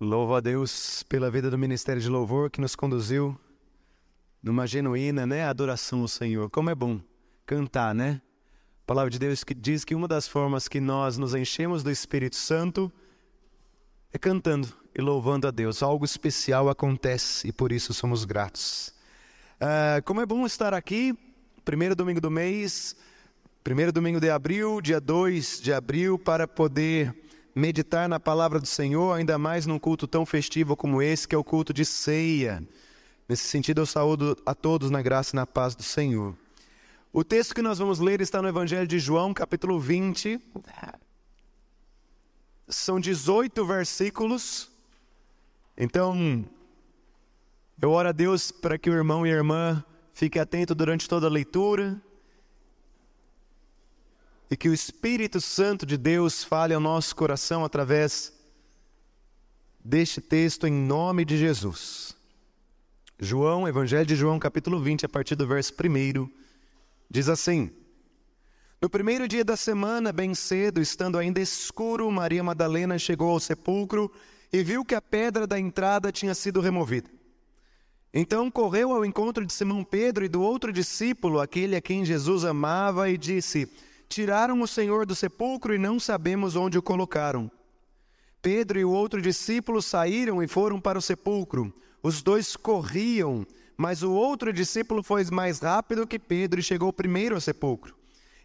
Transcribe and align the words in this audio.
Louvo 0.00 0.36
a 0.36 0.40
Deus 0.40 1.02
pela 1.02 1.28
vida 1.28 1.50
do 1.50 1.58
Ministério 1.58 2.00
de 2.00 2.08
Louvor 2.08 2.50
que 2.50 2.60
nos 2.60 2.76
conduziu 2.76 3.36
numa 4.40 4.64
genuína 4.64 5.26
né, 5.26 5.42
adoração 5.42 6.02
ao 6.02 6.06
Senhor. 6.06 6.48
Como 6.50 6.70
é 6.70 6.74
bom 6.74 7.00
cantar, 7.44 7.92
né? 7.92 8.22
A 8.84 8.86
palavra 8.86 9.10
de 9.10 9.18
Deus 9.18 9.42
que 9.42 9.52
diz 9.52 9.84
que 9.84 9.96
uma 9.96 10.06
das 10.06 10.28
formas 10.28 10.68
que 10.68 10.78
nós 10.78 11.18
nos 11.18 11.34
enchemos 11.34 11.82
do 11.82 11.90
Espírito 11.90 12.36
Santo 12.36 12.92
é 14.12 14.18
cantando 14.18 14.68
e 14.94 15.00
louvando 15.00 15.48
a 15.48 15.50
Deus. 15.50 15.82
Algo 15.82 16.04
especial 16.04 16.68
acontece 16.68 17.48
e 17.48 17.52
por 17.52 17.72
isso 17.72 17.92
somos 17.92 18.24
gratos. 18.24 18.94
Uh, 19.60 20.00
como 20.04 20.20
é 20.20 20.26
bom 20.26 20.46
estar 20.46 20.74
aqui, 20.74 21.12
primeiro 21.64 21.96
domingo 21.96 22.20
do 22.20 22.30
mês, 22.30 22.94
primeiro 23.64 23.90
domingo 23.90 24.20
de 24.20 24.30
abril, 24.30 24.80
dia 24.80 25.00
2 25.00 25.60
de 25.60 25.72
abril, 25.72 26.20
para 26.20 26.46
poder 26.46 27.12
meditar 27.58 28.08
na 28.08 28.20
palavra 28.20 28.60
do 28.60 28.66
Senhor, 28.66 29.12
ainda 29.12 29.36
mais 29.36 29.66
num 29.66 29.78
culto 29.78 30.06
tão 30.06 30.24
festivo 30.24 30.76
como 30.76 31.02
esse, 31.02 31.26
que 31.26 31.34
é 31.34 31.38
o 31.38 31.44
culto 31.44 31.74
de 31.74 31.84
ceia. 31.84 32.62
Nesse 33.28 33.44
sentido, 33.44 33.80
eu 33.80 33.86
saúdo 33.86 34.36
a 34.46 34.54
todos 34.54 34.90
na 34.90 35.02
graça 35.02 35.34
e 35.34 35.36
na 35.36 35.46
paz 35.46 35.74
do 35.74 35.82
Senhor. 35.82 36.34
O 37.12 37.24
texto 37.24 37.54
que 37.54 37.60
nós 37.60 37.78
vamos 37.78 37.98
ler 37.98 38.20
está 38.20 38.40
no 38.40 38.48
Evangelho 38.48 38.86
de 38.86 38.98
João, 38.98 39.34
capítulo 39.34 39.78
20. 39.78 40.40
São 42.68 43.00
18 43.00 43.66
versículos. 43.66 44.70
Então, 45.76 46.44
eu 47.80 47.90
oro 47.90 48.08
a 48.08 48.12
Deus 48.12 48.52
para 48.52 48.78
que 48.78 48.88
o 48.88 48.94
irmão 48.94 49.26
e 49.26 49.32
a 49.32 49.36
irmã 49.36 49.84
fiquem 50.14 50.40
atentos 50.40 50.76
durante 50.76 51.08
toda 51.08 51.26
a 51.26 51.30
leitura 51.30 52.00
e 54.50 54.56
que 54.56 54.68
o 54.68 54.74
Espírito 54.74 55.40
Santo 55.40 55.84
de 55.84 55.96
Deus 55.96 56.42
fale 56.42 56.72
ao 56.72 56.80
nosso 56.80 57.14
coração 57.14 57.64
através 57.64 58.32
deste 59.84 60.20
texto 60.20 60.66
em 60.66 60.72
nome 60.72 61.24
de 61.24 61.36
Jesus. 61.36 62.16
João, 63.18 63.66
Evangelho 63.66 64.06
de 64.06 64.16
João, 64.16 64.38
capítulo 64.38 64.80
20, 64.80 65.06
a 65.06 65.08
partir 65.08 65.34
do 65.34 65.46
verso 65.46 65.72
1, 65.72 66.30
diz 67.10 67.28
assim: 67.28 67.70
No 68.80 68.88
primeiro 68.88 69.26
dia 69.26 69.44
da 69.44 69.56
semana, 69.56 70.12
bem 70.12 70.34
cedo, 70.34 70.80
estando 70.80 71.18
ainda 71.18 71.40
escuro, 71.40 72.10
Maria 72.10 72.42
Madalena 72.42 72.98
chegou 72.98 73.30
ao 73.30 73.40
sepulcro 73.40 74.10
e 74.52 74.62
viu 74.62 74.84
que 74.84 74.94
a 74.94 75.02
pedra 75.02 75.46
da 75.46 75.58
entrada 75.58 76.12
tinha 76.12 76.34
sido 76.34 76.60
removida. 76.60 77.10
Então 78.14 78.50
correu 78.50 78.92
ao 78.92 79.04
encontro 79.04 79.44
de 79.44 79.52
Simão 79.52 79.84
Pedro 79.84 80.24
e 80.24 80.28
do 80.28 80.40
outro 80.40 80.72
discípulo, 80.72 81.40
aquele 81.40 81.76
a 81.76 81.80
quem 81.80 82.04
Jesus 82.04 82.44
amava, 82.44 83.10
e 83.10 83.18
disse: 83.18 83.70
Tiraram 84.08 84.62
o 84.62 84.66
Senhor 84.66 85.04
do 85.04 85.14
sepulcro 85.14 85.74
e 85.74 85.78
não 85.78 86.00
sabemos 86.00 86.56
onde 86.56 86.78
o 86.78 86.82
colocaram. 86.82 87.50
Pedro 88.40 88.78
e 88.78 88.84
o 88.84 88.90
outro 88.90 89.20
discípulo 89.20 89.82
saíram 89.82 90.42
e 90.42 90.48
foram 90.48 90.80
para 90.80 90.98
o 90.98 91.02
sepulcro. 91.02 91.72
Os 92.02 92.22
dois 92.22 92.56
corriam, 92.56 93.46
mas 93.76 94.02
o 94.02 94.12
outro 94.12 94.52
discípulo 94.52 95.02
foi 95.02 95.24
mais 95.30 95.58
rápido 95.58 96.06
que 96.06 96.18
Pedro 96.18 96.58
e 96.58 96.62
chegou 96.62 96.92
primeiro 96.92 97.34
ao 97.34 97.40
sepulcro. 97.40 97.94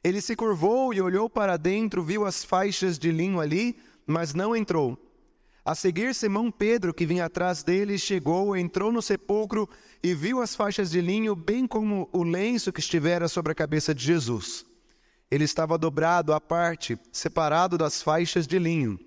Ele 0.03 0.19
se 0.19 0.36
curvou 0.36 0.94
e 0.94 1.00
olhou 1.00 1.30
para 1.30 1.56
dentro, 1.56 2.03
viu 2.03 2.25
as 2.25 2.44
faixas 2.44 3.00
de 3.00 3.09
linho 3.09 3.39
ali, 3.39 3.78
mas 4.06 4.34
não 4.34 4.53
entrou. 4.53 4.97
A 5.64 5.73
seguir, 5.73 6.14
Simão 6.14 6.52
Pedro, 6.52 6.94
que 6.94 7.06
vinha 7.06 7.23
atrás 7.23 7.64
dele, 7.64 7.97
chegou, 7.97 8.58
entrou 8.58 8.91
no 8.91 9.02
sepulcro 9.02 9.69
e 10.03 10.14
viu 10.14 10.41
as 10.41 10.53
faixas 10.53 10.91
de 10.91 11.00
linho, 11.00 11.38
bem 11.38 11.66
como 11.66 12.09
o 12.11 12.22
lenço 12.22 12.73
que 12.73 12.81
estivera 12.81 13.30
sobre 13.30 13.53
a 13.53 13.56
cabeça 13.56 13.95
de 13.95 14.03
Jesus. 14.03 14.66
Ele 15.34 15.45
estava 15.45 15.80
dobrado 15.80 16.31
à 16.31 16.39
parte, 16.39 16.95
separado 17.12 17.76
das 17.76 18.03
faixas 18.03 18.45
de 18.45 18.59
linho. 18.59 19.00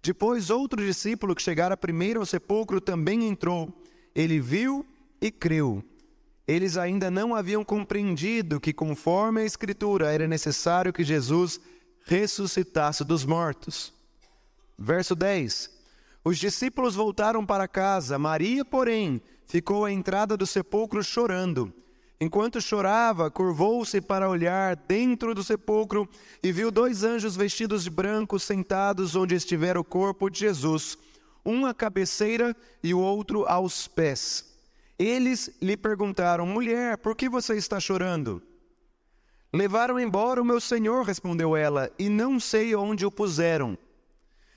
Depois, 0.00 0.48
outro 0.48 0.80
discípulo 0.80 1.34
que 1.34 1.42
chegara 1.42 1.76
primeiro 1.76 2.20
ao 2.20 2.24
sepulcro 2.24 2.80
também 2.80 3.26
entrou. 3.26 3.76
Ele 4.14 4.38
viu 4.38 4.86
e 5.20 5.28
creu. 5.28 5.82
Eles 6.46 6.76
ainda 6.76 7.10
não 7.10 7.34
haviam 7.34 7.64
compreendido 7.64 8.60
que, 8.60 8.72
conforme 8.72 9.40
a 9.40 9.44
Escritura, 9.44 10.12
era 10.12 10.28
necessário 10.28 10.92
que 10.92 11.02
Jesus 11.02 11.58
ressuscitasse 12.04 13.02
dos 13.02 13.24
mortos. 13.24 13.92
Verso 14.78 15.16
10: 15.16 15.68
Os 16.22 16.38
discípulos 16.38 16.94
voltaram 16.94 17.44
para 17.44 17.66
casa, 17.66 18.16
Maria, 18.20 18.64
porém, 18.64 19.20
ficou 19.44 19.84
à 19.84 19.90
entrada 19.90 20.36
do 20.36 20.46
sepulcro 20.46 21.02
chorando. 21.02 21.74
Enquanto 22.18 22.62
chorava, 22.62 23.30
curvou-se 23.30 24.00
para 24.00 24.28
olhar 24.28 24.74
dentro 24.74 25.34
do 25.34 25.44
sepulcro 25.44 26.08
e 26.42 26.50
viu 26.50 26.70
dois 26.70 27.04
anjos 27.04 27.36
vestidos 27.36 27.84
de 27.84 27.90
branco 27.90 28.38
sentados 28.38 29.14
onde 29.14 29.34
estivera 29.34 29.78
o 29.78 29.84
corpo 29.84 30.30
de 30.30 30.40
Jesus, 30.40 30.96
um 31.44 31.66
à 31.66 31.74
cabeceira 31.74 32.56
e 32.82 32.94
o 32.94 32.98
outro 32.98 33.44
aos 33.46 33.86
pés. 33.86 34.56
Eles 34.98 35.50
lhe 35.60 35.76
perguntaram: 35.76 36.46
Mulher, 36.46 36.96
por 36.96 37.14
que 37.14 37.28
você 37.28 37.54
está 37.54 37.78
chorando? 37.78 38.42
Levaram 39.52 40.00
embora 40.00 40.40
o 40.40 40.44
meu 40.44 40.60
senhor, 40.60 41.04
respondeu 41.04 41.54
ela, 41.54 41.90
e 41.98 42.08
não 42.08 42.40
sei 42.40 42.74
onde 42.74 43.04
o 43.04 43.10
puseram. 43.10 43.76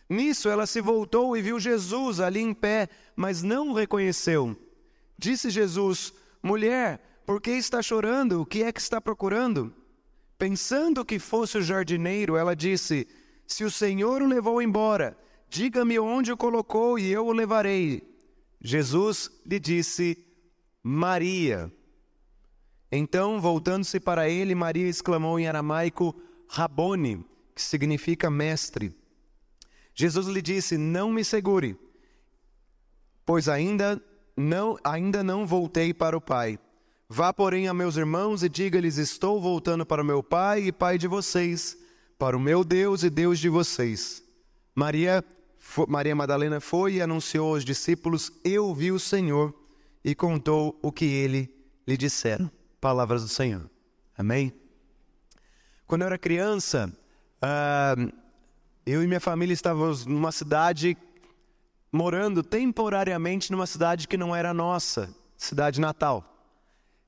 Nisso 0.09 0.49
ela 0.49 0.65
se 0.65 0.79
voltou 0.81 1.35
e 1.35 1.41
viu 1.41 1.59
Jesus 1.59 2.19
ali 2.21 2.39
em 2.39 2.53
pé, 2.53 2.87
mas 3.15 3.43
não 3.43 3.69
o 3.69 3.73
reconheceu. 3.73 4.57
Disse 5.17 5.49
Jesus: 5.49 6.13
Mulher, 6.41 7.01
por 7.29 7.39
que 7.39 7.51
está 7.51 7.79
chorando? 7.79 8.41
O 8.41 8.45
que 8.45 8.63
é 8.63 8.71
que 8.71 8.81
está 8.81 8.99
procurando? 8.99 9.71
Pensando 10.35 11.05
que 11.05 11.19
fosse 11.19 11.59
o 11.59 11.61
jardineiro, 11.61 12.35
ela 12.35 12.55
disse: 12.55 13.07
Se 13.45 13.63
o 13.63 13.69
Senhor 13.69 14.23
o 14.23 14.25
levou 14.25 14.59
embora, 14.59 15.15
diga-me 15.47 15.99
onde 15.99 16.31
o 16.31 16.37
colocou 16.37 16.97
e 16.97 17.07
eu 17.07 17.27
o 17.27 17.31
levarei. 17.31 18.01
Jesus 18.59 19.29
lhe 19.45 19.59
disse: 19.59 20.25
Maria. 20.81 21.71
Então, 22.91 23.39
voltando-se 23.39 23.99
para 23.99 24.27
ele, 24.27 24.55
Maria 24.55 24.87
exclamou 24.87 25.39
em 25.39 25.47
aramaico: 25.47 26.19
Rabone, 26.47 27.23
que 27.53 27.61
significa 27.61 28.27
mestre. 28.31 28.91
Jesus 29.93 30.25
lhe 30.25 30.41
disse: 30.41 30.79
Não 30.79 31.11
me 31.11 31.23
segure, 31.23 31.77
pois 33.23 33.47
ainda 33.47 34.03
não, 34.35 34.79
ainda 34.83 35.23
não 35.23 35.45
voltei 35.45 35.93
para 35.93 36.17
o 36.17 36.21
Pai. 36.21 36.57
Vá, 37.11 37.33
porém, 37.33 37.67
a 37.67 37.73
meus 37.73 37.97
irmãos 37.97 38.43
e 38.43 38.49
diga-lhes: 38.49 38.97
Estou 38.97 39.41
voltando 39.41 39.83
para 39.83 40.03
o 40.03 40.05
meu 40.05 40.21
Pai 40.21 40.65
e 40.65 40.71
Pai 40.71 40.95
de 40.95 41.07
vocês, 41.07 41.75
para 42.19 42.37
o 42.37 42.39
meu 42.39 42.63
Deus 42.63 43.01
e 43.01 43.09
Deus 43.09 43.39
de 43.39 43.49
vocês. 43.49 44.21
Maria, 44.75 45.25
Maria 45.87 46.15
Madalena 46.15 46.59
foi 46.59 46.93
e 46.93 47.01
anunciou 47.01 47.55
aos 47.55 47.65
discípulos: 47.65 48.31
Eu 48.43 48.75
vi 48.75 48.91
o 48.91 48.99
Senhor, 48.99 49.55
e 50.05 50.13
contou 50.13 50.77
o 50.83 50.91
que 50.91 51.05
ele 51.05 51.51
lhe 51.87 51.97
disseram. 51.97 52.49
Palavras 52.79 53.23
do 53.23 53.27
Senhor. 53.27 53.67
Amém? 54.15 54.53
Quando 55.87 56.01
eu 56.01 56.07
era 56.07 56.17
criança, 56.19 56.95
uh, 57.43 58.13
eu 58.85 59.03
e 59.03 59.07
minha 59.07 59.19
família 59.19 59.53
estávamos 59.55 60.05
numa 60.05 60.31
cidade, 60.31 60.95
morando 61.91 62.43
temporariamente 62.43 63.51
numa 63.51 63.65
cidade 63.65 64.07
que 64.07 64.15
não 64.15 64.35
era 64.35 64.53
nossa, 64.53 65.11
cidade 65.35 65.81
natal. 65.81 66.38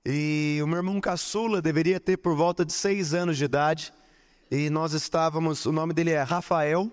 E 0.03 0.59
o 0.63 0.67
meu 0.67 0.77
irmão 0.77 0.99
caçula 0.99 1.61
deveria 1.61 1.99
ter 1.99 2.17
por 2.17 2.35
volta 2.35 2.65
de 2.65 2.73
seis 2.73 3.13
anos 3.13 3.37
de 3.37 3.45
idade. 3.45 3.93
E 4.49 4.67
nós 4.67 4.93
estávamos, 4.93 5.67
o 5.67 5.71
nome 5.71 5.93
dele 5.93 6.09
é 6.09 6.23
Rafael. 6.23 6.91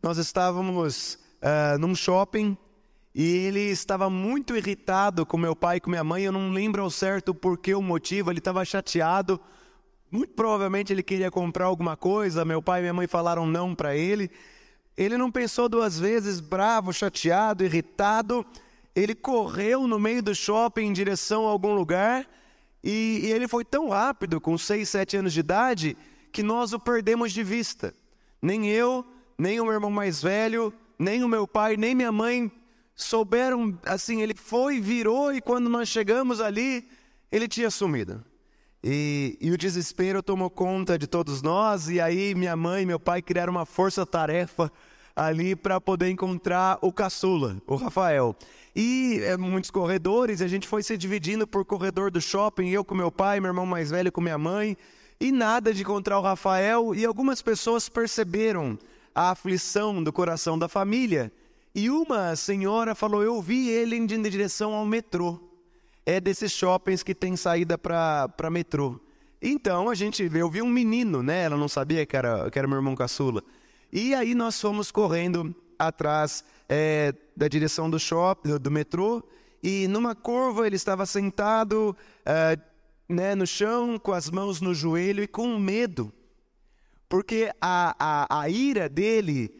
Nós 0.00 0.16
estávamos 0.16 1.18
uh, 1.42 1.76
num 1.80 1.92
shopping 1.92 2.56
e 3.12 3.24
ele 3.24 3.62
estava 3.62 4.08
muito 4.08 4.56
irritado 4.56 5.26
com 5.26 5.36
meu 5.36 5.56
pai 5.56 5.78
e 5.78 5.80
com 5.80 5.90
minha 5.90 6.04
mãe. 6.04 6.22
Eu 6.22 6.30
não 6.30 6.52
lembro 6.52 6.84
ao 6.84 6.90
certo 6.90 7.34
por 7.34 7.58
que 7.58 7.74
o 7.74 7.82
motivo. 7.82 8.30
Ele 8.30 8.38
estava 8.38 8.64
chateado. 8.64 9.40
Muito 10.08 10.32
provavelmente 10.32 10.92
ele 10.92 11.02
queria 11.02 11.32
comprar 11.32 11.64
alguma 11.64 11.96
coisa. 11.96 12.44
Meu 12.44 12.62
pai 12.62 12.78
e 12.78 12.82
minha 12.82 12.94
mãe 12.94 13.08
falaram 13.08 13.44
não 13.44 13.74
para 13.74 13.96
ele. 13.96 14.30
Ele 14.96 15.16
não 15.18 15.32
pensou 15.32 15.68
duas 15.68 15.98
vezes, 15.98 16.38
bravo, 16.38 16.92
chateado, 16.92 17.64
irritado 17.64 18.46
ele 19.02 19.14
correu 19.14 19.86
no 19.86 19.98
meio 19.98 20.22
do 20.22 20.34
shopping 20.34 20.86
em 20.86 20.92
direção 20.92 21.46
a 21.46 21.50
algum 21.50 21.74
lugar 21.74 22.28
e, 22.82 23.20
e 23.24 23.32
ele 23.32 23.46
foi 23.46 23.64
tão 23.64 23.88
rápido, 23.88 24.40
com 24.40 24.56
6, 24.56 24.88
7 24.88 25.16
anos 25.18 25.32
de 25.32 25.40
idade, 25.40 25.96
que 26.32 26.42
nós 26.42 26.72
o 26.72 26.78
perdemos 26.78 27.32
de 27.32 27.42
vista. 27.42 27.94
Nem 28.40 28.68
eu, 28.68 29.04
nem 29.38 29.60
o 29.60 29.64
meu 29.64 29.74
irmão 29.74 29.90
mais 29.90 30.22
velho, 30.22 30.72
nem 30.98 31.22
o 31.22 31.28
meu 31.28 31.46
pai, 31.46 31.76
nem 31.76 31.94
minha 31.94 32.12
mãe 32.12 32.50
souberam, 32.94 33.78
assim, 33.84 34.20
ele 34.22 34.34
foi, 34.34 34.80
virou 34.80 35.32
e 35.32 35.40
quando 35.40 35.68
nós 35.68 35.88
chegamos 35.88 36.40
ali, 36.40 36.88
ele 37.32 37.48
tinha 37.48 37.70
sumido. 37.70 38.22
E, 38.82 39.36
e, 39.40 39.50
o 39.50 39.58
desespero 39.58 40.22
tomou 40.22 40.48
conta 40.48 40.98
de 40.98 41.06
todos 41.06 41.42
nós, 41.42 41.88
e 41.88 42.00
aí 42.00 42.34
minha 42.34 42.56
mãe 42.56 42.82
e 42.82 42.86
meu 42.86 42.98
pai 42.98 43.20
criaram 43.20 43.52
uma 43.52 43.66
força-tarefa 43.66 44.72
ali 45.14 45.54
para 45.54 45.78
poder 45.78 46.08
encontrar 46.08 46.78
o 46.80 46.90
caçula, 46.90 47.60
o 47.66 47.76
Rafael. 47.76 48.34
E 48.74 49.20
é, 49.22 49.36
muitos 49.36 49.70
corredores, 49.70 50.40
a 50.40 50.48
gente 50.48 50.68
foi 50.68 50.82
se 50.82 50.96
dividindo 50.96 51.46
por 51.46 51.64
corredor 51.64 52.10
do 52.10 52.20
shopping, 52.20 52.68
eu 52.70 52.84
com 52.84 52.94
meu 52.94 53.10
pai, 53.10 53.40
meu 53.40 53.48
irmão 53.48 53.66
mais 53.66 53.90
velho 53.90 54.12
com 54.12 54.20
minha 54.20 54.38
mãe, 54.38 54.76
e 55.18 55.32
nada 55.32 55.74
de 55.74 55.82
encontrar 55.82 56.18
o 56.18 56.22
Rafael, 56.22 56.94
e 56.94 57.04
algumas 57.04 57.42
pessoas 57.42 57.88
perceberam 57.88 58.78
a 59.14 59.30
aflição 59.30 60.02
do 60.02 60.12
coração 60.12 60.58
da 60.58 60.68
família 60.68 61.32
E 61.74 61.90
uma 61.90 62.34
senhora 62.36 62.94
falou: 62.94 63.22
Eu 63.22 63.40
vi 63.40 63.68
ele 63.68 63.96
indo 63.96 64.12
em 64.14 64.22
direção 64.22 64.72
ao 64.74 64.84
metrô. 64.84 65.38
É 66.06 66.20
desses 66.20 66.50
shoppings 66.52 67.02
que 67.02 67.14
tem 67.14 67.36
saída 67.36 67.78
para 67.78 68.50
metrô. 68.50 68.98
Então 69.40 69.88
a 69.88 69.94
gente 69.94 70.28
eu 70.34 70.50
vi 70.50 70.62
um 70.62 70.68
menino, 70.68 71.22
né? 71.22 71.44
Ela 71.44 71.56
não 71.56 71.68
sabia 71.68 72.04
que 72.04 72.16
era, 72.16 72.50
que 72.50 72.58
era 72.58 72.66
meu 72.66 72.78
irmão 72.78 72.96
caçula. 72.96 73.42
E 73.92 74.14
aí 74.14 74.34
nós 74.34 74.60
fomos 74.60 74.90
correndo 74.90 75.54
atrás 75.78 76.44
é, 76.70 77.12
da 77.36 77.48
direção 77.48 77.90
do 77.90 77.98
shopping, 77.98 78.56
do, 78.56 78.70
metrô, 78.70 79.20
e 79.60 79.88
numa 79.88 80.14
curva 80.14 80.68
ele 80.68 80.76
estava 80.76 81.04
sentado 81.04 81.96
é, 82.24 82.56
né, 83.08 83.34
no 83.34 83.44
chão, 83.44 83.98
com 83.98 84.12
as 84.12 84.30
mãos 84.30 84.60
no 84.60 84.72
joelho 84.72 85.24
e 85.24 85.26
com 85.26 85.58
medo. 85.58 86.12
Porque 87.08 87.50
a, 87.60 87.96
a, 87.98 88.42
a 88.42 88.48
ira 88.48 88.88
dele, 88.88 89.52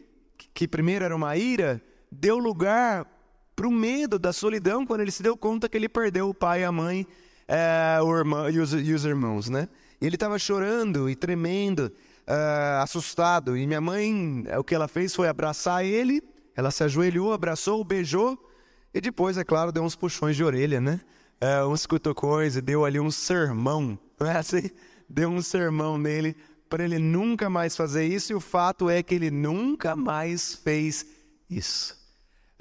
que 0.53 0.65
primeiro 0.65 1.03
era 1.03 1.13
uma 1.13 1.35
ira, 1.35 1.81
deu 2.09 2.37
lugar 2.37 3.05
para 3.53 3.67
o 3.67 3.71
medo 3.71 4.17
da 4.17 4.31
solidão 4.31 4.85
quando 4.85 5.01
ele 5.01 5.11
se 5.11 5.21
deu 5.21 5.35
conta 5.35 5.67
que 5.67 5.75
ele 5.75 5.89
perdeu 5.89 6.29
o 6.29 6.33
pai, 6.33 6.63
a 6.63 6.71
mãe 6.71 7.05
é, 7.45 8.01
o 8.01 8.17
irmão, 8.17 8.49
e, 8.49 8.57
os, 8.57 8.71
e 8.71 8.93
os 8.93 9.03
irmãos, 9.03 9.49
né? 9.49 9.67
E 9.99 10.05
ele 10.05 10.15
estava 10.15 10.39
chorando 10.39 11.09
e 11.09 11.15
tremendo, 11.15 11.91
uh, 12.25 12.81
assustado. 12.81 13.57
E 13.57 13.67
minha 13.67 13.81
mãe, 13.81 14.45
o 14.57 14.63
que 14.63 14.73
ela 14.73 14.87
fez 14.87 15.13
foi 15.13 15.27
abraçar 15.27 15.85
ele. 15.85 16.23
Ela 16.61 16.69
se 16.69 16.83
ajoelhou, 16.83 17.33
abraçou, 17.33 17.83
beijou. 17.83 18.37
E 18.93 19.01
depois, 19.01 19.35
é 19.35 19.43
claro, 19.43 19.71
deu 19.71 19.81
uns 19.81 19.95
puxões 19.95 20.35
de 20.35 20.43
orelha, 20.43 20.79
né? 20.79 21.01
Uh, 21.41 21.67
uns 21.67 21.87
cutucões 21.87 22.55
e 22.55 22.61
deu 22.61 22.85
ali 22.85 22.99
um 22.99 23.09
sermão. 23.09 23.97
Não 24.19 24.27
é 24.27 24.37
assim? 24.37 24.69
Deu 25.09 25.27
um 25.27 25.41
sermão 25.41 25.97
nele 25.97 26.35
para 26.69 26.83
ele 26.83 26.99
nunca 26.99 27.49
mais 27.49 27.75
fazer 27.75 28.05
isso. 28.05 28.31
E 28.31 28.35
o 28.35 28.39
fato 28.39 28.91
é 28.91 29.01
que 29.01 29.15
ele 29.15 29.31
nunca 29.31 29.95
mais 29.95 30.53
fez 30.53 31.03
isso. 31.49 31.95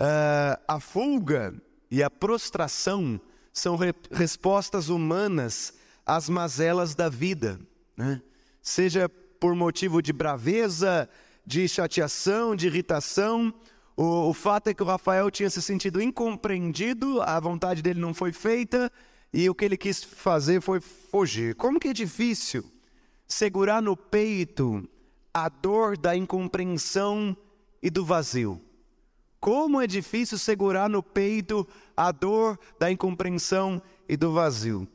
Uh, 0.00 0.56
a 0.66 0.80
fuga 0.80 1.54
e 1.90 2.02
a 2.02 2.08
prostração 2.08 3.20
são 3.52 3.76
re 3.76 3.92
respostas 4.10 4.88
humanas 4.88 5.74
às 6.06 6.26
mazelas 6.26 6.94
da 6.94 7.10
vida, 7.10 7.60
né? 7.94 8.22
seja 8.62 9.10
por 9.38 9.54
motivo 9.54 10.00
de 10.00 10.10
braveza, 10.10 11.06
de 11.44 11.68
chateação, 11.68 12.56
de 12.56 12.66
irritação. 12.66 13.52
O, 14.00 14.30
o 14.30 14.32
fato 14.32 14.68
é 14.68 14.72
que 14.72 14.82
o 14.82 14.86
Rafael 14.86 15.30
tinha 15.30 15.50
se 15.50 15.60
sentido 15.60 16.00
incompreendido, 16.00 17.20
a 17.20 17.38
vontade 17.38 17.82
dele 17.82 18.00
não 18.00 18.14
foi 18.14 18.32
feita 18.32 18.90
e 19.30 19.46
o 19.50 19.54
que 19.54 19.62
ele 19.62 19.76
quis 19.76 20.02
fazer 20.02 20.62
foi 20.62 20.80
fugir. 20.80 21.54
Como 21.54 21.78
que 21.78 21.88
é 21.88 21.92
difícil 21.92 22.64
segurar 23.26 23.82
no 23.82 23.94
peito 23.94 24.88
a 25.34 25.50
dor 25.50 25.98
da 25.98 26.16
incompreensão 26.16 27.36
e 27.82 27.90
do 27.90 28.02
vazio. 28.02 28.58
Como 29.38 29.78
é 29.78 29.86
difícil 29.86 30.38
segurar 30.38 30.88
no 30.88 31.02
peito 31.02 31.68
a 31.94 32.10
dor 32.10 32.58
da 32.78 32.90
incompreensão 32.90 33.82
e 34.08 34.16
do 34.16 34.32
vazio. 34.32 34.88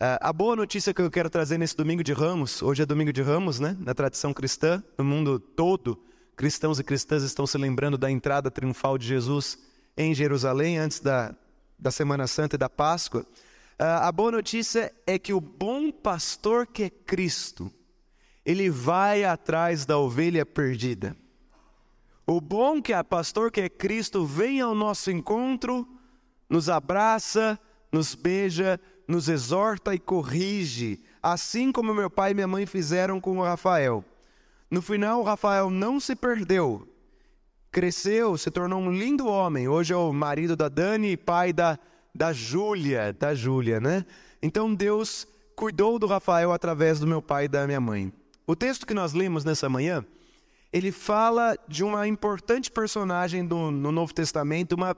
Uh, 0.00 0.14
a 0.20 0.32
boa 0.32 0.54
notícia 0.54 0.94
que 0.94 1.02
eu 1.02 1.10
quero 1.10 1.28
trazer 1.28 1.58
nesse 1.58 1.76
domingo 1.76 2.04
de 2.04 2.12
Ramos, 2.12 2.62
hoje 2.62 2.84
é 2.84 2.86
domingo 2.86 3.12
de 3.12 3.20
Ramos, 3.20 3.58
né? 3.58 3.76
Na 3.80 3.94
tradição 3.94 4.32
cristã, 4.32 4.80
no 4.96 5.04
mundo 5.04 5.40
todo, 5.40 5.98
cristãos 6.36 6.78
e 6.78 6.84
cristãs 6.84 7.22
estão 7.22 7.46
se 7.46 7.56
lembrando 7.56 7.96
da 7.96 8.10
entrada 8.10 8.50
triunfal 8.50 8.98
de 8.98 9.06
Jesus 9.06 9.58
em 9.96 10.14
Jerusalém 10.14 10.78
antes 10.78 11.00
da, 11.00 11.34
da 11.78 11.90
Semana 11.90 12.26
Santa 12.26 12.56
e 12.56 12.58
da 12.58 12.68
Páscoa. 12.68 13.24
Uh, 13.80 13.84
a 14.02 14.12
boa 14.12 14.32
notícia 14.32 14.92
é 15.06 15.18
que 15.18 15.32
o 15.32 15.40
bom 15.40 15.90
pastor 15.90 16.66
que 16.66 16.84
é 16.84 16.90
Cristo, 16.90 17.70
ele 18.44 18.70
vai 18.70 19.24
atrás 19.24 19.86
da 19.86 19.98
ovelha 19.98 20.44
perdida. 20.44 21.16
O 22.26 22.40
bom 22.40 22.80
que 22.80 22.92
a 22.92 23.04
pastor 23.04 23.50
que 23.50 23.60
é 23.60 23.68
Cristo 23.68 24.24
vem 24.24 24.60
ao 24.60 24.74
nosso 24.74 25.10
encontro, 25.10 25.86
nos 26.48 26.68
abraça, 26.68 27.58
nos 27.92 28.14
beija, 28.14 28.80
nos 29.06 29.28
exorta 29.28 29.94
e 29.94 29.98
corrige, 29.98 31.02
assim 31.22 31.70
como 31.70 31.94
meu 31.94 32.10
pai 32.10 32.30
e 32.30 32.34
minha 32.34 32.48
mãe 32.48 32.64
fizeram 32.66 33.20
com 33.20 33.38
o 33.38 33.42
Rafael. 33.42 34.04
No 34.74 34.82
final, 34.82 35.22
Rafael 35.22 35.70
não 35.70 36.00
se 36.00 36.16
perdeu, 36.16 36.84
cresceu, 37.70 38.36
se 38.36 38.50
tornou 38.50 38.80
um 38.80 38.90
lindo 38.90 39.24
homem. 39.24 39.68
Hoje 39.68 39.92
é 39.92 39.96
o 39.96 40.12
marido 40.12 40.56
da 40.56 40.68
Dani 40.68 41.12
e 41.12 41.16
pai 41.16 41.52
da, 41.52 41.78
da 42.12 42.32
Júlia, 42.32 43.12
da 43.12 43.36
Júlia, 43.36 43.78
né? 43.78 44.04
Então 44.42 44.74
Deus 44.74 45.28
cuidou 45.54 45.96
do 45.96 46.08
Rafael 46.08 46.50
através 46.50 46.98
do 46.98 47.06
meu 47.06 47.22
pai 47.22 47.44
e 47.44 47.48
da 47.48 47.68
minha 47.68 47.80
mãe. 47.80 48.12
O 48.48 48.56
texto 48.56 48.84
que 48.84 48.92
nós 48.92 49.12
lemos 49.12 49.44
nessa 49.44 49.68
manhã 49.68 50.04
ele 50.72 50.90
fala 50.90 51.56
de 51.68 51.84
uma 51.84 52.08
importante 52.08 52.68
personagem 52.68 53.46
do, 53.46 53.70
no 53.70 53.92
Novo 53.92 54.12
Testamento, 54.12 54.72
uma 54.72 54.96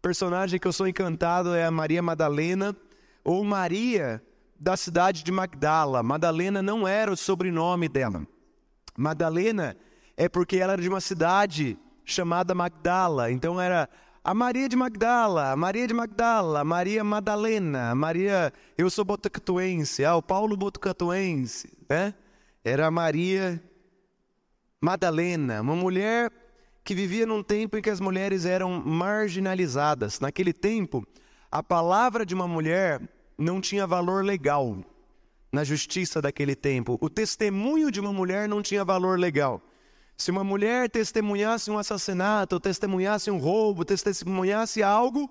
personagem 0.00 0.58
que 0.58 0.66
eu 0.66 0.72
sou 0.72 0.88
encantado, 0.88 1.54
é 1.54 1.66
a 1.66 1.70
Maria 1.70 2.00
Madalena, 2.00 2.74
ou 3.22 3.44
Maria 3.44 4.22
da 4.58 4.78
cidade 4.78 5.22
de 5.22 5.30
Magdala. 5.30 6.02
Madalena 6.02 6.62
não 6.62 6.88
era 6.88 7.12
o 7.12 7.16
sobrenome 7.18 7.86
dela. 7.86 8.26
Madalena 9.00 9.76
é 10.14 10.28
porque 10.28 10.58
ela 10.58 10.74
era 10.74 10.82
de 10.82 10.88
uma 10.88 11.00
cidade 11.00 11.78
chamada 12.04 12.54
Magdala, 12.54 13.30
então 13.30 13.58
era 13.58 13.88
a 14.22 14.34
Maria 14.34 14.68
de 14.68 14.76
Magdala, 14.76 15.52
a 15.52 15.56
Maria 15.56 15.86
de 15.86 15.94
Magdala, 15.94 16.60
a 16.60 16.64
Maria 16.64 17.02
Madalena, 17.02 17.90
a 17.90 17.94
Maria, 17.94 18.52
eu 18.76 18.90
sou 18.90 19.02
botucatuense, 19.02 20.04
ah, 20.04 20.16
o 20.16 20.22
Paulo 20.22 20.54
botucatuense, 20.54 21.72
né? 21.88 22.12
Era 22.62 22.88
a 22.88 22.90
Maria 22.90 23.62
Madalena, 24.78 25.62
uma 25.62 25.74
mulher 25.74 26.30
que 26.84 26.94
vivia 26.94 27.24
num 27.24 27.42
tempo 27.42 27.78
em 27.78 27.82
que 27.82 27.88
as 27.88 28.00
mulheres 28.00 28.44
eram 28.44 28.82
marginalizadas. 28.84 30.20
Naquele 30.20 30.52
tempo, 30.52 31.06
a 31.50 31.62
palavra 31.62 32.26
de 32.26 32.34
uma 32.34 32.46
mulher 32.46 33.00
não 33.38 33.62
tinha 33.62 33.86
valor 33.86 34.22
legal 34.22 34.76
na 35.52 35.64
justiça 35.64 36.20
daquele 36.20 36.54
tempo. 36.54 36.98
O 37.00 37.10
testemunho 37.10 37.90
de 37.90 38.00
uma 38.00 38.12
mulher 38.12 38.48
não 38.48 38.62
tinha 38.62 38.84
valor 38.84 39.18
legal. 39.18 39.62
Se 40.16 40.30
uma 40.30 40.44
mulher 40.44 40.90
testemunhasse 40.90 41.70
um 41.70 41.78
assassinato, 41.78 42.60
testemunhasse 42.60 43.30
um 43.30 43.38
roubo, 43.38 43.84
testemunhasse 43.84 44.82
algo, 44.82 45.30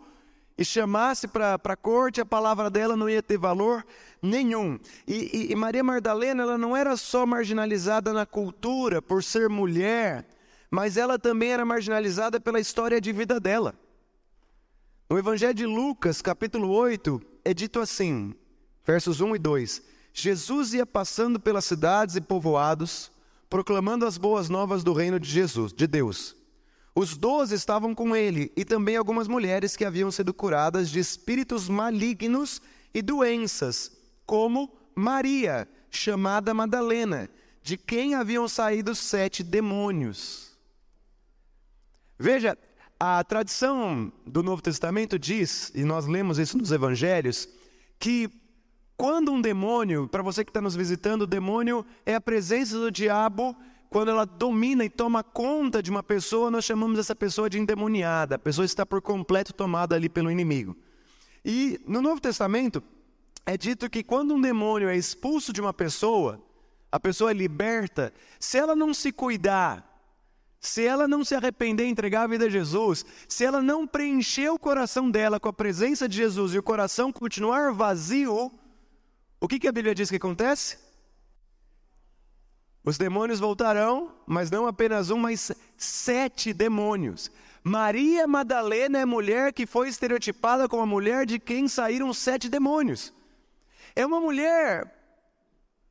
e 0.60 0.66
chamasse 0.66 1.26
para 1.26 1.56
a 1.64 1.76
corte, 1.78 2.20
a 2.20 2.26
palavra 2.26 2.70
dela 2.70 2.98
não 2.98 3.10
ia 3.10 3.24
ter 3.24 3.38
valor 3.38 3.86
nenhum. 4.22 4.78
E, 5.08 5.48
e, 5.48 5.52
e 5.54 5.56
Maria 5.56 5.82
Magdalena, 5.82 6.44
ela 6.44 6.58
não 6.58 6.76
era 6.76 6.98
só 6.98 7.26
marginalizada 7.26 8.12
na 8.12 8.26
cultura 8.26 9.02
por 9.02 9.24
ser 9.24 9.48
mulher, 9.48 10.28
mas 10.70 10.98
ela 10.98 11.18
também 11.18 11.54
era 11.54 11.64
marginalizada 11.64 12.42
pela 12.42 12.60
história 12.60 13.00
de 13.00 13.14
vida 13.14 13.40
dela. 13.40 13.74
No 15.10 15.18
Evangelho 15.18 15.54
de 15.54 15.66
Lucas, 15.66 16.22
capítulo 16.22 16.70
8, 16.72 17.22
é 17.46 17.54
dito 17.54 17.80
assim, 17.80 18.36
versos 18.86 19.22
1 19.22 19.38
e 19.38 19.40
2: 19.40 19.82
Jesus 20.14 20.74
ia 20.74 20.86
passando 20.86 21.40
pelas 21.40 21.66
cidades 21.66 22.16
e 22.16 22.22
povoados, 22.22 23.12
proclamando 23.50 24.06
as 24.06 24.18
boas 24.18 24.50
novas 24.50 24.84
do 24.84 24.94
reino 24.94 25.20
de 25.20 25.30
Jesus, 25.30 25.74
de 25.74 25.88
Deus. 25.88 26.36
Os 26.94 27.16
doze 27.18 27.56
estavam 27.56 27.96
com 27.96 28.16
ele 28.16 28.52
e 28.58 28.66
também 28.66 28.98
algumas 28.98 29.28
mulheres 29.28 29.76
que 29.76 29.86
haviam 29.86 30.12
sido 30.12 30.34
curadas 30.34 30.90
de 30.90 31.00
espíritos 31.00 31.70
malignos 31.70 32.62
e 32.94 33.02
doenças, 33.02 33.92
como 34.26 34.76
Maria, 34.96 35.68
chamada 35.90 36.54
Madalena, 36.54 37.30
de 37.64 37.78
quem 37.78 38.16
haviam 38.16 38.48
saído 38.48 38.94
sete 38.94 39.44
demônios. 39.44 40.58
Veja, 42.18 42.58
a 43.00 43.24
tradição 43.24 44.12
do 44.26 44.44
Novo 44.44 44.62
Testamento 44.62 45.18
diz, 45.18 45.72
e 45.74 45.86
nós 45.86 46.06
lemos 46.06 46.38
isso 46.38 46.58
nos 46.58 46.72
evangelhos, 46.72 47.48
que 47.98 48.30
quando 49.00 49.32
um 49.32 49.40
demônio, 49.40 50.10
para 50.10 50.22
você 50.22 50.44
que 50.44 50.50
está 50.50 50.60
nos 50.60 50.76
visitando, 50.76 51.22
o 51.22 51.26
demônio 51.26 51.86
é 52.06 52.16
a 52.16 52.20
presença 52.20 52.78
do 52.78 52.92
diabo 52.92 53.56
quando 53.90 54.12
ela 54.12 54.26
domina 54.26 54.84
e 54.84 54.90
toma 54.90 55.24
conta 55.24 55.82
de 55.82 55.90
uma 55.90 56.04
pessoa, 56.04 56.52
nós 56.52 56.66
chamamos 56.66 57.00
essa 57.00 57.16
pessoa 57.16 57.50
de 57.50 57.58
endemoniada. 57.58 58.36
A 58.36 58.38
pessoa 58.38 58.66
está 58.66 58.86
por 58.86 59.02
completo 59.02 59.54
tomada 59.54 59.96
ali 59.96 60.10
pelo 60.10 60.30
inimigo. 60.30 60.76
E 61.46 61.80
no 61.88 62.02
Novo 62.02 62.20
Testamento 62.20 62.84
é 63.46 63.56
dito 63.56 63.90
que 63.90 64.04
quando 64.04 64.34
um 64.34 64.42
demônio 64.42 64.90
é 64.90 64.98
expulso 64.98 65.54
de 65.54 65.62
uma 65.62 65.74
pessoa, 65.74 66.44
a 66.92 67.00
pessoa 67.00 67.32
é 67.32 67.34
liberta, 67.34 68.14
se 68.38 68.58
ela 68.58 68.76
não 68.76 68.94
se 68.94 69.14
cuidar, 69.14 69.98
se 70.60 70.86
ela 70.86 71.08
não 71.08 71.24
se 71.24 71.34
arrepender 71.36 71.86
e 71.86 71.90
entregar 71.90 72.24
a 72.24 72.28
vida 72.28 72.48
a 72.48 72.50
Jesus, 72.50 73.06
se 73.30 73.46
ela 73.46 73.62
não 73.62 73.88
preencher 73.88 74.50
o 74.50 74.60
coração 74.60 75.10
dela 75.10 75.40
com 75.40 75.48
a 75.48 75.54
presença 75.54 76.06
de 76.06 76.18
Jesus 76.18 76.54
e 76.54 76.60
o 76.60 76.64
coração 76.64 77.14
continuar 77.14 77.72
vazio, 77.72 78.52
o 79.40 79.48
que, 79.48 79.60
que 79.60 79.68
a 79.68 79.72
Bíblia 79.72 79.96
diz 79.96 80.10
que 80.10 80.18
acontece? 80.18 80.78
Os 82.84 82.98
demônios 82.98 83.40
voltarão, 83.40 84.12
mas 84.26 84.50
não 84.50 84.66
apenas 84.68 85.10
um, 85.10 85.18
mas 85.18 85.52
sete 85.78 86.54
demônios. 86.54 87.32
Maria 87.64 88.26
Madalena 88.28 89.00
é 89.00 89.06
mulher 89.06 89.54
que 89.54 89.66
foi 89.66 89.90
estereotipada 89.90 90.68
como 90.68 90.84
a 90.84 90.88
mulher 90.88 91.26
de 91.26 91.40
quem 91.40 91.68
saíram 91.68 92.14
sete 92.14 92.50
demônios. 92.50 93.14
É 93.96 94.06
uma 94.06 94.20
mulher, 94.20 94.92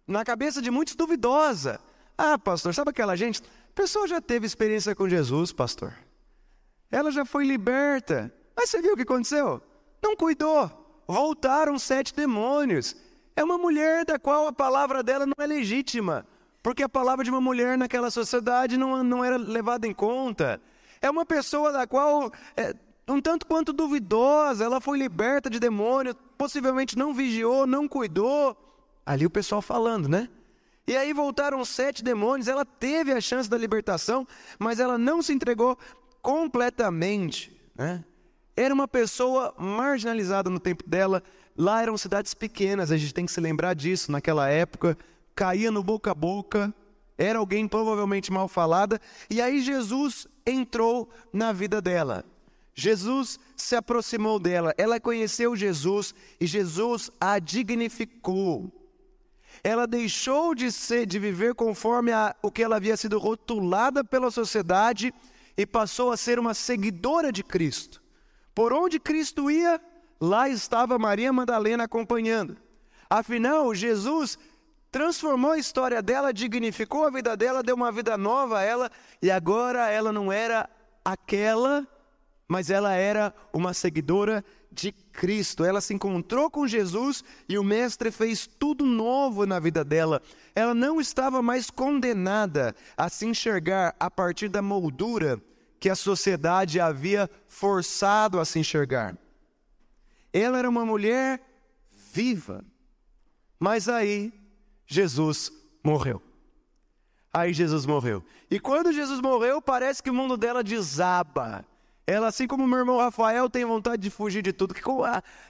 na 0.06 0.24
cabeça 0.24 0.62
de 0.62 0.70
muitos, 0.70 0.94
duvidosa. 0.94 1.80
Ah, 2.16 2.38
pastor, 2.38 2.74
sabe 2.74 2.90
aquela 2.90 3.16
gente? 3.16 3.42
A 3.42 3.74
pessoa 3.74 4.08
já 4.08 4.20
teve 4.20 4.46
experiência 4.46 4.94
com 4.94 5.08
Jesus, 5.08 5.52
pastor. 5.52 5.94
Ela 6.90 7.10
já 7.10 7.24
foi 7.24 7.44
liberta. 7.44 8.32
Mas 8.56 8.70
você 8.70 8.82
viu 8.82 8.94
o 8.94 8.96
que 8.96 9.02
aconteceu? 9.02 9.62
Não 10.02 10.16
cuidou. 10.16 11.02
Voltaram 11.06 11.78
sete 11.78 12.14
demônios. 12.14 12.96
É 13.38 13.44
uma 13.44 13.56
mulher 13.56 14.04
da 14.04 14.18
qual 14.18 14.48
a 14.48 14.52
palavra 14.52 15.00
dela 15.00 15.24
não 15.24 15.36
é 15.38 15.46
legítima, 15.46 16.26
porque 16.60 16.82
a 16.82 16.88
palavra 16.88 17.22
de 17.24 17.30
uma 17.30 17.40
mulher 17.40 17.78
naquela 17.78 18.10
sociedade 18.10 18.76
não, 18.76 19.04
não 19.04 19.24
era 19.24 19.36
levada 19.36 19.86
em 19.86 19.94
conta. 19.94 20.60
É 21.00 21.08
uma 21.08 21.24
pessoa 21.24 21.70
da 21.70 21.86
qual 21.86 22.32
é, 22.56 22.74
um 23.06 23.20
tanto 23.20 23.46
quanto 23.46 23.72
duvidosa, 23.72 24.64
ela 24.64 24.80
foi 24.80 24.98
liberta 24.98 25.48
de 25.48 25.60
demônio, 25.60 26.16
possivelmente 26.36 26.98
não 26.98 27.14
vigiou, 27.14 27.64
não 27.64 27.86
cuidou. 27.86 28.56
Ali 29.06 29.24
o 29.24 29.30
pessoal 29.30 29.62
falando, 29.62 30.08
né? 30.08 30.28
E 30.84 30.96
aí 30.96 31.12
voltaram 31.12 31.64
sete 31.64 32.02
demônios, 32.02 32.48
ela 32.48 32.64
teve 32.64 33.12
a 33.12 33.20
chance 33.20 33.48
da 33.48 33.56
libertação, 33.56 34.26
mas 34.58 34.80
ela 34.80 34.98
não 34.98 35.22
se 35.22 35.32
entregou 35.32 35.78
completamente, 36.20 37.56
né? 37.76 38.04
Era 38.56 38.74
uma 38.74 38.88
pessoa 38.88 39.54
marginalizada 39.56 40.50
no 40.50 40.58
tempo 40.58 40.82
dela. 40.84 41.22
Lá 41.58 41.82
eram 41.82 41.98
cidades 41.98 42.34
pequenas, 42.34 42.92
a 42.92 42.96
gente 42.96 43.12
tem 43.12 43.26
que 43.26 43.32
se 43.32 43.40
lembrar 43.40 43.74
disso. 43.74 44.12
Naquela 44.12 44.48
época, 44.48 44.96
caía 45.34 45.72
no 45.72 45.82
boca 45.82 46.12
a 46.12 46.14
boca, 46.14 46.72
era 47.18 47.40
alguém 47.40 47.66
provavelmente 47.66 48.30
mal 48.30 48.46
falada. 48.46 49.00
E 49.28 49.42
aí 49.42 49.60
Jesus 49.60 50.28
entrou 50.46 51.10
na 51.32 51.52
vida 51.52 51.82
dela. 51.82 52.24
Jesus 52.76 53.40
se 53.56 53.74
aproximou 53.74 54.38
dela, 54.38 54.72
ela 54.78 55.00
conheceu 55.00 55.56
Jesus 55.56 56.14
e 56.40 56.46
Jesus 56.46 57.10
a 57.20 57.40
dignificou. 57.40 58.70
Ela 59.64 59.84
deixou 59.84 60.54
de 60.54 60.70
ser, 60.70 61.04
de 61.04 61.18
viver 61.18 61.56
conforme 61.56 62.12
a, 62.12 62.36
o 62.40 62.52
que 62.52 62.62
ela 62.62 62.76
havia 62.76 62.96
sido 62.96 63.18
rotulada 63.18 64.04
pela 64.04 64.30
sociedade 64.30 65.12
e 65.56 65.66
passou 65.66 66.12
a 66.12 66.16
ser 66.16 66.38
uma 66.38 66.54
seguidora 66.54 67.32
de 67.32 67.42
Cristo. 67.42 68.00
Por 68.54 68.72
onde 68.72 69.00
Cristo 69.00 69.50
ia, 69.50 69.80
lá 70.20 70.48
estava 70.48 70.98
Maria 70.98 71.32
Madalena 71.32 71.84
acompanhando. 71.84 72.56
Afinal, 73.08 73.74
Jesus 73.74 74.38
transformou 74.90 75.52
a 75.52 75.58
história 75.58 76.02
dela, 76.02 76.32
dignificou 76.32 77.06
a 77.06 77.10
vida 77.10 77.36
dela, 77.36 77.62
deu 77.62 77.76
uma 77.76 77.92
vida 77.92 78.16
nova 78.16 78.58
a 78.58 78.62
ela, 78.62 78.90
e 79.22 79.30
agora 79.30 79.88
ela 79.90 80.12
não 80.12 80.32
era 80.32 80.68
aquela, 81.04 81.86
mas 82.46 82.70
ela 82.70 82.92
era 82.94 83.34
uma 83.52 83.74
seguidora 83.74 84.44
de 84.70 84.92
Cristo. 84.92 85.64
Ela 85.64 85.80
se 85.80 85.94
encontrou 85.94 86.50
com 86.50 86.66
Jesus 86.66 87.22
e 87.48 87.58
o 87.58 87.64
Mestre 87.64 88.10
fez 88.10 88.46
tudo 88.46 88.84
novo 88.84 89.46
na 89.46 89.58
vida 89.58 89.84
dela. 89.84 90.22
Ela 90.54 90.74
não 90.74 91.00
estava 91.00 91.42
mais 91.42 91.70
condenada 91.70 92.74
a 92.96 93.08
se 93.08 93.26
enxergar 93.26 93.94
a 93.98 94.10
partir 94.10 94.48
da 94.48 94.62
moldura 94.62 95.40
que 95.80 95.88
a 95.88 95.94
sociedade 95.94 96.80
havia 96.80 97.30
forçado 97.46 98.40
a 98.40 98.44
se 98.44 98.58
enxergar. 98.58 99.16
Ela 100.32 100.58
era 100.58 100.68
uma 100.68 100.84
mulher 100.84 101.40
viva. 102.12 102.64
Mas 103.58 103.88
aí 103.88 104.32
Jesus 104.86 105.52
morreu. 105.82 106.22
Aí 107.32 107.52
Jesus 107.52 107.84
morreu. 107.86 108.24
E 108.50 108.58
quando 108.58 108.92
Jesus 108.92 109.20
morreu, 109.20 109.60
parece 109.60 110.02
que 110.02 110.10
o 110.10 110.14
mundo 110.14 110.36
dela 110.36 110.62
desaba. 110.62 111.64
Ela, 112.06 112.28
assim 112.28 112.46
como 112.46 112.66
meu 112.66 112.78
irmão 112.78 112.96
Rafael, 112.96 113.50
tem 113.50 113.66
vontade 113.66 114.00
de 114.00 114.08
fugir 114.08 114.40
de 114.40 114.50
tudo. 114.50 114.74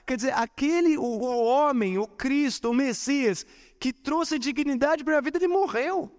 Quer 0.05 0.17
dizer, 0.17 0.33
aquele, 0.33 0.97
o, 0.97 1.03
o 1.03 1.45
homem, 1.45 1.97
o 1.97 2.05
Cristo, 2.05 2.71
o 2.71 2.73
Messias, 2.73 3.45
que 3.79 3.93
trouxe 3.93 4.37
dignidade 4.37 5.01
para 5.01 5.17
a 5.17 5.21
vida, 5.21 5.37
ele 5.37 5.47
morreu. 5.47 6.11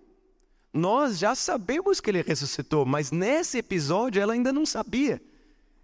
Nós 0.72 1.18
já 1.18 1.34
sabemos 1.34 2.00
que 2.00 2.10
ele 2.10 2.22
ressuscitou, 2.22 2.86
mas 2.86 3.10
nesse 3.10 3.58
episódio 3.58 4.22
ela 4.22 4.32
ainda 4.32 4.50
não 4.50 4.64
sabia. 4.64 5.20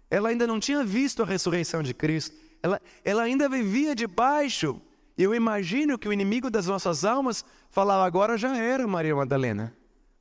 Ela 0.09 0.29
ainda 0.29 0.47
não 0.47 0.59
tinha 0.59 0.83
visto 0.83 1.21
a 1.21 1.25
ressurreição 1.25 1.83
de 1.83 1.93
Cristo. 1.93 2.35
Ela, 2.67 2.81
ela 3.03 3.23
ainda 3.23 3.47
vivia 3.47 3.95
debaixo. 3.95 4.81
Eu 5.17 5.33
imagino 5.33 5.97
que 5.97 6.07
o 6.07 6.13
inimigo 6.13 6.49
das 6.49 6.67
nossas 6.67 7.05
almas 7.05 7.43
falava: 7.69 8.05
agora 8.05 8.37
já 8.37 8.55
era, 8.57 8.85
Maria 8.85 9.15
Madalena. 9.15 9.75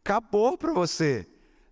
Acabou 0.04 0.56
para 0.56 0.72
você. 0.72 1.26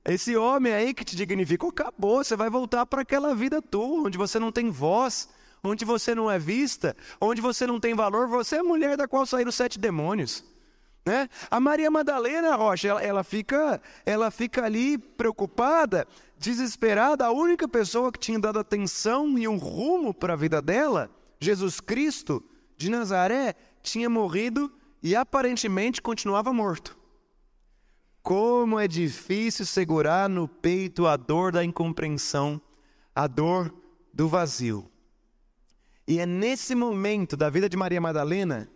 Esse 0.04 0.36
homem 0.36 0.72
aí 0.72 0.92
que 0.92 1.04
te 1.04 1.16
dignificou, 1.16 1.70
acabou. 1.70 2.22
Você 2.22 2.36
vai 2.36 2.50
voltar 2.50 2.84
para 2.84 3.02
aquela 3.02 3.34
vida 3.34 3.62
tua, 3.62 4.06
onde 4.06 4.18
você 4.18 4.38
não 4.38 4.52
tem 4.52 4.68
voz, 4.68 5.28
onde 5.62 5.84
você 5.84 6.14
não 6.14 6.30
é 6.30 6.38
vista, 6.38 6.96
onde 7.20 7.40
você 7.40 7.66
não 7.66 7.78
tem 7.78 7.94
valor. 7.94 8.28
Você 8.28 8.56
é 8.56 8.58
a 8.58 8.64
mulher 8.64 8.96
da 8.96 9.08
qual 9.08 9.24
saíram 9.24 9.52
sete 9.52 9.78
demônios. 9.78 10.44
Né? 11.04 11.28
A 11.50 11.60
Maria 11.60 11.90
Madalena, 11.90 12.56
Rocha, 12.56 12.88
ela, 12.88 13.02
ela, 13.02 13.24
fica, 13.24 13.80
ela 14.06 14.30
fica 14.30 14.64
ali 14.64 14.96
preocupada, 14.96 16.06
desesperada. 16.38 17.26
A 17.26 17.30
única 17.30 17.68
pessoa 17.68 18.10
que 18.10 18.18
tinha 18.18 18.38
dado 18.38 18.58
atenção 18.58 19.38
e 19.38 19.46
um 19.46 19.58
rumo 19.58 20.14
para 20.14 20.32
a 20.32 20.36
vida 20.36 20.62
dela, 20.62 21.10
Jesus 21.38 21.78
Cristo 21.78 22.42
de 22.76 22.88
Nazaré, 22.88 23.54
tinha 23.82 24.08
morrido 24.08 24.72
e 25.02 25.14
aparentemente 25.14 26.00
continuava 26.00 26.52
morto. 26.52 26.96
Como 28.22 28.80
é 28.80 28.88
difícil 28.88 29.66
segurar 29.66 30.30
no 30.30 30.48
peito 30.48 31.06
a 31.06 31.14
dor 31.14 31.52
da 31.52 31.62
incompreensão, 31.62 32.58
a 33.14 33.26
dor 33.26 33.74
do 34.10 34.26
vazio. 34.26 34.90
E 36.08 36.18
é 36.18 36.24
nesse 36.24 36.74
momento 36.74 37.36
da 37.36 37.50
vida 37.50 37.68
de 37.68 37.76
Maria 37.76 38.00
Madalena 38.00 38.70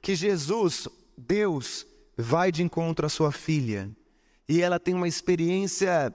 que 0.00 0.14
Jesus 0.14 0.88
Deus 1.16 1.86
vai 2.16 2.52
de 2.52 2.62
encontro 2.62 3.06
à 3.06 3.08
sua 3.08 3.32
filha 3.32 3.90
e 4.48 4.60
ela 4.60 4.78
tem 4.78 4.94
uma 4.94 5.08
experiência 5.08 6.14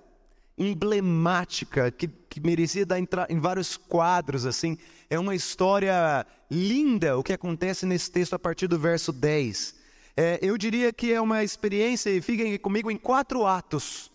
emblemática 0.58 1.92
que, 1.92 2.08
que 2.08 2.40
merecia 2.40 2.86
dar 2.86 3.00
em 3.00 3.40
vários 3.40 3.78
quadros 3.78 4.46
assim. 4.46 4.78
É 5.10 5.18
uma 5.20 5.36
história 5.36 6.26
linda 6.50 7.18
o 7.18 7.24
que 7.24 7.34
acontece 7.34 7.86
nesse 7.86 8.12
texto 8.12 8.34
a 8.34 8.40
partir 8.40 8.68
do 8.68 8.80
verso 8.80 9.12
10. 9.12 9.76
É, 10.16 10.40
eu 10.42 10.58
diria 10.58 10.92
que 10.92 11.14
é 11.14 11.22
uma 11.22 11.44
experiência, 11.44 12.10
e 12.10 12.22
fiquem 12.22 12.58
comigo, 12.58 12.90
em 12.90 12.98
quatro 12.98 13.46
atos. 13.46 14.12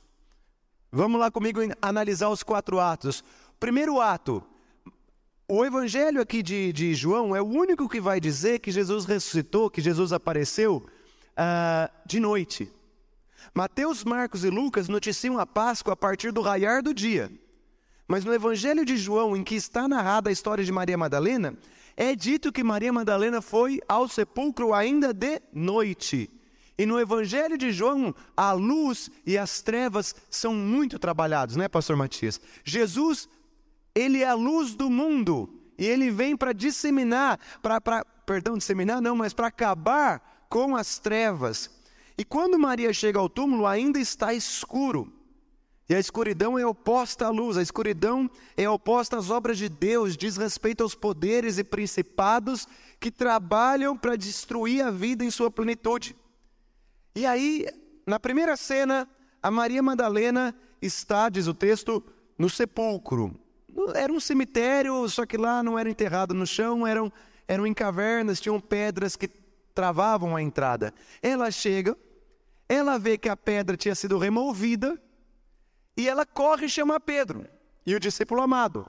Vamos 0.90 1.20
lá 1.20 1.30
comigo 1.30 1.60
analisar 1.80 2.28
os 2.28 2.42
quatro 2.42 2.80
atos. 2.80 3.22
Primeiro 3.60 4.00
ato, 4.00 4.42
o 5.54 5.66
evangelho 5.66 6.18
aqui 6.18 6.42
de, 6.42 6.72
de, 6.72 6.94
João 6.94 7.36
é 7.36 7.42
o 7.42 7.46
único 7.46 7.86
que 7.86 8.00
vai 8.00 8.18
dizer 8.18 8.58
que 8.60 8.70
Jesus 8.70 9.04
ressuscitou, 9.04 9.68
que 9.68 9.82
Jesus 9.82 10.10
apareceu 10.10 10.76
uh, 11.32 11.92
de 12.06 12.18
noite. 12.18 12.72
Mateus, 13.54 14.02
Marcos 14.02 14.44
e 14.44 14.48
Lucas 14.48 14.88
noticiam 14.88 15.38
a 15.38 15.44
Páscoa 15.44 15.92
a 15.92 15.96
partir 15.96 16.32
do 16.32 16.40
raiar 16.40 16.82
do 16.82 16.94
dia. 16.94 17.30
Mas 18.08 18.24
no 18.24 18.32
evangelho 18.32 18.82
de 18.82 18.96
João, 18.96 19.36
em 19.36 19.44
que 19.44 19.54
está 19.54 19.86
narrada 19.86 20.30
a 20.30 20.32
história 20.32 20.64
de 20.64 20.72
Maria 20.72 20.96
Madalena, 20.96 21.54
é 21.98 22.16
dito 22.16 22.50
que 22.50 22.64
Maria 22.64 22.90
Madalena 22.90 23.42
foi 23.42 23.78
ao 23.86 24.08
sepulcro 24.08 24.72
ainda 24.72 25.12
de 25.12 25.38
noite. 25.52 26.30
E 26.78 26.86
no 26.86 26.98
Evangelho 26.98 27.58
de 27.58 27.70
João, 27.70 28.14
a 28.34 28.52
luz 28.52 29.10
e 29.26 29.36
as 29.36 29.60
trevas 29.60 30.14
são 30.30 30.54
muito 30.54 30.98
trabalhados, 30.98 31.56
né, 31.56 31.68
Pastor 31.68 31.94
Matias? 31.94 32.40
Jesus 32.64 33.28
ele 33.94 34.22
é 34.22 34.28
a 34.28 34.34
luz 34.34 34.74
do 34.74 34.88
mundo 34.90 35.62
e 35.78 35.84
ele 35.84 36.10
vem 36.10 36.36
para 36.36 36.52
disseminar, 36.52 37.38
para, 37.60 38.04
perdão, 38.26 38.56
disseminar 38.56 39.00
não, 39.00 39.16
mas 39.16 39.32
para 39.32 39.48
acabar 39.48 40.46
com 40.48 40.76
as 40.76 40.98
trevas. 40.98 41.70
E 42.16 42.24
quando 42.24 42.58
Maria 42.58 42.92
chega 42.92 43.18
ao 43.18 43.28
túmulo, 43.28 43.66
ainda 43.66 43.98
está 43.98 44.34
escuro. 44.34 45.12
E 45.88 45.94
a 45.94 45.98
escuridão 45.98 46.58
é 46.58 46.64
oposta 46.64 47.26
à 47.26 47.30
luz, 47.30 47.56
a 47.56 47.62
escuridão 47.62 48.30
é 48.56 48.68
oposta 48.68 49.16
às 49.16 49.28
obras 49.28 49.58
de 49.58 49.68
Deus, 49.68 50.16
diz 50.16 50.36
respeito 50.36 50.82
aos 50.82 50.94
poderes 50.94 51.58
e 51.58 51.64
principados 51.64 52.68
que 53.00 53.10
trabalham 53.10 53.96
para 53.96 54.16
destruir 54.16 54.84
a 54.84 54.90
vida 54.90 55.24
em 55.24 55.30
sua 55.30 55.50
plenitude. 55.50 56.16
E 57.14 57.26
aí, 57.26 57.66
na 58.06 58.20
primeira 58.20 58.56
cena, 58.56 59.08
a 59.42 59.50
Maria 59.50 59.82
Madalena 59.82 60.54
está, 60.80 61.28
diz 61.28 61.46
o 61.46 61.52
texto, 61.52 62.02
no 62.38 62.48
sepulcro. 62.48 63.38
Era 63.94 64.12
um 64.12 64.20
cemitério, 64.20 65.08
só 65.08 65.24
que 65.24 65.36
lá 65.36 65.62
não 65.62 65.78
era 65.78 65.88
enterrado 65.88 66.34
no 66.34 66.46
chão, 66.46 66.86
eram, 66.86 67.12
eram 67.48 67.66
em 67.66 67.74
cavernas, 67.74 68.40
tinham 68.40 68.60
pedras 68.60 69.16
que 69.16 69.28
travavam 69.74 70.36
a 70.36 70.42
entrada. 70.42 70.92
Ela 71.22 71.50
chega, 71.50 71.96
ela 72.68 72.98
vê 72.98 73.16
que 73.16 73.28
a 73.28 73.36
pedra 73.36 73.76
tinha 73.76 73.94
sido 73.94 74.18
removida 74.18 75.00
e 75.96 76.08
ela 76.08 76.24
corre 76.24 76.66
e 76.66 76.70
chama 76.70 77.00
Pedro 77.00 77.46
e 77.86 77.94
o 77.94 78.00
discípulo 78.00 78.42
amado. 78.42 78.86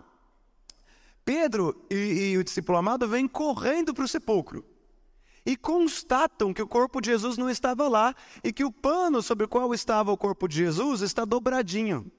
Pedro 1.25 1.85
e, 1.89 2.31
e 2.31 2.37
o 2.37 2.43
discípulo 2.43 2.77
amado 2.77 3.07
vêm 3.07 3.27
correndo 3.27 3.93
para 3.93 4.03
o 4.03 4.07
sepulcro 4.07 4.65
e 5.45 5.57
constatam 5.57 6.53
que 6.53 6.61
o 6.61 6.67
corpo 6.67 7.01
de 7.01 7.11
Jesus 7.11 7.37
não 7.37 7.49
estava 7.49 7.87
lá 7.87 8.15
e 8.43 8.51
que 8.51 8.63
o 8.63 8.71
pano 8.71 9.21
sobre 9.21 9.45
o 9.45 9.49
qual 9.49 9.73
estava 9.73 10.11
o 10.11 10.17
corpo 10.17 10.47
de 10.47 10.57
Jesus 10.57 11.01
está 11.01 11.25
dobradinho. 11.25 12.11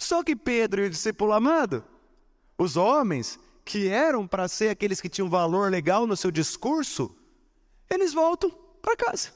Só 0.00 0.24
que 0.24 0.34
Pedro 0.34 0.82
e 0.82 0.86
o 0.86 0.90
discípulo 0.90 1.30
amado, 1.30 1.84
os 2.56 2.74
homens 2.74 3.38
que 3.66 3.86
eram 3.86 4.26
para 4.26 4.48
ser 4.48 4.70
aqueles 4.70 4.98
que 4.98 5.10
tinham 5.10 5.28
valor 5.28 5.70
legal 5.70 6.06
no 6.06 6.16
seu 6.16 6.30
discurso, 6.30 7.14
eles 7.88 8.14
voltam 8.14 8.50
para 8.80 8.96
casa. 8.96 9.30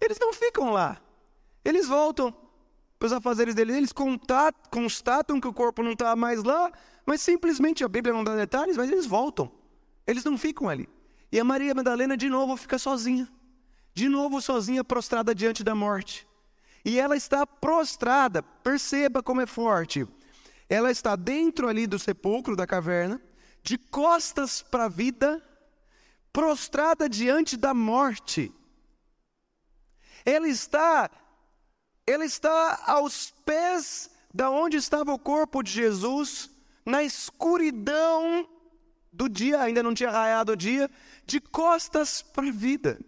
Eles 0.00 0.16
não 0.20 0.32
ficam 0.32 0.70
lá. 0.70 1.02
Eles 1.64 1.88
voltam 1.88 2.32
os 3.02 3.12
afazeres 3.12 3.54
deles, 3.54 3.76
eles 3.76 3.92
constatam 4.70 5.40
que 5.40 5.48
o 5.48 5.52
corpo 5.52 5.82
não 5.82 5.92
está 5.92 6.14
mais 6.14 6.44
lá, 6.44 6.70
mas 7.04 7.20
simplesmente 7.20 7.82
a 7.82 7.88
Bíblia 7.88 8.14
não 8.14 8.22
dá 8.22 8.36
detalhes, 8.36 8.76
mas 8.76 8.90
eles 8.90 9.06
voltam. 9.06 9.50
Eles 10.06 10.22
não 10.22 10.38
ficam 10.38 10.68
ali. 10.68 10.88
E 11.32 11.40
a 11.40 11.44
Maria 11.44 11.74
Madalena 11.74 12.16
de 12.16 12.28
novo 12.28 12.56
fica 12.56 12.78
sozinha. 12.78 13.28
De 13.92 14.08
novo 14.08 14.40
sozinha, 14.40 14.84
prostrada 14.84 15.34
diante 15.34 15.64
da 15.64 15.74
morte. 15.74 16.29
E 16.84 16.98
ela 16.98 17.16
está 17.16 17.46
prostrada, 17.46 18.42
perceba 18.42 19.22
como 19.22 19.40
é 19.40 19.46
forte. 19.46 20.06
Ela 20.68 20.90
está 20.90 21.16
dentro 21.16 21.68
ali 21.68 21.86
do 21.86 21.98
sepulcro 21.98 22.56
da 22.56 22.66
caverna, 22.66 23.20
de 23.62 23.76
costas 23.76 24.62
para 24.62 24.84
a 24.84 24.88
vida, 24.88 25.42
prostrada 26.32 27.08
diante 27.08 27.56
da 27.56 27.74
morte. 27.74 28.52
Ela 30.24 30.48
está 30.48 31.10
ela 32.06 32.24
está 32.24 32.82
aos 32.86 33.30
pés 33.44 34.10
da 34.34 34.50
onde 34.50 34.76
estava 34.76 35.12
o 35.12 35.18
corpo 35.18 35.62
de 35.62 35.70
Jesus, 35.70 36.50
na 36.84 37.02
escuridão 37.04 38.48
do 39.12 39.28
dia, 39.28 39.60
ainda 39.60 39.82
não 39.82 39.94
tinha 39.94 40.10
raiado 40.10 40.52
o 40.52 40.56
dia, 40.56 40.90
de 41.26 41.40
costas 41.40 42.22
para 42.22 42.48
a 42.48 42.52
vida. 42.52 42.98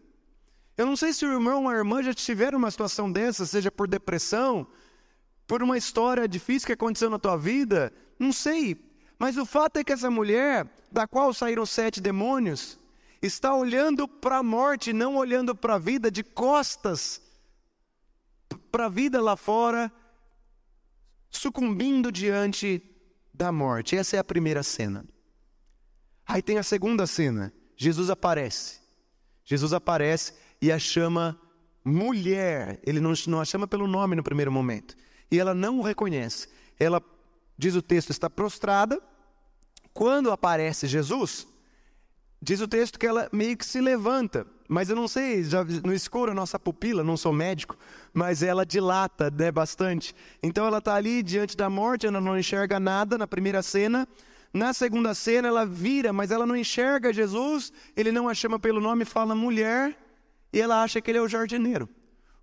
Eu 0.76 0.86
não 0.86 0.96
sei 0.96 1.12
se 1.12 1.24
o 1.24 1.32
irmão 1.32 1.64
ou 1.64 1.68
a 1.68 1.74
irmã 1.74 2.02
já 2.02 2.14
tiveram 2.14 2.58
uma 2.58 2.70
situação 2.70 3.10
dessa, 3.10 3.44
seja 3.44 3.70
por 3.70 3.86
depressão, 3.86 4.66
por 5.46 5.62
uma 5.62 5.76
história 5.76 6.26
difícil 6.26 6.66
que 6.66 6.72
aconteceu 6.72 7.10
na 7.10 7.18
tua 7.18 7.36
vida, 7.36 7.92
não 8.18 8.32
sei. 8.32 8.92
Mas 9.18 9.36
o 9.36 9.44
fato 9.44 9.76
é 9.78 9.84
que 9.84 9.92
essa 9.92 10.10
mulher, 10.10 10.66
da 10.90 11.06
qual 11.06 11.32
saíram 11.34 11.66
sete 11.66 12.00
demônios, 12.00 12.78
está 13.20 13.54
olhando 13.54 14.08
para 14.08 14.38
a 14.38 14.42
morte, 14.42 14.92
não 14.92 15.16
olhando 15.16 15.54
para 15.54 15.74
a 15.74 15.78
vida, 15.78 16.10
de 16.10 16.22
costas 16.22 17.20
para 18.70 18.86
a 18.86 18.88
vida 18.88 19.20
lá 19.20 19.36
fora, 19.36 19.92
sucumbindo 21.30 22.10
diante 22.10 22.82
da 23.32 23.52
morte. 23.52 23.96
Essa 23.96 24.16
é 24.16 24.18
a 24.18 24.24
primeira 24.24 24.62
cena. 24.62 25.04
Aí 26.26 26.42
tem 26.42 26.58
a 26.58 26.62
segunda 26.62 27.06
cena. 27.06 27.52
Jesus 27.76 28.10
aparece. 28.10 28.80
Jesus 29.44 29.72
aparece 29.72 30.34
e 30.62 30.70
a 30.70 30.78
chama 30.78 31.36
mulher. 31.84 32.80
Ele 32.86 33.00
não, 33.00 33.12
não 33.26 33.40
a 33.40 33.44
chama 33.44 33.66
pelo 33.66 33.88
nome 33.88 34.14
no 34.14 34.22
primeiro 34.22 34.52
momento. 34.52 34.96
E 35.28 35.40
ela 35.40 35.52
não 35.52 35.80
o 35.80 35.82
reconhece. 35.82 36.48
Ela, 36.78 37.02
diz 37.58 37.74
o 37.74 37.82
texto, 37.82 38.10
está 38.10 38.30
prostrada. 38.30 39.02
Quando 39.92 40.30
aparece 40.30 40.86
Jesus, 40.86 41.46
diz 42.40 42.60
o 42.60 42.68
texto 42.68 42.98
que 42.98 43.06
ela 43.06 43.28
meio 43.32 43.56
que 43.56 43.66
se 43.66 43.80
levanta. 43.80 44.46
Mas 44.68 44.88
eu 44.88 44.96
não 44.96 45.08
sei, 45.08 45.42
já 45.42 45.64
no 45.64 45.92
escuro 45.92 46.30
a 46.30 46.34
nossa 46.34 46.58
pupila, 46.58 47.04
não 47.04 47.14
sou 47.14 47.30
médico, 47.30 47.76
mas 48.14 48.42
ela 48.42 48.64
dilata 48.64 49.30
né, 49.30 49.52
bastante. 49.52 50.14
Então 50.42 50.66
ela 50.66 50.78
está 50.78 50.94
ali 50.94 51.22
diante 51.22 51.54
da 51.56 51.68
morte, 51.68 52.06
ela 52.06 52.20
não 52.22 52.38
enxerga 52.38 52.80
nada 52.80 53.18
na 53.18 53.26
primeira 53.26 53.62
cena. 53.62 54.08
Na 54.54 54.72
segunda 54.72 55.12
cena, 55.14 55.48
ela 55.48 55.66
vira, 55.66 56.12
mas 56.12 56.30
ela 56.30 56.46
não 56.46 56.56
enxerga 56.56 57.12
Jesus, 57.12 57.72
ele 57.96 58.12
não 58.12 58.28
a 58.28 58.34
chama 58.34 58.58
pelo 58.58 58.80
nome, 58.80 59.04
fala 59.04 59.34
mulher, 59.34 59.96
e 60.52 60.60
ela 60.60 60.82
acha 60.82 61.00
que 61.00 61.10
ele 61.10 61.18
é 61.18 61.22
o 61.22 61.28
jardineiro. 61.28 61.88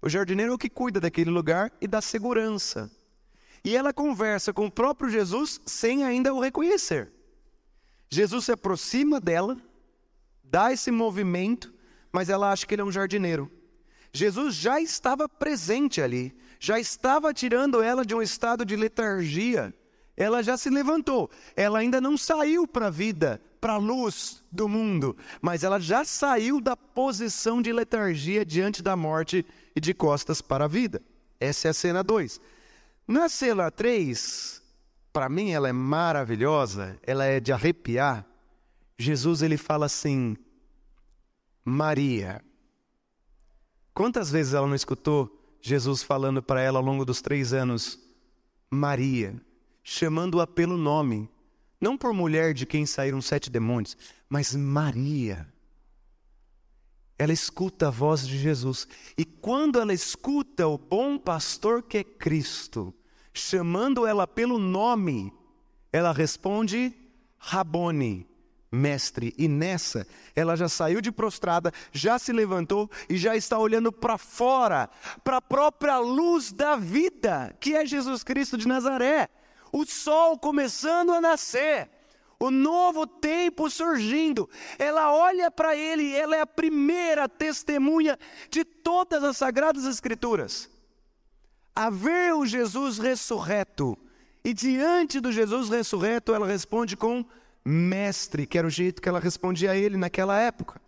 O 0.01 0.09
jardineiro 0.09 0.51
é 0.51 0.55
o 0.55 0.57
que 0.57 0.69
cuida 0.69 0.99
daquele 0.99 1.29
lugar 1.29 1.71
e 1.81 1.87
da 1.87 2.01
segurança. 2.01 2.89
E 3.63 3.75
ela 3.75 3.93
conversa 3.93 4.53
com 4.53 4.65
o 4.65 4.71
próprio 4.71 5.09
Jesus 5.09 5.59
sem 5.65 6.03
ainda 6.03 6.33
o 6.33 6.39
reconhecer. 6.39 7.11
Jesus 8.09 8.45
se 8.45 8.51
aproxima 8.51 9.19
dela, 9.19 9.57
dá 10.43 10.71
esse 10.71 10.89
movimento, 10.89 11.73
mas 12.11 12.29
ela 12.29 12.51
acha 12.51 12.65
que 12.65 12.73
ele 12.73 12.81
é 12.81 12.85
um 12.85 12.91
jardineiro. 12.91 13.51
Jesus 14.11 14.55
já 14.55 14.81
estava 14.81 15.29
presente 15.29 16.01
ali, 16.01 16.35
já 16.59 16.79
estava 16.79 17.33
tirando 17.33 17.81
ela 17.81 18.05
de 18.05 18.15
um 18.15 18.21
estado 18.21 18.65
de 18.65 18.75
letargia 18.75 19.73
ela 20.19 20.43
já 20.43 20.57
se 20.57 20.69
levantou. 20.69 21.31
Ela 21.55 21.79
ainda 21.79 22.01
não 22.01 22.17
saiu 22.17 22.67
para 22.67 22.87
a 22.87 22.91
vida, 22.91 23.41
para 23.59 23.73
a 23.73 23.77
luz 23.77 24.43
do 24.51 24.67
mundo, 24.67 25.15
mas 25.41 25.63
ela 25.63 25.79
já 25.79 26.05
saiu 26.05 26.61
da 26.61 26.75
posição 26.75 27.61
de 27.61 27.71
letargia 27.71 28.45
diante 28.45 28.81
da 28.81 28.95
morte 28.95 29.45
e 29.75 29.79
de 29.79 29.93
costas 29.93 30.41
para 30.41 30.65
a 30.65 30.67
vida. 30.67 31.01
Essa 31.39 31.67
é 31.67 31.71
a 31.71 31.73
cena 31.73 32.03
2. 32.03 32.39
Na 33.07 33.27
cena 33.27 33.69
3, 33.69 34.61
para 35.11 35.29
mim 35.29 35.51
ela 35.51 35.67
é 35.67 35.73
maravilhosa, 35.73 36.97
ela 37.03 37.25
é 37.25 37.39
de 37.39 37.51
arrepiar. 37.51 38.25
Jesus 38.97 39.41
ele 39.41 39.57
fala 39.57 39.85
assim: 39.85 40.37
Maria. 41.63 42.41
Quantas 43.93 44.31
vezes 44.31 44.53
ela 44.53 44.67
não 44.67 44.75
escutou 44.75 45.57
Jesus 45.61 46.03
falando 46.03 46.41
para 46.41 46.61
ela 46.61 46.79
ao 46.79 46.85
longo 46.85 47.03
dos 47.03 47.21
três 47.21 47.51
anos, 47.51 47.99
Maria? 48.69 49.35
chamando-a 49.89 50.45
pelo 50.45 50.77
nome, 50.77 51.27
não 51.79 51.97
por 51.97 52.13
mulher 52.13 52.53
de 52.53 52.65
quem 52.65 52.85
saíram 52.85 53.21
sete 53.21 53.49
demônios, 53.49 53.97
mas 54.27 54.53
Maria. 54.53 55.47
Ela 57.17 57.33
escuta 57.33 57.87
a 57.87 57.91
voz 57.91 58.25
de 58.27 58.37
Jesus, 58.37 58.87
e 59.17 59.25
quando 59.25 59.79
ela 59.79 59.93
escuta 59.93 60.67
o 60.67 60.77
bom 60.77 61.17
pastor 61.17 61.83
que 61.83 61.97
é 61.97 62.03
Cristo, 62.03 62.93
chamando 63.33 64.05
ela 64.05 64.25
pelo 64.25 64.57
nome, 64.57 65.33
ela 65.91 66.13
responde: 66.13 66.93
Rabone, 67.37 68.25
mestre. 68.71 69.33
E 69.37 69.47
nessa, 69.47 70.07
ela 70.33 70.55
já 70.55 70.69
saiu 70.69 71.01
de 71.01 71.11
prostrada, 71.11 71.73
já 71.91 72.17
se 72.17 72.31
levantou 72.31 72.89
e 73.09 73.17
já 73.17 73.35
está 73.35 73.57
olhando 73.57 73.91
para 73.91 74.17
fora, 74.17 74.89
para 75.23 75.37
a 75.37 75.41
própria 75.41 75.97
luz 75.99 76.53
da 76.53 76.77
vida, 76.77 77.55
que 77.59 77.75
é 77.75 77.85
Jesus 77.85 78.23
Cristo 78.23 78.57
de 78.57 78.67
Nazaré 78.67 79.29
o 79.71 79.85
sol 79.85 80.37
começando 80.37 81.11
a 81.11 81.21
nascer, 81.21 81.89
o 82.39 82.49
novo 82.49 83.05
tempo 83.05 83.69
surgindo. 83.69 84.49
Ela 84.77 85.13
olha 85.13 85.51
para 85.51 85.75
ele, 85.75 86.15
ela 86.15 86.35
é 86.35 86.41
a 86.41 86.47
primeira 86.47 87.27
testemunha 87.27 88.17
de 88.49 88.63
todas 88.63 89.23
as 89.23 89.37
sagradas 89.37 89.85
escrituras. 89.85 90.69
A 91.75 91.89
ver 91.89 92.33
o 92.33 92.45
Jesus 92.45 92.97
ressurreto. 92.97 93.97
E 94.43 94.53
diante 94.53 95.19
do 95.19 95.31
Jesus 95.31 95.69
ressurreto, 95.69 96.33
ela 96.33 96.47
responde 96.47 96.95
com 96.95 97.25
mestre, 97.63 98.47
que 98.47 98.57
era 98.57 98.67
o 98.67 98.69
jeito 98.69 99.01
que 99.01 99.09
ela 99.09 99.19
respondia 99.19 99.71
a 99.71 99.75
ele 99.75 99.97
naquela 99.97 100.39
época. 100.39 100.81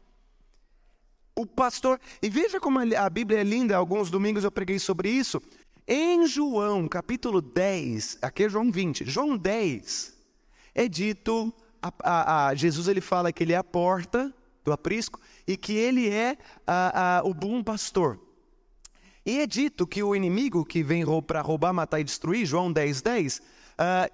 O 1.35 1.45
pastor, 1.45 1.99
e 2.21 2.29
veja 2.29 2.59
como 2.59 2.79
a 2.79 3.09
Bíblia 3.09 3.39
é 3.39 3.43
linda, 3.43 3.75
alguns 3.75 4.09
domingos 4.09 4.43
eu 4.43 4.51
preguei 4.51 4.79
sobre 4.79 5.09
isso. 5.09 5.41
Em 5.93 6.25
João, 6.25 6.87
capítulo 6.87 7.41
10, 7.41 8.19
aqui 8.21 8.45
é 8.45 8.49
João 8.49 8.71
20, 8.71 9.03
João 9.03 9.35
10, 9.35 10.17
é 10.73 10.87
dito, 10.87 11.53
a, 11.81 11.91
a, 12.01 12.47
a, 12.47 12.55
Jesus 12.55 12.87
ele 12.87 13.01
fala 13.01 13.29
que 13.33 13.43
ele 13.43 13.51
é 13.51 13.57
a 13.57 13.63
porta 13.63 14.33
do 14.63 14.71
aprisco 14.71 15.19
e 15.45 15.57
que 15.57 15.73
ele 15.73 16.07
é 16.09 16.37
o 17.25 17.33
bom 17.33 17.61
pastor. 17.61 18.17
E 19.25 19.41
é 19.41 19.45
dito 19.45 19.85
que 19.85 20.01
o 20.01 20.15
inimigo 20.15 20.63
que 20.63 20.81
vem 20.81 21.03
para 21.27 21.41
roubar, 21.41 21.73
matar 21.73 21.99
e 21.99 22.05
destruir, 22.05 22.45
João 22.45 22.71
10, 22.71 23.01
10, 23.01 23.39
uh, 23.39 23.41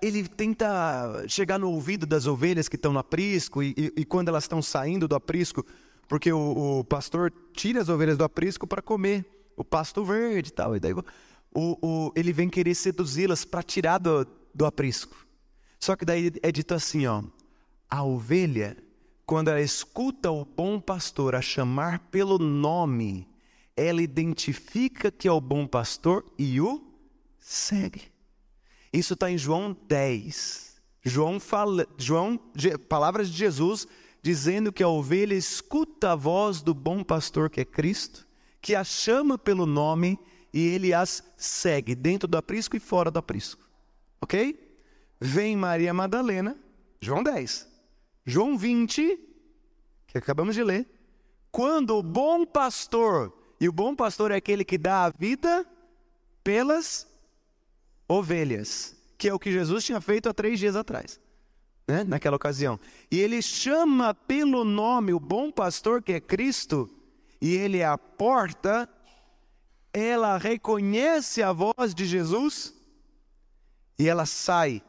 ele 0.02 0.28
tenta 0.28 1.26
chegar 1.28 1.60
no 1.60 1.70
ouvido 1.70 2.08
das 2.08 2.26
ovelhas 2.26 2.68
que 2.68 2.76
estão 2.76 2.92
no 2.92 2.98
aprisco 2.98 3.62
e, 3.62 3.76
e, 3.78 4.02
e 4.02 4.04
quando 4.04 4.30
elas 4.30 4.46
estão 4.46 4.64
saindo 4.64 5.08
do 5.08 5.14
aprisco, 5.14 5.64
porque 6.08 6.34
o, 6.34 6.80
o 6.80 6.84
pastor 6.84 7.32
tira 7.54 7.80
as 7.80 7.88
ovelhas 7.88 8.18
do 8.18 8.24
aprisco 8.24 8.66
para 8.66 8.82
comer 8.82 9.24
o 9.56 9.64
pasto 9.64 10.04
verde 10.04 10.50
e 10.50 10.54
tal. 10.54 10.76
E 10.76 10.80
daí 10.80 10.94
o, 11.54 11.78
o, 11.82 12.14
ele 12.16 12.32
vem 12.32 12.50
querer 12.50 12.76
seduzi-las 12.76 13.46
para 13.46 13.64
tirar 13.64 13.98
do, 13.98 14.28
do 14.54 14.66
aprisco. 14.66 15.16
Só 15.80 15.96
que 15.96 16.06
daí 16.06 16.32
é 16.42 16.52
dito 16.52 16.74
assim, 16.74 17.06
ó, 17.06 17.24
a 17.90 18.04
ovelha, 18.04 18.78
quando 19.26 19.50
ela 19.50 19.62
escuta 19.62 20.32
o 20.32 20.44
bom 20.44 20.80
pastor 20.80 21.36
a 21.36 21.42
chamar 21.42 22.00
pelo 22.12 22.38
nome, 22.38 23.28
ela 23.76 24.02
identifica 24.02 25.12
que 25.12 25.28
é 25.28 25.32
o 25.32 25.42
bom 25.42 25.68
pastor 25.68 26.26
e 26.38 26.60
o 26.60 26.84
segue. 27.40 28.12
Isso 28.92 29.14
está 29.14 29.30
em 29.30 29.38
João 29.38 29.78
10. 29.88 30.82
João 31.04 31.40
fala, 31.40 31.88
João, 31.98 32.40
palavras 32.90 33.30
de 33.30 33.38
Jesus 33.38 33.88
dizendo 34.22 34.74
que 34.74 34.84
a 34.84 34.90
ovelha 34.90 35.36
escuta 35.36 36.12
a 36.12 36.16
voz 36.16 36.62
do 36.62 36.74
bom 36.74 37.04
pastor 37.04 37.50
que 37.50 37.62
é 37.62 37.66
Cristo, 37.66 38.28
que 38.62 38.76
a 38.76 38.84
chama 38.84 39.38
pelo 39.38 39.66
nome 39.66 40.20
e 40.54 40.68
ele 40.68 40.94
as 40.94 41.24
segue 41.36 41.96
dentro 41.96 42.28
do 42.28 42.38
aprisco 42.38 42.76
e 42.76 42.80
fora 42.80 43.12
do 43.12 43.20
aprisco. 43.20 43.68
Ok? 44.22 44.60
Vem 45.20 45.56
Maria 45.56 45.94
Madalena, 45.94 46.58
João 47.02 47.24
10. 47.24 47.68
João 48.26 48.58
20, 48.58 49.20
que 50.08 50.18
acabamos 50.18 50.56
de 50.56 50.64
ler. 50.64 50.88
Quando 51.52 51.98
o 51.98 52.04
bom 52.04 52.46
pastor, 52.46 53.34
e 53.60 53.68
o 53.68 53.72
bom 53.72 53.96
pastor 53.96 54.32
é 54.32 54.36
aquele 54.36 54.64
que 54.64 54.78
dá 54.78 55.06
a 55.06 55.10
vida 55.10 55.66
pelas 56.44 57.08
ovelhas, 58.08 58.96
que 59.18 59.28
é 59.28 59.34
o 59.34 59.40
que 59.40 59.52
Jesus 59.52 59.84
tinha 59.84 60.00
feito 60.00 60.30
há 60.30 60.34
três 60.34 60.60
dias 60.60 60.76
atrás, 60.76 61.20
né? 61.88 62.04
naquela 62.04 62.36
ocasião. 62.36 62.80
E 63.10 63.20
ele 63.20 63.42
chama 63.42 64.14
pelo 64.14 64.64
nome 64.64 65.14
o 65.14 65.20
bom 65.20 65.52
pastor, 65.52 66.02
que 66.02 66.14
é 66.14 66.20
Cristo, 66.20 66.90
e 67.42 67.56
ele 67.56 67.80
é 67.80 67.86
a 67.86 67.98
porta 67.98 68.90
ela 69.98 70.38
reconhece 70.38 71.42
a 71.42 71.52
voz 71.52 71.96
de 71.96 72.06
Jesus 72.06 72.74
e 73.98 74.08
ela 74.08 74.26
sai 74.26 74.82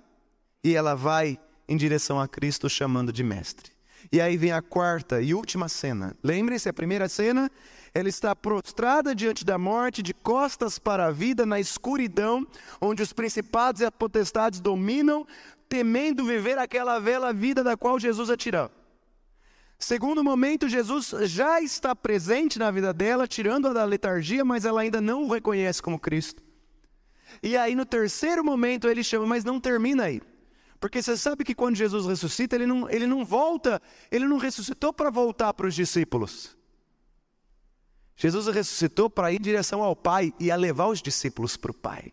e 0.62 0.74
ela 0.74 0.94
vai 0.94 1.38
em 1.66 1.76
direção 1.76 2.20
a 2.20 2.28
Cristo 2.28 2.68
chamando 2.68 3.12
de 3.12 3.22
mestre. 3.24 3.72
E 4.12 4.20
aí 4.20 4.36
vem 4.36 4.52
a 4.52 4.62
quarta 4.62 5.20
e 5.20 5.34
última 5.34 5.68
cena. 5.68 6.16
Lembrem-se, 6.22 6.68
a 6.68 6.72
primeira 6.72 7.08
cena, 7.08 7.50
ela 7.92 8.08
está 8.08 8.34
prostrada 8.36 9.14
diante 9.14 9.44
da 9.44 9.58
morte, 9.58 10.02
de 10.02 10.14
costas 10.14 10.78
para 10.78 11.06
a 11.06 11.10
vida, 11.10 11.44
na 11.44 11.58
escuridão, 11.58 12.46
onde 12.80 13.02
os 13.02 13.12
principados 13.12 13.80
e 13.80 13.84
as 13.84 13.90
potestades 13.90 14.60
dominam, 14.60 15.26
temendo 15.68 16.24
viver 16.24 16.58
aquela 16.58 16.98
vela 16.98 17.32
vida 17.32 17.64
da 17.64 17.76
qual 17.76 17.98
Jesus 17.98 18.30
a 18.30 18.36
tirou. 18.36 18.70
Segundo 19.78 20.24
momento, 20.24 20.68
Jesus 20.68 21.14
já 21.24 21.60
está 21.60 21.94
presente 21.94 22.58
na 22.58 22.70
vida 22.70 22.92
dela, 22.92 23.28
tirando-a 23.28 23.72
da 23.72 23.84
letargia, 23.84 24.44
mas 24.44 24.64
ela 24.64 24.80
ainda 24.80 25.00
não 25.00 25.24
o 25.24 25.32
reconhece 25.32 25.80
como 25.80 26.00
Cristo. 26.00 26.42
E 27.42 27.56
aí, 27.56 27.76
no 27.76 27.86
terceiro 27.86 28.44
momento, 28.44 28.88
ele 28.88 29.04
chama, 29.04 29.26
mas 29.26 29.44
não 29.44 29.60
termina 29.60 30.04
aí. 30.04 30.20
Porque 30.80 31.00
você 31.00 31.16
sabe 31.16 31.44
que 31.44 31.54
quando 31.54 31.76
Jesus 31.76 32.06
ressuscita, 32.06 32.56
ele 32.56 32.66
não, 32.66 32.90
ele 32.90 33.06
não 33.06 33.24
volta, 33.24 33.80
ele 34.10 34.26
não 34.26 34.38
ressuscitou 34.38 34.92
para 34.92 35.10
voltar 35.10 35.52
para 35.54 35.66
os 35.66 35.74
discípulos. 35.74 36.56
Jesus 38.16 38.48
ressuscitou 38.48 39.08
para 39.08 39.32
ir 39.32 39.36
em 39.36 39.42
direção 39.42 39.80
ao 39.80 39.94
Pai 39.94 40.32
e 40.40 40.50
a 40.50 40.56
levar 40.56 40.88
os 40.88 41.00
discípulos 41.00 41.56
para 41.56 41.70
o 41.70 41.74
Pai. 41.74 42.12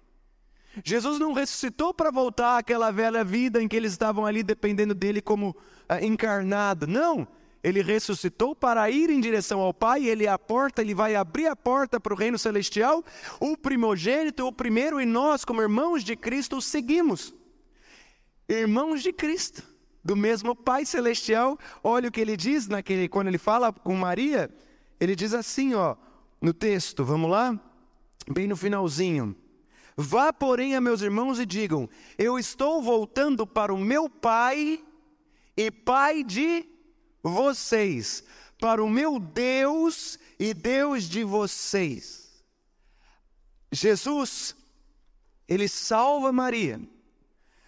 Jesus 0.84 1.18
não 1.20 1.34
ressuscitou 1.34 1.94
para 1.94 2.12
voltar 2.12 2.58
àquela 2.58 2.92
velha 2.92 3.24
vida 3.24 3.62
em 3.62 3.68
que 3.68 3.76
eles 3.76 3.94
estavam 3.94 4.26
ali 4.26 4.44
dependendo 4.44 4.94
dele 4.94 5.22
como 5.22 5.56
ah, 5.88 6.04
encarnado. 6.04 6.86
Não, 6.86 7.28
ele 7.66 7.82
ressuscitou 7.82 8.56
para 8.56 8.92
ir 8.92 9.10
em 9.10 9.20
direção 9.20 9.60
ao 9.60 9.74
Pai, 9.74 10.06
ele 10.06 10.28
é 10.28 10.30
a 10.30 10.38
porta, 10.38 10.84
ele 10.84 10.94
vai 10.94 11.16
abrir 11.16 11.48
a 11.48 11.56
porta 11.56 12.00
para 12.00 12.14
o 12.14 12.16
reino 12.16 12.38
celestial, 12.38 13.04
o 13.40 13.58
primogênito, 13.58 14.46
o 14.46 14.54
primeiro, 14.54 15.02
e 15.02 15.06
nós, 15.06 15.44
como 15.44 15.64
irmãos 15.64 16.04
de 16.04 16.16
Cristo, 16.16 16.58
o 16.58 16.62
seguimos 16.62 17.34
irmãos 18.48 19.02
de 19.02 19.12
Cristo, 19.12 19.64
do 20.04 20.16
mesmo 20.16 20.56
Pai 20.56 20.86
celestial. 20.86 21.58
Olha 21.84 22.10
o 22.10 22.12
que 22.12 22.22
ele 22.22 22.38
diz 22.38 22.68
naquele 22.68 23.10
quando 23.10 23.30
ele 23.30 23.40
fala 23.40 23.74
com 23.74 23.96
Maria, 23.96 24.48
ele 25.00 25.16
diz 25.16 25.34
assim, 25.34 25.74
ó, 25.74 25.96
no 26.40 26.54
texto, 26.54 27.04
vamos 27.04 27.32
lá? 27.32 27.60
Bem 28.30 28.48
no 28.48 28.56
finalzinho. 28.56 29.36
Vá, 29.98 30.32
porém, 30.32 30.76
a 30.76 30.82
meus 30.82 31.02
irmãos 31.02 31.40
e 31.40 31.46
digam: 31.48 31.90
Eu 32.16 32.38
estou 32.38 32.80
voltando 32.80 33.48
para 33.48 33.74
o 33.74 33.78
meu 33.80 34.08
Pai 34.08 34.84
e 35.58 35.72
Pai 35.72 36.24
de 36.24 36.75
vocês, 37.30 38.24
para 38.60 38.84
o 38.84 38.90
meu 38.90 39.20
Deus 39.20 40.20
e 40.40 40.54
Deus 40.54 41.04
de 41.04 41.24
vocês. 41.24 42.44
Jesus, 43.72 44.56
ele 45.48 45.68
salva 45.68 46.32
Maria 46.32 46.80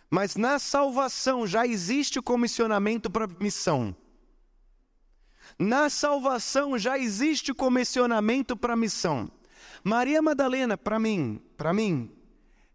mas 0.10 0.36
na 0.36 0.58
salvação 0.58 1.46
já 1.46 1.68
existe 1.68 2.20
o 2.20 2.24
comissionamento 2.24 3.10
para 3.10 3.28
missão. 3.40 3.96
Na 5.60 5.90
salvação 5.90 6.78
já 6.78 6.98
existe 6.98 7.52
o 7.52 7.56
comissionamento 7.56 8.56
para 8.56 8.76
missão. 8.76 9.30
Maria 9.84 10.22
Madalena, 10.22 10.78
para 10.78 11.00
mim, 11.00 11.42
para 11.58 11.74
mim, 11.74 12.12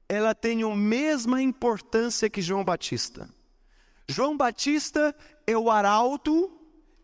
ela 0.08 0.34
tem 0.34 0.62
a 0.62 0.74
mesma 0.74 1.40
importância 1.40 2.28
que 2.28 2.42
João 2.42 2.64
Batista. 2.64 3.28
João 4.08 4.36
Batista 4.36 5.14
é 5.46 5.56
o 5.56 5.70
arauto 5.70 6.50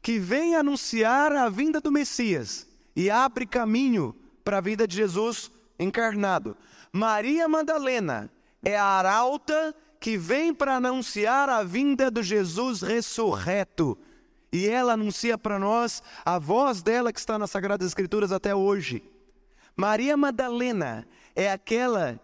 que 0.02 0.18
vem 0.18 0.54
anunciar 0.54 1.32
a 1.32 1.48
vinda 1.48 1.80
do 1.80 1.92
Messias 1.92 2.66
e 2.94 3.10
abre 3.10 3.46
caminho 3.46 4.14
para 4.44 4.58
a 4.58 4.60
vida 4.62 4.86
de 4.86 4.96
Jesus 4.96 5.50
encarnado. 5.78 6.56
Maria 6.92 7.48
Madalena 7.48 8.30
é 8.62 8.76
a 8.76 8.84
arauta 8.84 9.74
que 10.00 10.16
vem 10.16 10.54
para 10.54 10.76
anunciar 10.76 11.48
a 11.48 11.62
vinda 11.62 12.10
do 12.10 12.22
Jesus 12.22 12.82
ressurreto. 12.82 13.98
E 14.52 14.66
ela 14.66 14.94
anuncia 14.94 15.36
para 15.36 15.58
nós 15.58 16.02
a 16.24 16.38
voz 16.38 16.82
dela 16.82 17.12
que 17.12 17.18
está 17.18 17.38
nas 17.38 17.50
Sagradas 17.50 17.86
Escrituras 17.86 18.32
até 18.32 18.54
hoje. 18.54 19.02
Maria 19.76 20.16
Madalena 20.16 21.06
é 21.36 21.52
aquela 21.52 22.18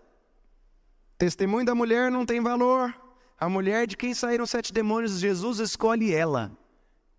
testemunho 1.18 1.66
da 1.66 1.74
mulher 1.74 2.10
não 2.10 2.24
tem 2.24 2.40
valor. 2.40 2.94
A 3.38 3.48
mulher 3.48 3.86
de 3.86 3.96
quem 3.96 4.14
saíram 4.14 4.46
sete 4.46 4.72
demônios, 4.72 5.18
Jesus 5.18 5.58
escolhe 5.58 6.14
ela. 6.14 6.50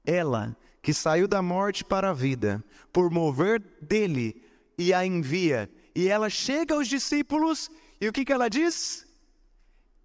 Ela 0.05 0.55
que 0.81 0.93
saiu 0.93 1.27
da 1.27 1.41
morte 1.41 1.83
para 1.83 2.11
a 2.11 2.13
vida, 2.13 2.63
por 2.93 3.09
mover 3.09 3.59
dele 3.81 4.41
e 4.77 4.93
a 4.93 5.05
envia. 5.05 5.69
E 5.95 6.07
ela 6.07 6.29
chega 6.29 6.75
aos 6.75 6.87
discípulos 6.87 7.71
e 7.99 8.07
o 8.07 8.13
que, 8.13 8.23
que 8.23 8.31
ela 8.31 8.49
diz? 8.49 9.07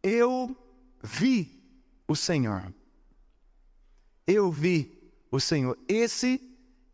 Eu 0.03 0.57
vi 1.03 1.63
o 2.09 2.17
Senhor. 2.17 2.73
Eu 4.27 4.51
vi 4.51 4.99
o 5.31 5.39
Senhor. 5.39 5.79
Esse 5.87 6.41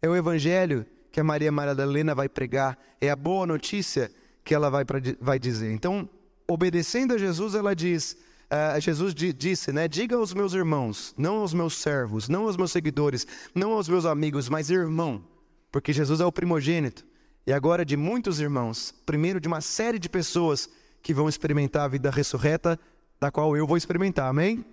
é 0.03 0.09
o 0.09 0.16
evangelho 0.16 0.85
que 1.12 1.21
a 1.21 1.25
Maria 1.25 1.53
Madalena 1.53 2.14
vai 2.14 2.29
pregar, 2.29 2.79
é 3.01 3.09
a 3.09 3.16
boa 3.16 3.47
notícia 3.47 4.11
que 4.45 4.55
ela 4.55 4.69
vai, 4.69 4.85
pra, 4.85 4.99
vai 5.21 5.38
dizer. 5.38 5.73
Então, 5.73 6.09
obedecendo 6.47 7.14
a 7.14 7.19
Jesus, 7.19 7.55
ela 7.55 7.75
diz: 7.75 8.16
uh, 8.51 8.81
Jesus 8.81 9.15
disse, 9.15 9.73
né? 9.73 9.89
Diga 9.89 10.17
aos 10.17 10.35
meus 10.35 10.53
irmãos, 10.53 11.15
não 11.17 11.39
aos 11.39 11.53
meus 11.53 11.75
servos, 11.75 12.29
não 12.29 12.45
aos 12.47 12.57
meus 12.57 12.73
seguidores, 12.73 13.27
não 13.55 13.73
aos 13.73 13.89
meus 13.89 14.05
amigos, 14.05 14.49
mas 14.49 14.71
irmão, 14.71 15.25
porque 15.71 15.93
Jesus 15.93 16.21
é 16.21 16.27
o 16.27 16.33
primogênito. 16.33 17.05
E 17.47 17.53
agora 17.53 17.85
de 17.85 17.97
muitos 17.97 18.41
irmãos, 18.41 18.93
primeiro 19.05 19.41
de 19.41 19.47
uma 19.47 19.61
série 19.61 19.99
de 19.99 20.09
pessoas 20.09 20.69
que 21.03 21.15
vão 21.15 21.29
experimentar 21.29 21.85
a 21.85 21.89
vida 21.89 22.11
ressurreta 22.11 22.79
da 23.21 23.31
qual 23.31 23.57
eu 23.57 23.67
vou 23.67 23.77
experimentar. 23.77 24.29
Amém? 24.29 24.65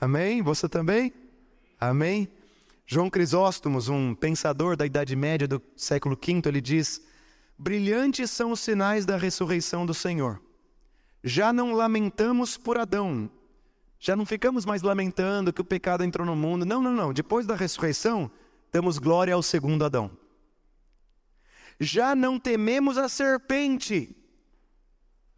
Amém? 0.00 0.42
Você 0.42 0.68
também? 0.68 1.12
Amém? 1.78 2.28
João 2.86 3.08
Crisóstomos, 3.08 3.88
um 3.88 4.14
pensador 4.14 4.76
da 4.76 4.84
Idade 4.84 5.14
Média 5.14 5.46
do 5.46 5.62
século 5.76 6.16
V, 6.20 6.42
ele 6.46 6.60
diz: 6.60 7.00
Brilhantes 7.56 8.30
são 8.32 8.50
os 8.50 8.58
sinais 8.58 9.06
da 9.06 9.16
ressurreição 9.16 9.86
do 9.86 9.94
Senhor. 9.94 10.40
Já 11.22 11.52
não 11.52 11.72
lamentamos 11.72 12.56
por 12.56 12.78
Adão, 12.78 13.30
já 13.98 14.16
não 14.16 14.24
ficamos 14.24 14.64
mais 14.64 14.80
lamentando 14.80 15.52
que 15.52 15.60
o 15.60 15.64
pecado 15.64 16.02
entrou 16.02 16.26
no 16.26 16.34
mundo. 16.34 16.64
Não, 16.64 16.80
não, 16.80 16.92
não. 16.92 17.12
Depois 17.12 17.46
da 17.46 17.54
ressurreição, 17.54 18.30
damos 18.72 18.98
glória 18.98 19.34
ao 19.34 19.42
segundo 19.42 19.84
Adão. 19.84 20.10
Já 21.78 22.14
não 22.14 22.38
tememos 22.38 22.96
a 22.96 23.10
serpente, 23.10 24.16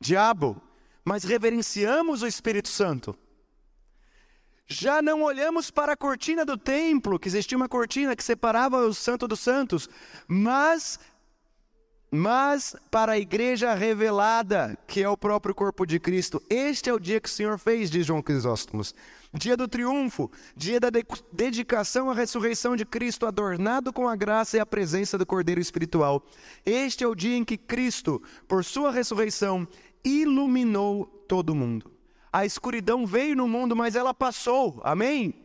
diabo, 0.00 0.62
mas 1.04 1.24
reverenciamos 1.24 2.22
o 2.22 2.26
Espírito 2.26 2.68
Santo. 2.68 3.18
Já 4.64 5.02
não 5.02 5.22
olhamos 5.22 5.70
para 5.70 5.92
a 5.92 5.96
cortina 5.96 6.44
do 6.44 6.56
templo, 6.56 7.18
que 7.18 7.28
existia 7.28 7.56
uma 7.56 7.68
cortina 7.68 8.14
que 8.14 8.22
separava 8.22 8.78
o 8.78 8.94
santo 8.94 9.26
dos 9.26 9.40
santos, 9.40 9.88
mas 10.28 11.00
mas 12.14 12.76
para 12.90 13.12
a 13.12 13.18
igreja 13.18 13.72
revelada, 13.72 14.78
que 14.86 15.02
é 15.02 15.08
o 15.08 15.16
próprio 15.16 15.54
corpo 15.54 15.86
de 15.86 15.98
Cristo. 15.98 16.42
Este 16.50 16.90
é 16.90 16.92
o 16.92 16.98
dia 16.98 17.18
que 17.18 17.28
o 17.28 17.32
Senhor 17.32 17.58
fez, 17.58 17.90
diz 17.90 18.04
João 18.04 18.20
Crisóstomos. 18.20 18.94
Dia 19.32 19.56
do 19.56 19.66
triunfo, 19.66 20.30
dia 20.54 20.78
da 20.78 20.90
de 20.90 21.02
dedicação 21.32 22.10
à 22.10 22.14
ressurreição 22.14 22.76
de 22.76 22.84
Cristo, 22.84 23.24
adornado 23.24 23.94
com 23.94 24.06
a 24.06 24.14
graça 24.14 24.58
e 24.58 24.60
a 24.60 24.66
presença 24.66 25.16
do 25.16 25.24
Cordeiro 25.24 25.58
Espiritual. 25.58 26.22
Este 26.66 27.02
é 27.02 27.08
o 27.08 27.14
dia 27.14 27.34
em 27.34 27.44
que 27.44 27.56
Cristo, 27.56 28.22
por 28.46 28.62
sua 28.62 28.92
ressurreição, 28.92 29.66
iluminou 30.04 31.06
todo 31.26 31.54
mundo. 31.54 31.90
A 32.30 32.44
escuridão 32.44 33.06
veio 33.06 33.34
no 33.34 33.48
mundo, 33.48 33.74
mas 33.74 33.96
ela 33.96 34.12
passou. 34.12 34.82
Amém? 34.84 35.41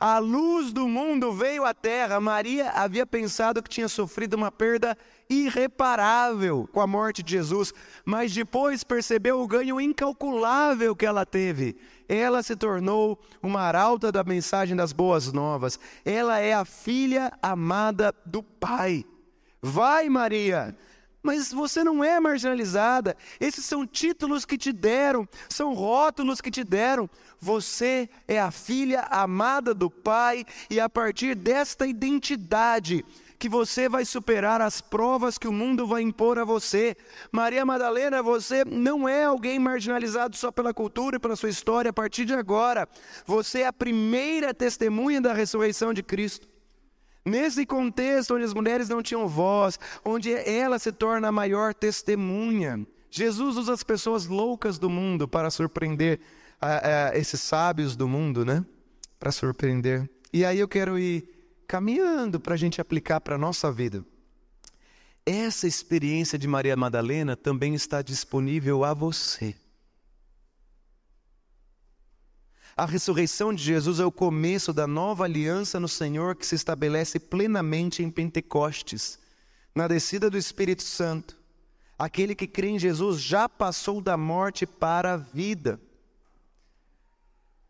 A 0.00 0.16
luz 0.16 0.72
do 0.72 0.88
mundo 0.88 1.30
veio 1.30 1.62
à 1.62 1.74
terra. 1.74 2.18
Maria 2.18 2.70
havia 2.70 3.04
pensado 3.04 3.62
que 3.62 3.68
tinha 3.68 3.86
sofrido 3.86 4.32
uma 4.32 4.50
perda 4.50 4.96
irreparável 5.28 6.66
com 6.72 6.80
a 6.80 6.86
morte 6.86 7.22
de 7.22 7.32
Jesus, 7.32 7.74
mas 8.02 8.32
depois 8.32 8.82
percebeu 8.82 9.42
o 9.42 9.46
ganho 9.46 9.78
incalculável 9.78 10.96
que 10.96 11.04
ela 11.04 11.26
teve. 11.26 11.76
Ela 12.08 12.42
se 12.42 12.56
tornou 12.56 13.20
uma 13.42 13.60
arauta 13.60 14.10
da 14.10 14.24
mensagem 14.24 14.74
das 14.74 14.90
boas 14.90 15.30
novas. 15.34 15.78
Ela 16.02 16.38
é 16.38 16.54
a 16.54 16.64
filha 16.64 17.30
amada 17.42 18.14
do 18.24 18.42
Pai. 18.42 19.04
Vai, 19.60 20.08
Maria, 20.08 20.74
mas 21.22 21.52
você 21.52 21.84
não 21.84 22.02
é 22.02 22.18
marginalizada. 22.18 23.16
Esses 23.38 23.64
são 23.64 23.86
títulos 23.86 24.44
que 24.44 24.56
te 24.56 24.72
deram, 24.72 25.28
são 25.48 25.74
rótulos 25.74 26.40
que 26.40 26.50
te 26.50 26.64
deram. 26.64 27.08
Você 27.40 28.08
é 28.28 28.40
a 28.40 28.50
filha 28.50 29.00
amada 29.10 29.72
do 29.74 29.90
Pai, 29.90 30.44
e 30.68 30.78
a 30.78 30.88
partir 30.88 31.34
desta 31.34 31.86
identidade 31.86 33.04
que 33.40 33.48
você 33.48 33.88
vai 33.88 34.04
superar 34.04 34.60
as 34.60 34.82
provas 34.82 35.38
que 35.38 35.48
o 35.48 35.52
mundo 35.52 35.86
vai 35.86 36.02
impor 36.02 36.38
a 36.38 36.44
você. 36.44 36.94
Maria 37.32 37.64
Madalena, 37.64 38.22
você 38.22 38.66
não 38.66 39.08
é 39.08 39.24
alguém 39.24 39.58
marginalizado 39.58 40.36
só 40.36 40.52
pela 40.52 40.74
cultura 40.74 41.16
e 41.16 41.18
pela 41.18 41.34
sua 41.34 41.48
história 41.48 41.88
a 41.88 41.92
partir 41.92 42.26
de 42.26 42.34
agora. 42.34 42.86
Você 43.24 43.60
é 43.60 43.66
a 43.66 43.72
primeira 43.72 44.52
testemunha 44.52 45.22
da 45.22 45.32
ressurreição 45.32 45.94
de 45.94 46.02
Cristo. 46.02 46.49
Nesse 47.24 47.66
contexto 47.66 48.34
onde 48.34 48.44
as 48.44 48.54
mulheres 48.54 48.88
não 48.88 49.02
tinham 49.02 49.28
voz, 49.28 49.78
onde 50.04 50.32
ela 50.32 50.78
se 50.78 50.90
torna 50.90 51.28
a 51.28 51.32
maior 51.32 51.74
testemunha, 51.74 52.86
Jesus 53.10 53.56
usa 53.56 53.72
as 53.74 53.82
pessoas 53.82 54.26
loucas 54.26 54.78
do 54.78 54.88
mundo 54.88 55.28
para 55.28 55.50
surpreender 55.50 56.20
esses 57.14 57.40
sábios 57.40 57.96
do 57.96 58.08
mundo, 58.08 58.44
né? 58.44 58.64
Para 59.18 59.32
surpreender. 59.32 60.08
E 60.32 60.44
aí 60.44 60.58
eu 60.58 60.68
quero 60.68 60.98
ir 60.98 61.28
caminhando 61.66 62.40
para 62.40 62.54
a 62.54 62.56
gente 62.56 62.80
aplicar 62.80 63.20
para 63.20 63.34
a 63.34 63.38
nossa 63.38 63.70
vida. 63.70 64.04
Essa 65.26 65.66
experiência 65.66 66.38
de 66.38 66.48
Maria 66.48 66.76
Madalena 66.76 67.36
também 67.36 67.74
está 67.74 68.00
disponível 68.02 68.84
a 68.84 68.94
você. 68.94 69.54
A 72.80 72.86
ressurreição 72.86 73.52
de 73.52 73.62
Jesus 73.62 74.00
é 74.00 74.06
o 74.06 74.10
começo 74.10 74.72
da 74.72 74.86
nova 74.86 75.24
aliança 75.24 75.78
no 75.78 75.86
Senhor 75.86 76.34
que 76.34 76.46
se 76.46 76.54
estabelece 76.54 77.20
plenamente 77.20 78.02
em 78.02 78.10
Pentecostes, 78.10 79.18
na 79.74 79.86
descida 79.86 80.30
do 80.30 80.38
Espírito 80.38 80.82
Santo. 80.82 81.36
Aquele 81.98 82.34
que 82.34 82.46
crê 82.46 82.68
em 82.68 82.78
Jesus 82.78 83.20
já 83.20 83.46
passou 83.50 84.00
da 84.00 84.16
morte 84.16 84.64
para 84.64 85.12
a 85.12 85.16
vida. 85.18 85.78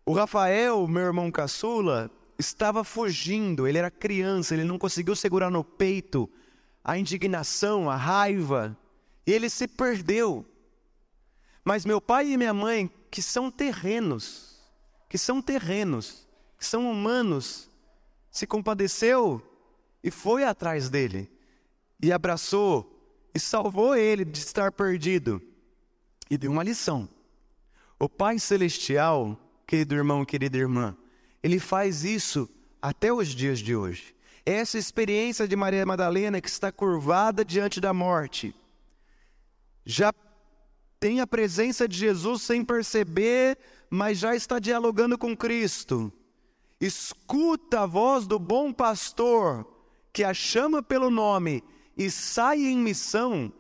O 0.07 0.13
Rafael, 0.13 0.87
meu 0.87 1.03
irmão 1.03 1.29
caçula, 1.29 2.09
estava 2.39 2.85
fugindo, 2.85 3.67
ele 3.67 3.79
era 3.79 3.91
criança, 3.91 4.55
ele 4.55 4.63
não 4.63 4.79
conseguiu 4.79 5.17
segurar 5.17 5.51
no 5.51 5.65
peito 5.65 6.31
a 6.85 6.97
indignação, 6.97 7.91
a 7.91 7.97
raiva, 7.97 8.79
e 9.27 9.33
ele 9.33 9.51
se 9.51 9.67
perdeu. 9.67 10.47
Mas 11.65 11.85
meu 11.85 12.01
pai 12.01 12.29
e 12.29 12.37
minha 12.37 12.55
mãe, 12.55 12.89
que 13.11 13.21
são 13.21 13.51
terrenos, 13.51 14.50
que 15.11 15.19
são 15.19 15.43
terrenos, 15.43 16.25
que 16.57 16.65
são 16.65 16.89
humanos, 16.89 17.69
se 18.31 18.47
compadeceu 18.47 19.43
e 20.05 20.11
foi 20.11 20.45
atrás 20.45 20.89
dele, 20.89 21.29
e 22.01 22.13
abraçou, 22.13 22.97
e 23.35 23.41
salvou 23.41 23.97
ele 23.97 24.25
de 24.25 24.39
estar 24.39 24.71
perdido, 24.71 25.43
e 26.31 26.39
deu 26.39 26.53
uma 26.53 26.63
lição. 26.63 27.09
O 27.99 28.09
Pai 28.09 28.39
Celestial, 28.39 29.37
querido 29.67 29.97
irmão, 29.97 30.25
querida 30.25 30.57
irmã, 30.57 30.97
ele 31.43 31.59
faz 31.59 32.05
isso 32.05 32.49
até 32.81 33.13
os 33.13 33.29
dias 33.29 33.59
de 33.59 33.75
hoje. 33.75 34.15
Essa 34.47 34.79
experiência 34.79 35.47
de 35.49 35.57
Maria 35.57 35.85
Madalena 35.85 36.41
que 36.41 36.49
está 36.49 36.71
curvada 36.71 37.45
diante 37.45 37.81
da 37.81 37.93
morte, 37.93 38.55
já 39.85 40.15
tem 41.01 41.21
a 41.21 41.27
presença 41.27 41.89
de 41.89 41.97
Jesus 41.99 42.43
sem 42.43 42.65
perceber, 42.65 43.59
mas 43.91 44.19
já 44.19 44.37
está 44.37 44.61
dialogando 44.61 45.19
com 45.19 45.37
Cristo. 45.37 46.13
Escuta 46.81 47.81
a 47.81 47.87
voz 47.87 48.27
do 48.27 48.39
bom 48.39 48.73
pastor 48.73 49.67
que 50.13 50.23
a 50.23 50.33
chama 50.33 50.83
pelo 50.83 51.11
nome 51.11 51.63
e 51.97 52.11
sai 52.11 52.61
em 52.61 52.79
missão. 52.79 53.53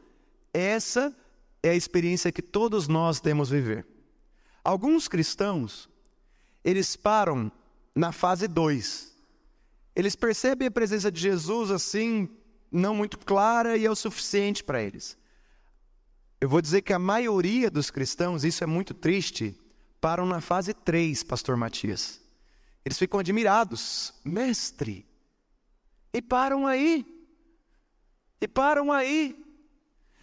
Essa 0.54 1.14
é 1.62 1.70
a 1.70 1.74
experiência 1.74 2.32
que 2.32 2.40
todos 2.40 2.86
nós 2.88 3.20
temos 3.20 3.50
viver. 3.50 3.86
Alguns 4.62 5.08
cristãos, 5.08 5.88
eles 6.64 6.94
param 6.96 7.50
na 7.94 8.12
fase 8.12 8.46
2. 8.46 9.10
Eles 9.94 10.14
percebem 10.14 10.68
a 10.68 10.70
presença 10.70 11.10
de 11.10 11.20
Jesus 11.20 11.70
assim, 11.70 12.28
não 12.70 12.94
muito 12.94 13.18
clara 13.18 13.76
e 13.76 13.84
é 13.84 13.90
o 13.90 13.96
suficiente 13.96 14.62
para 14.62 14.80
eles. 14.80 15.18
Eu 16.40 16.48
vou 16.48 16.62
dizer 16.62 16.80
que 16.82 16.92
a 16.92 16.98
maioria 16.98 17.70
dos 17.70 17.90
cristãos, 17.90 18.44
isso 18.44 18.64
é 18.64 18.66
muito 18.66 18.94
triste, 18.94 19.59
param 20.00 20.26
na 20.26 20.40
fase 20.40 20.72
3, 20.72 21.22
pastor 21.22 21.56
Matias. 21.56 22.20
Eles 22.84 22.98
ficam 22.98 23.20
admirados, 23.20 24.14
mestre. 24.24 25.06
E 26.12 26.22
param 26.22 26.66
aí. 26.66 27.06
E 28.40 28.48
param 28.48 28.90
aí. 28.90 29.36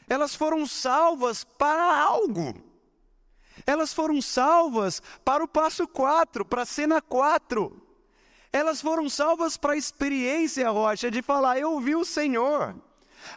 Elas 0.09 0.33
foram 0.33 0.65
salvas 0.65 1.43
para 1.43 2.01
algo. 2.01 2.55
Elas 3.65 3.93
foram 3.93 4.21
salvas 4.21 5.01
para 5.23 5.43
o 5.43 5.47
passo 5.47 5.87
4, 5.87 6.45
para 6.45 6.63
a 6.63 6.65
cena 6.65 7.01
4. 7.01 7.81
Elas 8.51 8.81
foram 8.81 9.09
salvas 9.09 9.57
para 9.57 9.73
a 9.73 9.77
experiência, 9.77 10.69
Rocha, 10.69 11.11
de 11.11 11.21
falar: 11.21 11.59
Eu 11.59 11.73
ouvi 11.73 11.95
o 11.95 12.05
Senhor. 12.05 12.75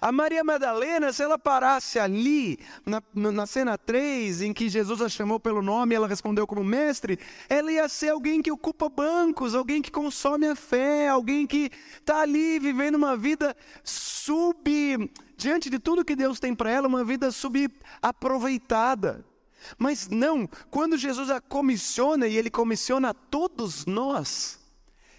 A 0.01 0.13
Maria 0.13 0.45
Madalena, 0.45 1.13
se 1.13 1.23
ela 1.23 1.39
parasse 1.39 1.99
ali, 1.99 2.59
na, 2.85 3.03
na 3.15 3.47
cena 3.47 3.79
3, 3.79 4.43
em 4.43 4.53
que 4.53 4.69
Jesus 4.69 5.01
a 5.01 5.09
chamou 5.09 5.41
pelo 5.41 5.63
nome 5.63 5.95
e 5.95 5.97
ela 5.97 6.07
respondeu 6.07 6.47
como 6.47 6.63
mestre, 6.63 7.19
ela 7.49 7.73
ia 7.73 7.89
ser 7.89 8.11
alguém 8.11 8.43
que 8.43 8.53
ocupa 8.53 8.89
bancos, 8.89 9.55
alguém 9.55 9.81
que 9.81 9.91
consome 9.91 10.47
a 10.47 10.55
fé, 10.55 11.09
alguém 11.09 11.47
que 11.47 11.71
está 11.99 12.21
ali 12.21 12.59
vivendo 12.59 12.97
uma 12.97 13.17
vida 13.17 13.57
sub. 13.83 15.11
diante 15.37 15.71
de 15.71 15.79
tudo 15.79 16.05
que 16.05 16.15
Deus 16.15 16.39
tem 16.39 16.55
para 16.55 16.71
ela, 16.71 16.87
uma 16.89 17.05
vida 17.05 17.31
subaproveitada. 17.31 19.25
Mas 19.79 20.09
não, 20.09 20.49
quando 20.71 20.97
Jesus 20.97 21.31
a 21.31 21.41
comissiona, 21.41 22.27
e 22.27 22.37
ele 22.37 22.51
comissiona 22.51 23.11
a 23.11 23.15
todos 23.15 23.87
nós, 23.87 24.59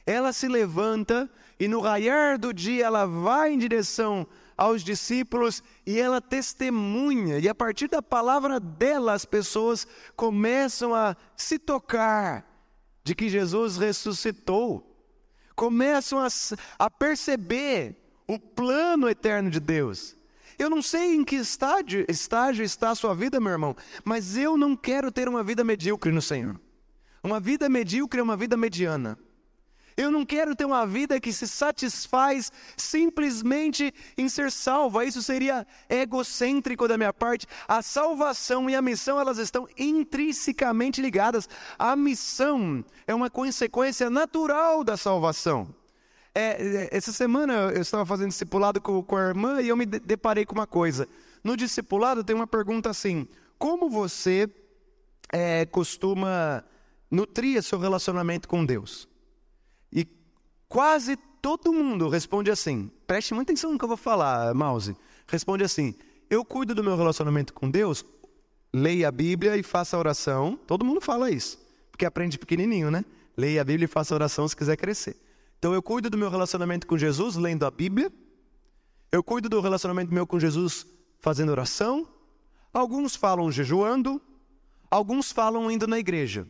ela 0.05 0.34
se 0.34 0.47
levanta 0.47 1.29
e 1.60 1.67
no 1.67 1.79
raiar 1.79 2.39
do 2.39 2.53
dia 2.53 2.86
ela 2.86 3.05
vai 3.05 3.53
em 3.53 3.57
direção 3.57 4.25
aos 4.57 4.83
discípulos 4.83 5.63
e 5.85 5.99
ela 5.99 6.21
testemunha, 6.21 7.39
e 7.39 7.49
a 7.49 7.55
partir 7.55 7.87
da 7.87 8.01
palavra 8.01 8.59
dela 8.59 9.13
as 9.13 9.25
pessoas 9.25 9.87
começam 10.15 10.93
a 10.93 11.15
se 11.35 11.57
tocar 11.57 12.45
de 13.03 13.15
que 13.15 13.29
Jesus 13.29 13.77
ressuscitou, 13.77 14.87
começam 15.55 16.19
a, 16.19 16.27
a 16.77 16.89
perceber 16.89 17.95
o 18.27 18.39
plano 18.39 19.09
eterno 19.09 19.49
de 19.49 19.59
Deus. 19.59 20.15
Eu 20.57 20.69
não 20.69 20.81
sei 20.81 21.15
em 21.15 21.23
que 21.23 21.35
estágio, 21.35 22.05
estágio 22.07 22.63
está 22.63 22.91
a 22.91 22.95
sua 22.95 23.15
vida, 23.15 23.39
meu 23.39 23.51
irmão, 23.51 23.75
mas 24.03 24.37
eu 24.37 24.55
não 24.55 24.75
quero 24.75 25.11
ter 25.11 25.27
uma 25.27 25.43
vida 25.43 25.63
medíocre 25.63 26.11
no 26.11 26.21
Senhor. 26.21 26.59
Uma 27.23 27.39
vida 27.39 27.67
medíocre 27.67 28.19
é 28.19 28.23
uma 28.23 28.37
vida 28.37 28.55
mediana. 28.55 29.17
Eu 30.01 30.09
não 30.09 30.25
quero 30.25 30.55
ter 30.55 30.65
uma 30.65 30.83
vida 30.87 31.19
que 31.19 31.31
se 31.31 31.47
satisfaz 31.47 32.51
simplesmente 32.75 33.93
em 34.17 34.27
ser 34.27 34.51
salva. 34.51 35.05
Isso 35.05 35.21
seria 35.21 35.65
egocêntrico 35.87 36.87
da 36.87 36.97
minha 36.97 37.13
parte. 37.13 37.45
A 37.67 37.83
salvação 37.83 38.67
e 38.67 38.75
a 38.75 38.81
missão, 38.81 39.19
elas 39.19 39.37
estão 39.37 39.67
intrinsecamente 39.77 40.99
ligadas. 40.99 41.47
A 41.77 41.95
missão 41.95 42.83
é 43.05 43.13
uma 43.13 43.29
consequência 43.29 44.09
natural 44.09 44.83
da 44.83 44.97
salvação. 44.97 45.67
É, 46.33 46.87
é, 46.87 46.97
essa 46.97 47.11
semana 47.11 47.53
eu 47.71 47.81
estava 47.81 48.03
fazendo 48.03 48.29
discipulado 48.29 48.81
com, 48.81 49.03
com 49.03 49.17
a 49.17 49.27
irmã 49.27 49.61
e 49.61 49.67
eu 49.67 49.77
me 49.77 49.85
deparei 49.85 50.47
com 50.47 50.55
uma 50.55 50.65
coisa. 50.65 51.07
No 51.43 51.55
discipulado 51.55 52.23
tem 52.23 52.35
uma 52.35 52.47
pergunta 52.47 52.89
assim: 52.89 53.27
como 53.59 53.87
você 53.87 54.49
é, 55.31 55.63
costuma 55.67 56.63
nutrir 57.11 57.61
seu 57.61 57.77
relacionamento 57.77 58.49
com 58.49 58.65
Deus? 58.65 59.11
Quase 60.71 61.17
todo 61.41 61.73
mundo 61.73 62.07
responde 62.07 62.49
assim. 62.49 62.89
Preste 63.05 63.34
muita 63.34 63.51
atenção 63.51 63.73
no 63.73 63.77
que 63.77 63.84
eu 63.84 63.89
vou 63.89 63.97
falar, 63.97 64.53
Mouse. 64.53 64.95
Responde 65.27 65.65
assim: 65.65 65.93
eu 66.29 66.45
cuido 66.45 66.73
do 66.73 66.81
meu 66.81 66.95
relacionamento 66.95 67.53
com 67.53 67.69
Deus, 67.69 68.05
leia 68.73 69.10
a 69.10 69.12
Bíblia 69.12 69.57
e 69.57 69.63
faça 69.63 69.97
oração. 69.97 70.57
Todo 70.65 70.86
mundo 70.86 71.01
fala 71.01 71.29
isso, 71.29 71.60
porque 71.91 72.05
aprende 72.05 72.39
pequenininho, 72.39 72.89
né? 72.89 73.03
Leia 73.36 73.60
a 73.60 73.65
Bíblia 73.65 73.84
e 73.84 73.88
faça 73.88 74.15
oração 74.15 74.47
se 74.47 74.55
quiser 74.55 74.77
crescer. 74.77 75.17
Então 75.60 75.73
eu 75.73 75.84
cuido 75.84 76.10
do 76.10 76.17
meu 76.17 76.29
relacionamento 76.29 76.88
com 76.88 76.97
Jesus 76.97 77.36
lendo 77.36 77.65
a 77.65 77.69
Bíblia. 77.69 78.10
Eu 79.12 79.21
cuido 79.21 79.49
do 79.49 79.60
relacionamento 79.60 80.13
meu 80.13 80.25
com 80.25 80.39
Jesus 80.39 80.88
fazendo 81.19 81.49
oração. 81.49 82.07
Alguns 82.73 83.13
falam 83.13 83.51
jejuando. 83.51 84.21
Alguns 84.89 85.34
falam 85.34 85.69
indo 85.69 85.86
na 85.86 85.99
igreja. 85.99 86.47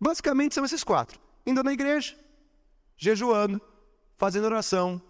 Basicamente 0.00 0.54
são 0.54 0.64
esses 0.64 0.84
quatro: 0.84 1.18
indo 1.44 1.64
na 1.64 1.72
igreja, 1.72 2.14
jejuando, 2.96 3.60
fazendo 4.16 4.44
oração 4.44 5.00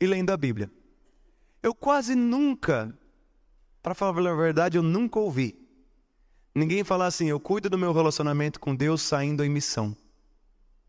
e 0.00 0.06
lendo 0.06 0.30
a 0.30 0.36
Bíblia. 0.36 0.70
Eu 1.62 1.74
quase 1.74 2.14
nunca, 2.14 2.96
para 3.82 3.94
falar 3.94 4.30
a 4.30 4.34
verdade, 4.34 4.78
eu 4.78 4.82
nunca 4.82 5.18
ouvi 5.18 5.68
ninguém 6.54 6.84
falar 6.84 7.06
assim: 7.06 7.26
eu 7.26 7.40
cuido 7.40 7.70
do 7.70 7.78
meu 7.78 7.92
relacionamento 7.92 8.60
com 8.60 8.74
Deus 8.74 9.02
saindo 9.02 9.44
em 9.44 9.48
missão. 9.48 9.96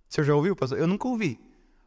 Você 0.08 0.23
já 0.23 0.36
ouviu, 0.36 0.56
pastor? 0.56 0.80
Eu 0.80 0.88
nunca 0.88 1.08
ouvi 1.08 1.39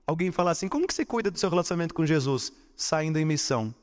alguém 0.06 0.30
falar 0.30 0.52
assim: 0.52 0.68
como 0.68 0.86
que 0.86 0.94
você 0.94 1.04
cuida 1.04 1.30
do 1.30 1.38
seu 1.38 1.50
relacionamento 1.50 1.94
com 1.94 2.06
Jesus? 2.06 2.52
Saindo 2.76 3.18
em 3.18 3.24
missão. 3.24 3.74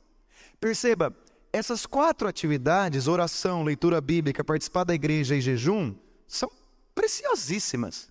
Perceba, 0.60 1.16
essas 1.52 1.86
quatro 1.86 2.28
atividades, 2.28 3.08
oração, 3.08 3.64
leitura 3.64 4.00
bíblica, 4.02 4.44
participar 4.44 4.84
da 4.84 4.94
igreja 4.94 5.36
e 5.36 5.42
jejum, 5.42 5.96
são 6.28 6.50
preciosíssimas. 6.96 8.10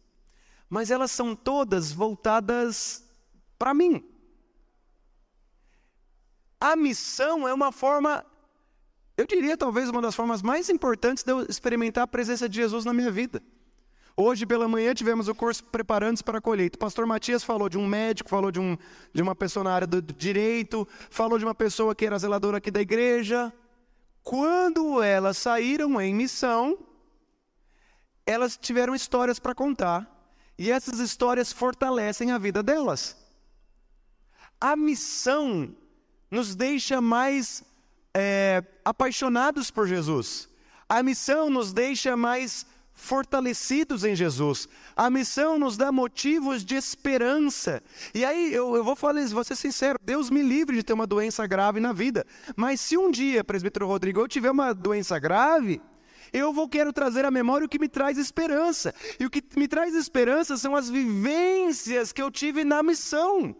Mas 0.68 0.90
elas 0.90 1.10
são 1.10 1.34
todas 1.34 1.92
voltadas 1.92 3.04
para 3.58 3.72
mim. 3.72 4.04
A 6.60 6.74
missão 6.76 7.46
é 7.46 7.54
uma 7.54 7.70
forma, 7.70 8.24
eu 9.16 9.26
diria 9.26 9.56
talvez 9.56 9.88
uma 9.88 10.02
das 10.02 10.14
formas 10.14 10.42
mais 10.42 10.68
importantes 10.68 11.22
de 11.22 11.32
eu 11.32 11.42
experimentar 11.42 12.04
a 12.04 12.06
presença 12.06 12.48
de 12.48 12.56
Jesus 12.56 12.84
na 12.84 12.92
minha 12.92 13.10
vida. 13.10 13.42
Hoje 14.20 14.44
pela 14.44 14.66
manhã 14.66 14.92
tivemos 14.92 15.28
o 15.28 15.34
curso 15.34 15.62
Preparando-se 15.62 16.24
para 16.24 16.38
a 16.38 16.40
Colheita. 16.40 16.74
O 16.74 16.80
pastor 16.80 17.06
Matias 17.06 17.44
falou 17.44 17.68
de 17.68 17.78
um 17.78 17.86
médico, 17.86 18.28
falou 18.28 18.50
de, 18.50 18.58
um, 18.58 18.76
de 19.14 19.22
uma 19.22 19.36
pessoa 19.36 19.62
na 19.62 19.72
área 19.72 19.86
do 19.86 20.02
direito, 20.02 20.88
falou 21.08 21.38
de 21.38 21.44
uma 21.44 21.54
pessoa 21.54 21.94
que 21.94 22.04
era 22.04 22.18
zeladora 22.18 22.58
aqui 22.58 22.68
da 22.68 22.80
igreja. 22.80 23.52
Quando 24.24 25.00
elas 25.00 25.38
saíram 25.38 26.00
em 26.00 26.12
missão, 26.12 26.76
elas 28.26 28.56
tiveram 28.56 28.92
histórias 28.92 29.38
para 29.38 29.54
contar. 29.54 30.17
E 30.58 30.70
essas 30.70 30.98
histórias 30.98 31.52
fortalecem 31.52 32.32
a 32.32 32.38
vida 32.38 32.62
delas. 32.62 33.16
A 34.60 34.74
missão 34.74 35.72
nos 36.30 36.56
deixa 36.56 37.00
mais 37.00 37.62
é, 38.12 38.64
apaixonados 38.84 39.70
por 39.70 39.86
Jesus. 39.86 40.48
A 40.88 41.02
missão 41.02 41.48
nos 41.48 41.72
deixa 41.72 42.16
mais 42.16 42.66
fortalecidos 42.92 44.04
em 44.04 44.16
Jesus. 44.16 44.68
A 44.96 45.08
missão 45.08 45.56
nos 45.56 45.76
dá 45.76 45.92
motivos 45.92 46.64
de 46.64 46.74
esperança. 46.74 47.80
E 48.12 48.24
aí 48.24 48.52
eu, 48.52 48.74
eu 48.74 48.82
vou 48.82 48.96
falar, 48.96 49.24
vou 49.28 49.44
ser 49.44 49.54
sincero, 49.54 49.98
Deus 50.02 50.28
me 50.28 50.42
livre 50.42 50.76
de 50.76 50.82
ter 50.82 50.92
uma 50.92 51.06
doença 51.06 51.46
grave 51.46 51.78
na 51.78 51.92
vida. 51.92 52.26
Mas 52.56 52.80
se 52.80 52.98
um 52.98 53.08
dia, 53.08 53.44
presbítero 53.44 53.86
Rodrigo, 53.86 54.20
eu 54.20 54.26
tiver 54.26 54.50
uma 54.50 54.74
doença 54.74 55.16
grave, 55.20 55.80
eu 56.32 56.52
vou 56.52 56.68
quero 56.68 56.92
trazer 56.92 57.24
à 57.24 57.30
memória 57.30 57.66
o 57.66 57.68
que 57.68 57.78
me 57.78 57.88
traz 57.88 58.18
esperança. 58.18 58.94
E 59.18 59.26
o 59.26 59.30
que 59.30 59.42
me 59.56 59.68
traz 59.68 59.94
esperança 59.94 60.56
são 60.56 60.74
as 60.74 60.88
vivências 60.88 62.12
que 62.12 62.22
eu 62.22 62.30
tive 62.30 62.64
na 62.64 62.82
missão. 62.82 63.54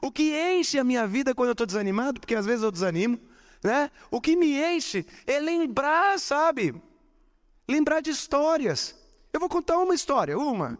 O 0.00 0.10
que 0.10 0.34
enche 0.34 0.78
a 0.78 0.84
minha 0.84 1.06
vida 1.06 1.34
quando 1.34 1.48
eu 1.48 1.52
estou 1.52 1.66
desanimado, 1.66 2.20
porque 2.20 2.34
às 2.34 2.46
vezes 2.46 2.62
eu 2.62 2.70
desanimo, 2.70 3.18
né? 3.62 3.90
O 4.10 4.20
que 4.20 4.34
me 4.34 4.60
enche 4.60 5.06
é 5.26 5.38
lembrar, 5.38 6.18
sabe? 6.18 6.74
lembrar 7.68 8.00
de 8.00 8.10
histórias. 8.10 8.94
Eu 9.32 9.40
vou 9.40 9.48
contar 9.48 9.78
uma 9.78 9.94
história, 9.94 10.36
uma, 10.36 10.78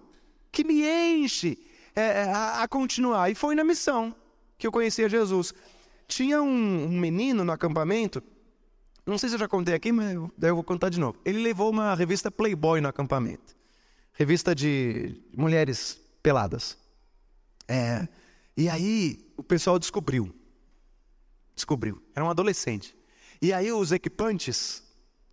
que 0.50 0.64
me 0.64 0.84
enche 0.86 1.58
é, 1.94 2.00
é, 2.02 2.32
a, 2.32 2.62
a, 2.62 2.68
continuar. 2.68 3.30
E 3.30 3.34
foi 3.34 3.54
na 3.54 3.64
missão 3.64 4.14
que 4.58 4.66
eu 4.66 4.72
conhecia 4.72 5.08
Jesus. 5.08 5.54
Tinha 6.06 6.42
um, 6.42 6.84
um, 6.84 7.00
menino 7.00 7.44
no 7.44 7.52
acampamento, 7.52 8.22
não 9.06 9.18
sei 9.18 9.28
se 9.28 9.34
eu 9.34 9.40
já 9.40 9.48
contei 9.48 9.74
aqui, 9.74 9.90
mas 9.92 10.16
daí 10.38 10.50
eu 10.50 10.54
vou 10.54 10.64
contar 10.64 10.88
de 10.88 11.00
novo. 11.00 11.18
Ele 11.24 11.42
levou 11.42 11.70
uma 11.70 11.94
revista 11.94 12.30
Playboy 12.30 12.80
no 12.80 12.88
acampamento 12.88 13.62
revista 14.12 14.54
de 14.54 15.20
mulheres 15.36 16.00
peladas. 16.22 16.76
É, 17.66 18.06
e 18.56 18.68
aí 18.68 19.18
o 19.36 19.42
pessoal 19.42 19.78
descobriu. 19.78 20.34
Descobriu. 21.54 22.02
Era 22.14 22.24
um 22.24 22.30
adolescente. 22.30 22.96
E 23.40 23.52
aí 23.52 23.72
os 23.72 23.92
equipantes, 23.92 24.82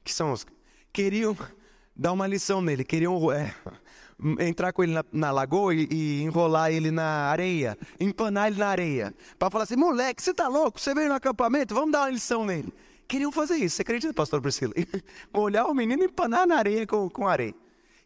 que 0.03 0.13
são 0.13 0.31
os 0.31 0.45
queriam 0.91 1.37
dar 1.95 2.11
uma 2.11 2.25
lição 2.25 2.61
nele, 2.61 2.83
queriam 2.83 3.31
é, 3.31 3.53
entrar 4.39 4.71
com 4.73 4.83
ele 4.83 4.93
na, 4.93 5.05
na 5.11 5.31
lagoa 5.31 5.75
e, 5.75 5.87
e, 5.91 6.21
enrolar 6.23 6.71
ele 6.71 6.91
na 6.91 7.27
areia, 7.29 7.77
empanar 7.99 8.47
ele 8.47 8.57
na 8.57 8.67
areia, 8.67 9.13
para 9.37 9.51
falar 9.51 9.65
assim: 9.65 9.75
moleque, 9.75 10.21
você 10.21 10.33
tá 10.33 10.47
louco? 10.47 10.79
Você 10.79 10.93
veio 10.93 11.09
no 11.09 11.15
acampamento? 11.15 11.75
Vamos 11.75 11.91
dar 11.91 12.01
uma 12.01 12.09
lição 12.09 12.45
nele. 12.45 12.73
Queriam 13.09 13.31
fazer 13.31 13.55
isso, 13.55 13.75
você 13.75 13.81
acredita, 13.81 14.13
pastor 14.13 14.39
Priscila? 14.39 14.71
Olhar 15.33 15.65
o 15.65 15.73
menino 15.73 16.03
e 16.03 16.05
empanar 16.05 16.45
na 16.45 16.57
areia 16.57 16.85
com, 16.85 17.09
com 17.09 17.27
areia. 17.27 17.55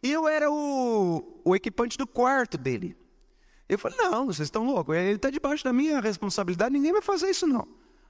E 0.02 0.10
eu 0.10 0.26
era 0.26 0.50
o, 0.50 1.42
o 1.44 1.54
equipante 1.54 1.98
do 1.98 2.06
quarto 2.06 2.56
dele. 2.56 2.96
Eu 3.68 3.78
falei: 3.78 3.98
não, 3.98 4.24
vocês 4.24 4.46
estão 4.46 4.64
loucos, 4.64 4.96
ele 4.96 5.16
está 5.16 5.28
debaixo 5.28 5.62
da 5.62 5.74
minha 5.74 6.00
responsabilidade, 6.00 6.72
ninguém 6.72 6.90
vai 6.90 7.02
fazer 7.02 7.28
isso 7.28 7.46
não. 7.46 7.68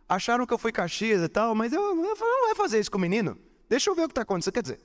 Acharam 0.09 0.47
que 0.47 0.55
eu 0.55 0.59
fui 0.59 0.71
Caxias 0.71 1.21
e 1.21 1.29
tal, 1.29 1.53
mas 1.53 1.73
eu, 1.73 1.83
eu 1.83 2.15
falei, 2.15 2.33
não 2.33 2.47
vai 2.47 2.55
fazer 2.55 2.79
isso 2.79 2.93
com 2.93 2.99
o 2.99 3.01
menino. 3.01 3.37
Deixa 3.69 3.91
eu 3.91 3.95
ver 3.97 4.03
o 4.03 4.07
que 4.07 4.13
está 4.13 4.23
acontecendo. 4.23 4.55
Quer 4.55 4.63
dizer, 4.63 4.81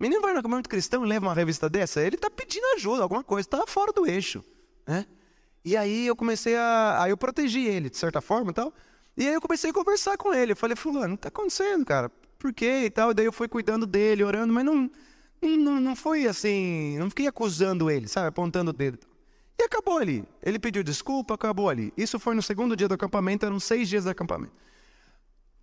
o 0.00 0.02
menino 0.02 0.20
vai 0.20 0.32
no 0.32 0.40
acampamento 0.40 0.68
cristão 0.68 1.06
e 1.06 1.08
leva 1.08 1.26
uma 1.26 1.34
revista 1.34 1.70
dessa, 1.70 2.00
ele 2.00 2.16
está 2.16 2.28
pedindo 2.28 2.64
ajuda, 2.74 3.04
alguma 3.04 3.22
coisa, 3.22 3.46
está 3.46 3.64
fora 3.68 3.92
do 3.92 4.04
eixo. 4.04 4.44
Né? 4.84 5.06
E 5.64 5.76
aí 5.76 6.08
eu 6.08 6.16
comecei 6.16 6.56
a. 6.56 7.04
Aí 7.04 7.10
eu 7.12 7.16
protegi 7.16 7.64
ele, 7.64 7.88
de 7.88 7.96
certa 7.96 8.20
forma 8.20 8.50
e 8.50 8.54
tal. 8.54 8.74
E 9.16 9.26
aí 9.26 9.34
eu 9.34 9.40
comecei 9.40 9.70
a 9.70 9.72
conversar 9.72 10.16
com 10.16 10.32
ele. 10.32 10.52
Eu 10.52 10.56
falei, 10.56 10.76
fulano, 10.76 11.14
está 11.14 11.28
acontecendo, 11.28 11.84
cara? 11.84 12.10
Por 12.38 12.52
quê? 12.52 12.84
E 12.86 12.90
tal. 12.90 13.10
E 13.10 13.14
daí 13.14 13.26
eu 13.26 13.32
fui 13.32 13.48
cuidando 13.48 13.86
dele, 13.86 14.24
orando, 14.24 14.52
mas 14.52 14.64
não, 14.64 14.90
não, 15.40 15.80
não 15.80 15.96
foi 15.96 16.26
assim. 16.26 16.98
Não 16.98 17.08
fiquei 17.10 17.26
acusando 17.26 17.90
ele, 17.90 18.08
sabe? 18.08 18.28
Apontando 18.28 18.70
o 18.70 18.74
dedo. 18.74 18.98
E 19.58 19.64
acabou 19.64 19.98
ali. 19.98 20.24
Ele 20.42 20.58
pediu 20.58 20.82
desculpa, 20.82 21.34
acabou 21.34 21.68
ali. 21.68 21.92
Isso 21.96 22.18
foi 22.18 22.34
no 22.34 22.42
segundo 22.42 22.76
dia 22.76 22.88
do 22.88 22.94
acampamento, 22.94 23.46
eram 23.46 23.60
seis 23.60 23.88
dias 23.88 24.04
de 24.04 24.10
acampamento. 24.10 24.54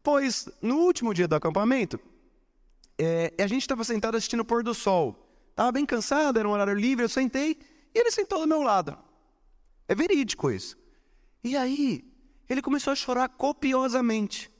Pois, 0.01 0.47
no 0.61 0.77
último 0.77 1.13
dia 1.13 1.27
do 1.27 1.35
acampamento, 1.35 1.99
é, 2.97 3.33
a 3.37 3.47
gente 3.47 3.61
estava 3.61 3.83
sentado 3.83 4.15
assistindo 4.15 4.41
o 4.41 4.45
pôr 4.45 4.63
do 4.63 4.73
sol. 4.73 5.27
Estava 5.49 5.71
bem 5.71 5.85
cansado, 5.85 6.39
era 6.39 6.47
um 6.47 6.51
horário 6.51 6.73
livre, 6.73 7.03
eu 7.03 7.09
sentei 7.09 7.57
e 7.93 7.99
ele 7.99 8.11
sentou 8.11 8.39
do 8.39 8.47
meu 8.47 8.61
lado. 8.61 8.97
É 9.87 9.95
verídico 9.95 10.51
isso. 10.51 10.77
E 11.43 11.57
aí, 11.57 12.08
ele 12.49 12.61
começou 12.61 12.91
a 12.91 12.95
chorar 12.95 13.29
copiosamente. 13.29 14.51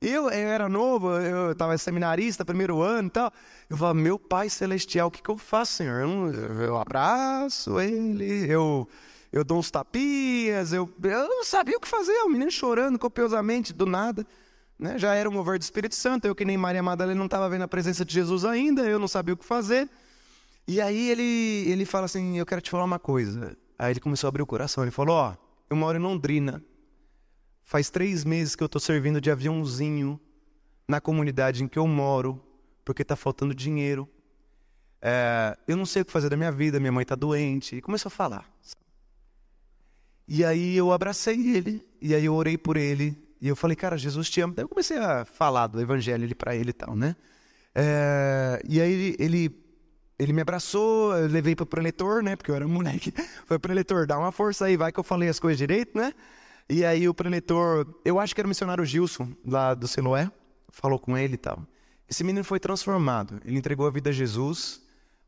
Eu, 0.00 0.24
eu 0.24 0.48
era 0.48 0.68
novo, 0.68 1.12
eu 1.12 1.52
estava 1.52 1.78
seminarista, 1.78 2.44
primeiro 2.44 2.82
ano 2.82 3.06
e 3.06 3.10
tal. 3.10 3.32
Eu 3.70 3.76
falava, 3.76 3.94
meu 3.94 4.18
pai 4.18 4.50
celestial, 4.50 5.06
o 5.06 5.10
que, 5.12 5.22
que 5.22 5.30
eu 5.30 5.38
faço, 5.38 5.74
senhor? 5.74 6.00
Eu, 6.00 6.60
eu 6.60 6.76
abraço 6.76 7.78
ele, 7.78 8.50
eu, 8.52 8.88
eu 9.30 9.44
dou 9.44 9.60
uns 9.60 9.70
tapias, 9.70 10.72
eu, 10.72 10.92
eu 11.04 11.28
não 11.28 11.44
sabia 11.44 11.76
o 11.76 11.80
que 11.80 11.86
fazer. 11.86 12.14
O 12.22 12.28
menino 12.28 12.50
chorando 12.50 12.98
copiosamente, 12.98 13.72
do 13.72 13.86
nada. 13.86 14.26
Né? 14.76 14.98
Já 14.98 15.14
era 15.14 15.30
um 15.30 15.32
mover 15.32 15.56
do 15.56 15.62
Espírito 15.62 15.94
Santo, 15.94 16.24
eu 16.24 16.34
que 16.34 16.44
nem 16.44 16.56
Maria 16.56 16.82
Madalena 16.82 17.16
não 17.16 17.26
estava 17.26 17.48
vendo 17.48 17.62
a 17.62 17.68
presença 17.68 18.04
de 18.04 18.12
Jesus 18.12 18.44
ainda, 18.44 18.82
eu 18.82 18.98
não 18.98 19.06
sabia 19.06 19.34
o 19.34 19.36
que 19.36 19.44
fazer. 19.44 19.88
E 20.66 20.80
aí 20.80 21.10
ele, 21.10 21.70
ele 21.70 21.84
fala 21.84 22.06
assim, 22.06 22.38
eu 22.38 22.44
quero 22.44 22.60
te 22.60 22.70
falar 22.70 22.82
uma 22.82 22.98
coisa. 22.98 23.56
Aí 23.78 23.92
ele 23.92 24.00
começou 24.00 24.26
a 24.26 24.30
abrir 24.30 24.42
o 24.42 24.46
coração, 24.46 24.82
ele 24.82 24.90
falou, 24.90 25.14
ó, 25.14 25.30
oh, 25.30 25.36
eu 25.70 25.76
moro 25.76 25.96
em 25.96 26.00
Londrina, 26.00 26.60
faz 27.64 27.90
três 27.90 28.24
meses 28.24 28.54
que 28.54 28.62
eu 28.62 28.66
estou 28.66 28.80
servindo 28.80 29.20
de 29.20 29.30
aviãozinho 29.30 30.20
na 30.86 31.00
comunidade 31.00 31.62
em 31.62 31.68
que 31.68 31.78
eu 31.78 31.86
moro, 31.86 32.42
porque 32.84 33.02
está 33.02 33.16
faltando 33.16 33.54
dinheiro. 33.54 34.08
É, 35.00 35.56
eu 35.66 35.76
não 35.76 35.86
sei 35.86 36.02
o 36.02 36.04
que 36.04 36.12
fazer 36.12 36.28
da 36.28 36.36
minha 36.36 36.52
vida, 36.52 36.78
minha 36.78 36.92
mãe 36.92 37.02
está 37.02 37.14
doente. 37.14 37.76
E 37.76 37.82
começou 37.82 38.08
a 38.08 38.10
falar. 38.10 38.50
E 40.26 40.44
aí 40.44 40.76
eu 40.76 40.92
abracei 40.92 41.56
ele, 41.56 41.86
e 42.00 42.14
aí 42.14 42.24
eu 42.24 42.34
orei 42.34 42.56
por 42.56 42.76
ele, 42.76 43.18
e 43.40 43.48
eu 43.48 43.56
falei, 43.56 43.76
cara, 43.76 43.98
Jesus 43.98 44.30
te 44.30 44.40
ama. 44.40 44.54
Daí 44.54 44.64
eu 44.64 44.68
comecei 44.68 44.96
a 44.96 45.24
falar 45.24 45.66
do 45.66 45.80
evangelho 45.80 46.34
para 46.36 46.54
ele 46.54 46.70
e 46.70 46.72
tal, 46.72 46.94
né? 46.94 47.16
É, 47.74 48.62
e 48.68 48.80
aí 48.80 49.16
ele, 49.18 49.50
ele, 50.18 50.32
me 50.32 50.40
abraçou, 50.40 51.16
eu 51.16 51.26
levei 51.26 51.56
para 51.56 51.64
o 51.64 51.66
preletor, 51.66 52.22
né? 52.22 52.36
Porque 52.36 52.50
eu 52.50 52.54
era 52.54 52.64
um 52.64 52.70
moleque. 52.70 53.12
Foi 53.46 53.58
preletor, 53.58 54.06
dá 54.06 54.18
uma 54.18 54.30
força 54.30 54.66
aí, 54.66 54.76
vai 54.76 54.92
que 54.92 55.00
eu 55.00 55.04
falei 55.04 55.28
as 55.28 55.40
coisas 55.40 55.58
direito, 55.58 55.98
né? 55.98 56.14
E 56.68 56.84
aí 56.84 57.08
o 57.08 57.14
preletor, 57.14 57.86
eu 58.04 58.18
acho 58.18 58.34
que 58.34 58.40
era 58.40 58.46
o 58.46 58.48
missionário 58.48 58.84
Gilson, 58.84 59.32
lá 59.44 59.74
do 59.74 59.86
Siloé, 59.86 60.30
falou 60.68 60.98
com 60.98 61.16
ele 61.16 61.34
e 61.34 61.38
tal. 61.38 61.66
Esse 62.08 62.24
menino 62.24 62.44
foi 62.44 62.60
transformado, 62.60 63.40
ele 63.44 63.56
entregou 63.56 63.86
a 63.86 63.90
vida 63.90 64.10
a 64.10 64.12
Jesus. 64.12 64.82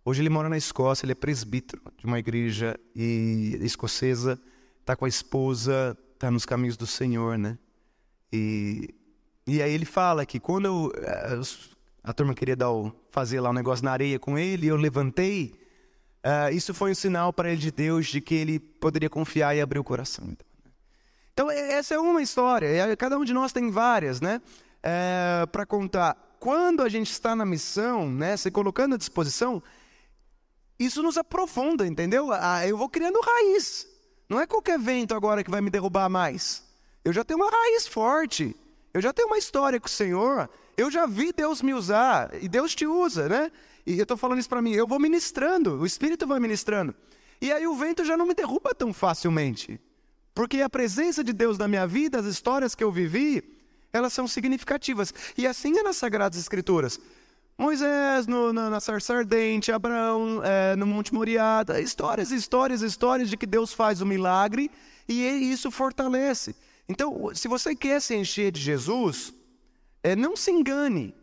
Hoje 0.05 0.21
ele 0.21 0.29
mora 0.29 0.49
na 0.49 0.57
Escócia, 0.57 1.05
ele 1.05 1.13
é 1.13 1.15
presbítero 1.15 1.83
de 1.97 2.05
uma 2.05 2.19
igreja 2.19 2.79
e, 2.95 3.59
escocesa, 3.63 4.39
está 4.81 4.95
com 4.95 5.07
a 5.07 5.09
esposa, 5.09 5.97
está 6.13 6.31
nos 6.31 6.45
caminhos 6.45 6.77
do 6.77 6.87
Senhor, 6.87 7.39
né? 7.39 7.59
E, 8.31 8.95
e 9.47 9.63
aí 9.63 9.73
ele 9.73 9.87
fala 9.87 10.27
que 10.27 10.39
quando 10.39 10.67
eu, 10.67 10.93
eh, 10.97 11.41
a 12.03 12.13
turma 12.13 12.35
queria 12.35 12.55
dar 12.55 12.71
o, 12.71 12.93
fazer 13.11 13.41
lá 13.41 13.49
um 13.49 13.55
negócio 13.55 13.85
na 13.85 13.93
areia 13.93 14.19
com 14.19 14.39
ele, 14.39 14.67
eu 14.67 14.77
levantei, 14.77 15.55
uh, 16.25 16.53
isso 16.53 16.75
foi 16.75 16.91
um 16.91 16.95
sinal 16.95 17.33
para 17.33 17.51
ele 17.51 17.61
de 17.61 17.71
Deus 17.71 18.07
de 18.07 18.21
que 18.21 18.35
ele 18.35 18.59
poderia 18.59 19.09
confiar 19.09 19.57
e 19.57 19.61
abrir 19.61 19.79
o 19.79 19.85
coração. 19.85 20.27
Então? 20.31 20.47
Então 21.35 21.51
essa 21.51 21.95
é 21.95 21.99
uma 21.99 22.23
história, 22.23 22.97
cada 22.97 23.19
um 23.19 23.25
de 23.25 23.35
nós 23.35 23.53
tem 23.53 23.69
várias, 23.69 24.21
né? 24.21 24.41
É, 24.81 25.45
para 25.51 25.67
contar. 25.67 26.17
Quando 26.39 26.81
a 26.81 26.89
gente 26.89 27.11
está 27.11 27.35
na 27.35 27.45
missão, 27.45 28.09
né, 28.09 28.37
se 28.37 28.51
colocando 28.51 28.95
à 28.95 28.99
disposição, 28.99 29.61
isso 30.79 31.03
nos 31.03 31.19
aprofunda, 31.19 31.87
entendeu? 31.87 32.31
Ah, 32.33 32.67
eu 32.67 32.77
vou 32.77 32.89
criando 32.89 33.21
raiz. 33.21 33.87
Não 34.29 34.41
é 34.41 34.47
qualquer 34.47 34.79
vento 34.79 35.15
agora 35.15 35.43
que 35.43 35.51
vai 35.51 35.61
me 35.61 35.71
derrubar 35.71 36.09
mais. 36.09 36.65
Eu 37.05 37.13
já 37.13 37.25
tenho 37.25 37.41
uma 37.41 37.51
raiz 37.51 37.87
forte. 37.87 38.55
Eu 38.93 39.01
já 39.01 39.13
tenho 39.13 39.27
uma 39.27 39.39
história 39.39 39.81
com 39.81 39.87
o 39.87 39.91
Senhor. 39.91 40.49
Eu 40.77 40.91
já 40.91 41.07
vi 41.07 41.33
Deus 41.33 41.63
me 41.63 41.75
usar. 41.75 42.31
E 42.41 42.49
Deus 42.49 42.75
te 42.75 42.87
usa, 42.87 43.29
né? 43.29 43.51
E 43.85 43.99
eu 43.99 44.03
estou 44.03 44.17
falando 44.17 44.39
isso 44.39 44.49
para 44.49 44.63
mim. 44.63 44.73
Eu 44.73 44.87
vou 44.87 45.01
ministrando. 45.01 45.81
O 45.81 45.87
Espírito 45.87 46.27
vai 46.27 46.39
ministrando. 46.39 46.95
E 47.41 47.53
aí 47.53 47.67
o 47.67 47.75
vento 47.75 48.05
já 48.05 48.17
não 48.17 48.27
me 48.27 48.35
derruba 48.35 48.75
tão 48.75 48.93
facilmente. 48.93 49.81
Porque 50.35 50.61
a 50.61 50.69
presença 50.69 51.23
de 51.23 51.33
Deus 51.33 51.57
na 51.57 51.69
minha 51.69 51.87
vida, 51.87 52.19
as 52.19 52.27
histórias 52.27 52.75
que 52.75 52.83
eu 52.83 52.91
vivi, 52.91 53.55
elas 53.93 54.13
são 54.13 54.27
significativas. 54.27 55.15
E 55.39 55.47
assim 55.47 55.79
é 55.79 55.83
nas 55.83 55.97
Sagradas 55.97 56.39
Escrituras. 56.39 56.99
Moisés 57.57 58.27
no, 58.27 58.53
na, 58.53 58.69
na 58.69 58.81
sarça 58.81 59.15
ardente, 59.15 59.71
Abraão 59.71 60.43
é, 60.43 60.75
no 60.75 60.85
Monte 60.85 61.15
Moriá, 61.15 61.65
histórias, 61.81 62.33
histórias, 62.33 62.83
histórias 62.83 63.31
de 63.31 63.37
que 63.37 63.47
Deus 63.47 63.73
faz 63.73 64.01
o 64.01 64.07
milagre 64.07 64.69
e 65.09 65.23
isso 65.23 65.71
fortalece. 65.71 66.57
Então, 66.89 67.31
se 67.33 67.47
você 67.47 67.77
quer 67.77 68.03
se 68.03 68.17
encher 68.17 68.51
de 68.51 68.61
Jesus, 68.61 69.33
é, 70.03 70.17
não 70.17 70.37
se 70.37 70.51
engane. 70.51 71.15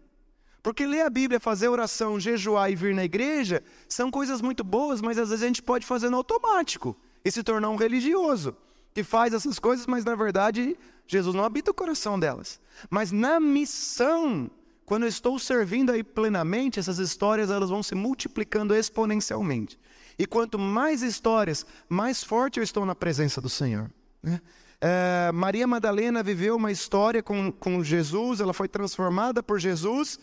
Porque 0.64 0.86
ler 0.86 1.02
a 1.02 1.10
Bíblia, 1.10 1.40
fazer 1.40 1.68
oração, 1.68 2.18
jejuar 2.18 2.72
e 2.72 2.76
vir 2.76 2.96
na 2.96 3.04
igreja 3.04 3.62
são 3.90 4.10
coisas 4.10 4.42
muito 4.42 4.64
boas, 4.64 5.02
mas 5.02 5.18
às 5.18 5.30
vezes 5.30 5.44
a 5.44 5.48
gente 5.48 5.62
pode 5.62 5.86
fazer 5.86 6.10
no 6.10 6.18
automático 6.18 6.96
e 7.26 7.32
se 7.32 7.44
tornar 7.44 7.70
um 7.70 7.76
religioso 7.76 8.56
que 8.94 9.04
faz 9.04 9.34
essas 9.34 9.60
coisas, 9.60 9.86
mas 9.86 10.06
na 10.06 10.16
verdade 10.16 10.78
Jesus 11.08 11.36
não 11.36 11.44
habita 11.44 11.72
o 11.72 11.74
coração 11.74 12.20
delas. 12.20 12.60
Mas 12.90 13.12
na 13.12 13.40
missão, 13.40 14.50
quando 14.86 15.04
eu 15.04 15.10
estou 15.10 15.38
servindo 15.40 15.92
aí 15.92 16.04
plenamente, 16.04 16.80
essas 16.80 17.00
histórias 17.00 17.50
elas 17.50 17.70
vão 17.70 17.84
se 17.84 17.96
multiplicando 17.96 18.76
exponencialmente. 18.76 19.80
E 20.18 20.26
quanto 20.26 20.60
mais 20.60 21.02
histórias, 21.02 21.66
mais 21.90 22.24
forte 22.24 22.60
eu 22.60 22.64
estou 22.64 22.86
na 22.86 22.96
presença 22.96 23.42
do 23.42 23.50
Senhor. 23.50 23.90
Né? 24.22 24.42
É, 24.80 25.32
Maria 25.32 25.68
Madalena 25.68 26.24
viveu 26.24 26.56
uma 26.56 26.72
história 26.72 27.22
com, 27.22 27.52
com 27.52 27.84
Jesus, 27.84 28.40
ela 28.40 28.54
foi 28.54 28.68
transformada 28.68 29.42
por 29.42 29.60
Jesus 29.60 30.20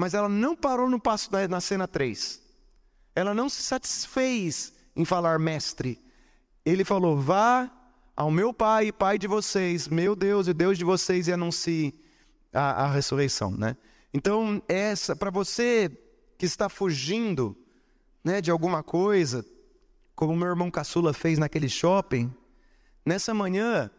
mas 0.00 0.14
ela 0.14 0.30
não 0.30 0.56
parou 0.56 0.88
no 0.88 0.98
passo 0.98 1.30
da, 1.30 1.46
na 1.46 1.60
cena 1.60 1.86
3. 1.86 2.40
Ela 3.14 3.34
não 3.34 3.50
se 3.50 3.62
satisfez 3.62 4.72
em 4.96 5.04
falar 5.04 5.38
mestre. 5.38 6.02
Ele 6.64 6.84
falou: 6.84 7.20
vá 7.20 7.70
ao 8.20 8.30
meu 8.30 8.52
pai 8.52 8.88
e 8.88 8.92
pai 8.92 9.18
de 9.18 9.26
vocês, 9.26 9.88
meu 9.88 10.14
Deus 10.14 10.46
e 10.46 10.52
Deus 10.52 10.76
de 10.76 10.84
vocês, 10.84 11.26
e 11.26 11.32
anuncie 11.32 11.98
a, 12.52 12.84
a 12.84 12.92
ressurreição. 12.92 13.50
Né? 13.50 13.74
Então, 14.12 14.62
essa, 14.68 15.16
para 15.16 15.30
você 15.30 15.90
que 16.36 16.44
está 16.44 16.68
fugindo 16.68 17.56
né, 18.22 18.42
de 18.42 18.50
alguma 18.50 18.82
coisa, 18.82 19.42
como 20.14 20.36
meu 20.36 20.48
irmão 20.48 20.70
caçula 20.70 21.14
fez 21.14 21.38
naquele 21.38 21.66
shopping, 21.66 22.30
nessa 23.06 23.32
manhã, 23.32 23.90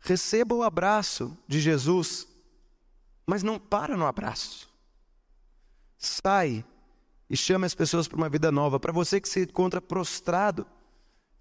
receba 0.00 0.56
o 0.56 0.64
abraço 0.64 1.38
de 1.46 1.60
Jesus, 1.60 2.26
mas 3.24 3.44
não 3.44 3.60
para 3.60 3.96
no 3.96 4.06
abraço. 4.06 4.68
Sai 5.96 6.64
e 7.30 7.36
chame 7.36 7.64
as 7.64 7.76
pessoas 7.76 8.08
para 8.08 8.16
uma 8.16 8.28
vida 8.28 8.50
nova. 8.50 8.80
Para 8.80 8.92
você 8.92 9.20
que 9.20 9.28
se 9.28 9.42
encontra 9.42 9.80
prostrado 9.80 10.66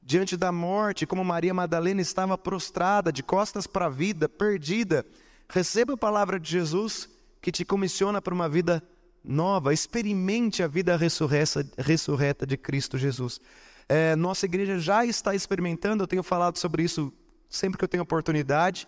diante 0.07 0.37
da 0.37 0.53
morte, 0.53 1.05
como 1.05 1.21
Maria 1.21 1.53
Madalena 1.53 1.99
estava 1.99 2.37
prostrada, 2.37 3.11
de 3.11 3.21
costas 3.21 3.67
para 3.67 3.87
a 3.87 3.89
vida, 3.89 4.29
perdida, 4.29 5.05
receba 5.49 5.95
a 5.95 5.97
palavra 5.97 6.39
de 6.39 6.49
Jesus 6.49 7.09
que 7.41 7.51
te 7.51 7.65
comissiona 7.65 8.21
para 8.21 8.33
uma 8.33 8.47
vida 8.47 8.81
nova. 9.21 9.73
Experimente 9.73 10.63
a 10.63 10.67
vida 10.67 10.95
ressurreta, 10.95 12.47
de 12.47 12.55
Cristo 12.55 12.97
Jesus. 12.97 13.41
É, 13.89 14.15
nossa 14.15 14.45
igreja 14.45 14.79
já 14.79 15.05
está 15.05 15.35
experimentando, 15.35 16.03
eu 16.03 16.07
tenho 16.07 16.23
falado 16.23 16.57
sobre 16.57 16.83
isso 16.83 17.11
sempre 17.49 17.77
que 17.77 17.83
eu 17.83 17.89
tenho 17.89 18.03
oportunidade. 18.03 18.87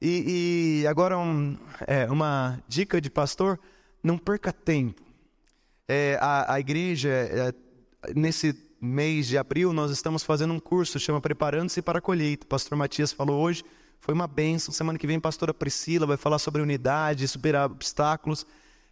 E, 0.00 0.82
e 0.82 0.86
agora 0.86 1.18
um, 1.18 1.58
é, 1.88 2.08
uma 2.08 2.62
dica 2.68 3.00
de 3.00 3.10
pastor 3.10 3.58
não 4.00 4.16
perca 4.16 4.52
tempo. 4.52 5.02
É, 5.88 6.16
a, 6.20 6.54
a, 6.54 6.60
igreja, 6.60 7.08
é, 7.08 7.52
nesse 8.14 8.52
mês 8.82 9.28
de 9.28 9.38
abril, 9.38 9.72
nós 9.72 9.92
estamos 9.92 10.24
fazendo 10.24 10.52
um 10.52 10.58
curso, 10.58 10.98
chama 10.98 11.20
Preparando-se 11.20 11.80
para 11.80 12.00
a 12.00 12.02
Colheita. 12.02 12.44
O 12.44 12.48
pastor 12.48 12.76
Matias 12.76 13.12
falou 13.12 13.40
hoje, 13.40 13.64
foi 14.00 14.12
uma 14.12 14.26
benção. 14.26 14.74
Semana 14.74 14.98
que 14.98 15.06
vem, 15.06 15.18
a 15.18 15.20
pastora 15.20 15.54
Priscila 15.54 16.04
vai 16.04 16.16
falar 16.16 16.40
sobre 16.40 16.60
unidade, 16.60 17.28
superar 17.28 17.70
obstáculos. 17.70 18.44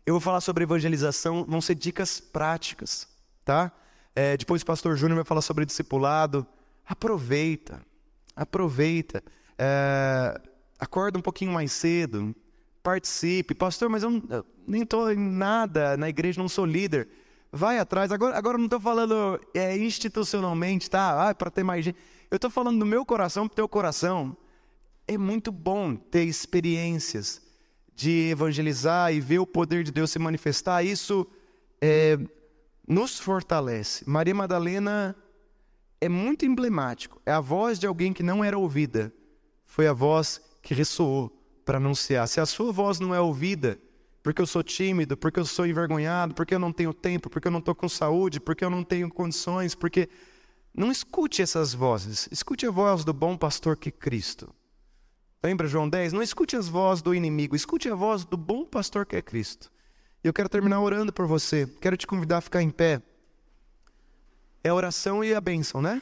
Eu 0.07 0.15
vou 0.15 0.21
falar 0.21 0.41
sobre 0.41 0.63
evangelização, 0.63 1.45
vão 1.45 1.61
ser 1.61 1.75
dicas 1.75 2.21
práticas, 2.21 3.09
tá? 3.45 3.73
É, 4.15 4.37
depois 4.37 4.63
o 4.63 4.67
pastor 4.67 4.97
Júnior 4.97 5.17
vai 5.17 5.25
falar 5.25 5.43
sobre 5.43 5.67
discipulado. 5.67 6.47
Aproveita, 6.87 7.83
aproveita. 8.37 9.25
É, 9.59 10.41
acorda 10.79 11.19
um 11.19 11.23
pouquinho 11.23 11.51
mais 11.51 11.73
cedo, 11.73 12.33
participe. 12.81 13.57
Pastor, 13.57 13.89
mas 13.89 14.05
eu, 14.05 14.23
eu 14.31 14.47
nem 14.69 14.83
estou 14.83 15.11
em 15.11 15.19
nada 15.19 15.97
na 15.97 16.09
igreja, 16.09 16.41
não 16.41 16.49
sou 16.49 16.65
líder. 16.65 17.09
Vai 17.53 17.79
atrás. 17.79 18.13
Agora, 18.13 18.37
agora 18.37 18.57
não 18.57 18.67
estou 18.67 18.81
falando 18.81 19.41
é, 19.53 19.77
institucionalmente, 19.77 20.89
tá? 20.89 21.31
Ah, 21.31 21.35
para 21.35 21.51
ter 21.51 21.65
mais 21.65 21.85
gente. 21.85 21.99
Eu 22.31 22.37
estou 22.37 22.51
falando 22.51 22.79
do 22.79 22.87
meu 22.87 23.05
coração 23.05 23.49
para 23.49 23.55
o 23.55 23.57
teu 23.57 23.69
coração. 23.69 24.37
É 25.07 25.19
muito 25.19 25.51
bom 25.51 25.97
ter 25.97 26.25
experiências 26.25 27.43
de 27.95 28.31
evangelizar 28.31 29.13
e 29.13 29.21
ver 29.21 29.41
o 29.41 29.47
poder 29.47 29.83
de 29.83 29.91
Deus 29.91 30.11
se 30.11 30.19
manifestar. 30.19 30.85
Isso 30.85 31.27
é, 31.81 32.17
nos 32.87 33.19
fortalece. 33.19 34.09
Maria 34.09 34.35
Madalena 34.35 35.17
é 36.01 36.09
muito 36.09 36.47
emblemático. 36.47 37.21
É 37.27 37.33
a 37.33 37.41
voz 37.41 37.79
de 37.79 37.87
alguém 37.87 38.13
que 38.13 38.23
não 38.23 38.45
era 38.45 38.57
ouvida. 38.57 39.13
Foi 39.67 39.89
a 39.89 39.93
voz 39.93 40.41
que 40.63 40.73
ressoou 40.73 41.37
para 41.65 41.79
anunciar. 41.79 42.29
Se 42.29 42.41
a 42.41 42.47
sua 42.47 42.73
voz 42.73 43.01
não 43.01 43.15
é 43.15 43.21
ouvida, 43.21 43.79
porque 44.23 44.41
eu 44.41 44.47
sou 44.47 44.63
tímido, 44.63 45.17
porque 45.17 45.41
eu 45.41 45.45
sou 45.45 45.67
envergonhado, 45.67 46.35
porque 46.35 46.55
eu 46.55 46.59
não 46.59 46.73
tenho 46.73 46.93
tempo, 46.93 47.31
porque 47.31 47.49
eu 47.49 47.53
não 47.53 47.61
estou 47.61 47.75
com 47.75 47.89
saúde, 47.89 48.41
porque 48.41 48.65
eu 48.65 48.71
não 48.71 48.85
tenho 48.85 49.11
condições, 49.11 49.75
porque. 49.75 50.09
Não 50.73 50.93
escute 50.93 51.43
essas 51.43 51.75
vozes. 51.75 52.29
Escute 52.31 52.65
a 52.65 52.71
voz 52.71 53.05
do 53.05 53.13
bom 53.13 53.37
pastor 53.37 53.77
que 53.77 53.89
é 53.89 53.93
Cristo. 53.93 54.55
Lembra 55.43 55.67
João 55.67 55.89
10? 55.89 56.13
Não 56.13 56.23
escute 56.23 56.55
as 56.55 56.69
vozes 56.69 57.03
do 57.03 57.13
inimigo, 57.13 57.57
escute 57.57 57.89
a 57.89 57.95
voz 57.97 58.25
do 58.25 58.37
bom 58.37 58.65
pastor 58.65 59.05
que 59.05 59.17
é 59.17 59.23
Cristo. 59.23 59.69
E 60.23 60.29
eu 60.29 60.33
quero 60.33 60.49
terminar 60.49 60.81
orando 60.81 61.13
por 61.13 61.27
você. 61.27 61.67
Quero 61.81 61.97
te 61.97 62.07
convidar 62.07 62.39
a 62.39 62.41
ficar 62.41 62.63
em 62.63 62.71
pé. 62.71 63.03
É 64.63 64.69
a 64.69 64.75
oração 64.75 65.25
e 65.25 65.35
a 65.35 65.41
bênção, 65.41 65.83
né? 65.83 66.01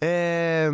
É 0.00 0.68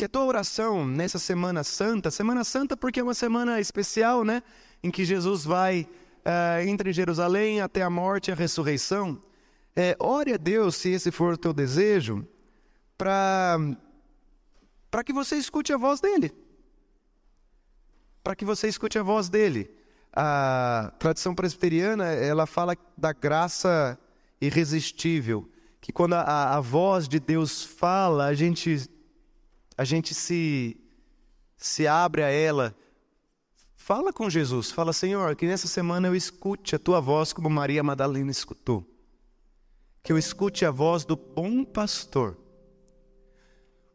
que 0.00 0.06
a 0.06 0.08
tua 0.08 0.24
oração 0.24 0.86
nessa 0.86 1.18
Semana 1.18 1.62
Santa, 1.62 2.10
Semana 2.10 2.42
Santa 2.42 2.74
porque 2.74 3.00
é 3.00 3.02
uma 3.02 3.12
semana 3.12 3.60
especial, 3.60 4.24
né? 4.24 4.42
Em 4.82 4.90
que 4.90 5.04
Jesus 5.04 5.44
vai 5.44 5.86
uh, 6.20 6.66
entre 6.66 6.92
Jerusalém 6.92 7.60
até 7.60 7.82
a 7.82 7.90
morte 7.90 8.28
e 8.28 8.32
a 8.32 8.34
ressurreição. 8.34 9.22
É, 9.74 9.96
ore 9.98 10.32
a 10.32 10.36
Deus, 10.36 10.76
se 10.76 10.90
esse 10.90 11.10
for 11.10 11.34
o 11.34 11.38
teu 11.38 11.52
desejo, 11.52 12.26
para 12.96 13.76
que 15.04 15.12
você 15.12 15.36
escute 15.36 15.72
a 15.72 15.76
voz 15.76 16.00
dele. 16.00 16.32
Para 18.22 18.34
que 18.34 18.44
você 18.44 18.68
escute 18.68 18.98
a 18.98 19.02
voz 19.02 19.28
dele. 19.28 19.70
A 20.12 20.92
tradição 20.98 21.34
presbiteriana, 21.34 22.06
ela 22.06 22.46
fala 22.46 22.76
da 22.96 23.12
graça 23.12 23.98
irresistível, 24.40 25.48
que 25.80 25.92
quando 25.92 26.14
a, 26.14 26.56
a 26.56 26.60
voz 26.60 27.06
de 27.06 27.20
Deus 27.20 27.62
fala, 27.62 28.26
a 28.26 28.34
gente 28.34 28.88
a 29.80 29.84
gente 29.84 30.14
se, 30.14 30.76
se 31.56 31.86
abre 31.86 32.22
a 32.22 32.28
ela. 32.28 32.76
Fala 33.90 34.12
com 34.12 34.30
Jesus, 34.30 34.70
fala, 34.70 34.92
Senhor, 34.92 35.34
que 35.34 35.48
nessa 35.48 35.66
semana 35.66 36.06
eu 36.06 36.14
escute 36.14 36.76
a 36.76 36.78
tua 36.78 37.00
voz 37.00 37.32
como 37.32 37.50
Maria 37.50 37.82
Madalena 37.82 38.30
escutou. 38.30 38.86
Que 40.00 40.12
eu 40.12 40.16
escute 40.16 40.64
a 40.64 40.70
voz 40.70 41.04
do 41.04 41.16
bom 41.16 41.64
pastor. 41.64 42.38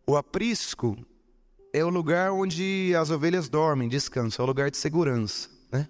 O 0.05 0.17
aprisco 0.17 0.97
é 1.71 1.81
o 1.81 1.87
lugar 1.87 2.33
onde 2.33 2.93
as 2.93 3.09
ovelhas 3.09 3.47
dormem, 3.47 3.87
descansam, 3.87 4.43
é 4.43 4.45
o 4.45 4.47
lugar 4.47 4.69
de 4.69 4.75
segurança, 4.75 5.49
né? 5.71 5.87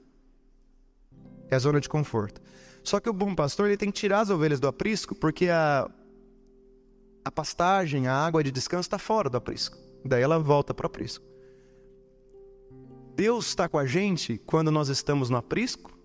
É 1.50 1.56
a 1.56 1.60
zona 1.60 1.82
de 1.82 1.90
conforto. 1.90 2.40
Só 2.84 3.00
que 3.00 3.10
o 3.10 3.14
bom 3.14 3.34
pastor 3.34 3.70
ele 3.70 3.78
tem 3.78 3.90
que 3.90 4.00
tirar 4.00 4.20
as 4.20 4.30
ovelhas 4.30 4.60
do 4.60 4.68
aprisco 4.68 5.16
porque 5.16 5.50
a, 5.50 5.90
a 7.24 7.32
pastagem, 7.32 8.06
a 8.06 8.14
água 8.14 8.44
de 8.44 8.52
descanso 8.52 8.86
está 8.86 9.00
fora 9.00 9.32
do 9.32 9.38
aprisco. 9.38 9.76
Daí 10.06 10.22
ela 10.22 10.38
volta 10.38 10.76
para 10.76 10.86
o 10.86 10.90
aprisco. 10.90 11.26
Deus 13.16 13.48
está 13.48 13.70
com 13.70 13.80
a 13.80 13.86
gente 13.86 14.38
quando 14.46 14.70
nós 14.70 14.90
estamos 14.90 15.30
no 15.30 15.38
aprisco 15.38 15.98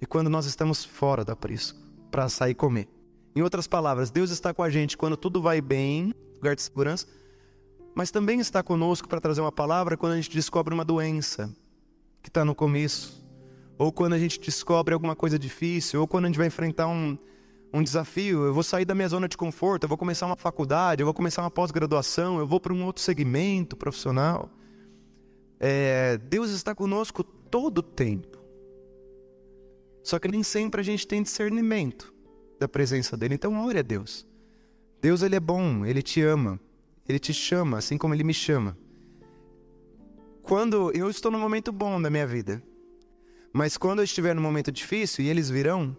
e 0.00 0.06
quando 0.06 0.30
nós 0.30 0.46
estamos 0.46 0.82
fora 0.82 1.22
do 1.22 1.30
aprisco 1.30 1.78
para 2.10 2.26
sair 2.30 2.54
comer. 2.54 2.88
Em 3.34 3.42
outras 3.42 3.66
palavras, 3.66 4.10
Deus 4.10 4.30
está 4.30 4.54
com 4.54 4.62
a 4.62 4.70
gente 4.70 4.96
quando 4.96 5.14
tudo 5.14 5.42
vai 5.42 5.60
bem, 5.60 6.14
lugar 6.36 6.56
de 6.56 6.62
segurança, 6.62 7.06
mas 7.94 8.10
também 8.10 8.40
está 8.40 8.62
conosco 8.62 9.06
para 9.06 9.20
trazer 9.20 9.42
uma 9.42 9.52
palavra 9.52 9.94
quando 9.94 10.12
a 10.12 10.16
gente 10.16 10.30
descobre 10.30 10.72
uma 10.72 10.86
doença 10.86 11.54
que 12.22 12.30
está 12.30 12.46
no 12.46 12.54
começo, 12.54 13.22
ou 13.78 13.92
quando 13.92 14.14
a 14.14 14.18
gente 14.18 14.40
descobre 14.40 14.94
alguma 14.94 15.14
coisa 15.14 15.38
difícil, 15.38 16.00
ou 16.00 16.08
quando 16.08 16.24
a 16.24 16.28
gente 16.28 16.38
vai 16.38 16.46
enfrentar 16.46 16.88
um, 16.88 17.18
um 17.74 17.82
desafio, 17.82 18.42
eu 18.46 18.54
vou 18.54 18.62
sair 18.62 18.86
da 18.86 18.94
minha 18.94 19.08
zona 19.08 19.28
de 19.28 19.36
conforto, 19.36 19.84
eu 19.84 19.88
vou 19.88 19.98
começar 19.98 20.24
uma 20.24 20.36
faculdade, 20.36 21.02
eu 21.02 21.06
vou 21.06 21.12
começar 21.12 21.42
uma 21.42 21.50
pós-graduação, 21.50 22.38
eu 22.38 22.46
vou 22.46 22.58
para 22.58 22.72
um 22.72 22.86
outro 22.86 23.02
segmento 23.02 23.76
profissional. 23.76 24.50
É, 25.58 26.18
Deus 26.18 26.50
está 26.50 26.74
conosco 26.74 27.22
todo 27.24 27.78
o 27.78 27.82
tempo. 27.82 28.38
Só 30.02 30.18
que 30.18 30.28
nem 30.28 30.42
sempre 30.42 30.80
a 30.80 30.84
gente 30.84 31.06
tem 31.06 31.22
discernimento 31.22 32.14
da 32.58 32.68
presença 32.68 33.16
dele. 33.16 33.34
Então 33.34 33.64
ore 33.64 33.78
a 33.78 33.82
Deus. 33.82 34.26
Deus 35.00 35.22
ele 35.22 35.36
é 35.36 35.40
bom, 35.40 35.84
ele 35.84 36.02
te 36.02 36.22
ama, 36.22 36.60
ele 37.08 37.18
te 37.18 37.32
chama, 37.32 37.78
assim 37.78 37.98
como 37.98 38.14
ele 38.14 38.24
me 38.24 38.34
chama. 38.34 38.76
Quando 40.42 40.92
eu 40.92 41.10
estou 41.10 41.30
num 41.30 41.40
momento 41.40 41.72
bom 41.72 42.00
da 42.00 42.08
minha 42.08 42.26
vida, 42.26 42.62
mas 43.52 43.76
quando 43.76 44.00
eu 44.00 44.04
estiver 44.04 44.34
num 44.34 44.42
momento 44.42 44.70
difícil 44.70 45.24
e 45.24 45.28
eles 45.28 45.50
virão, 45.50 45.96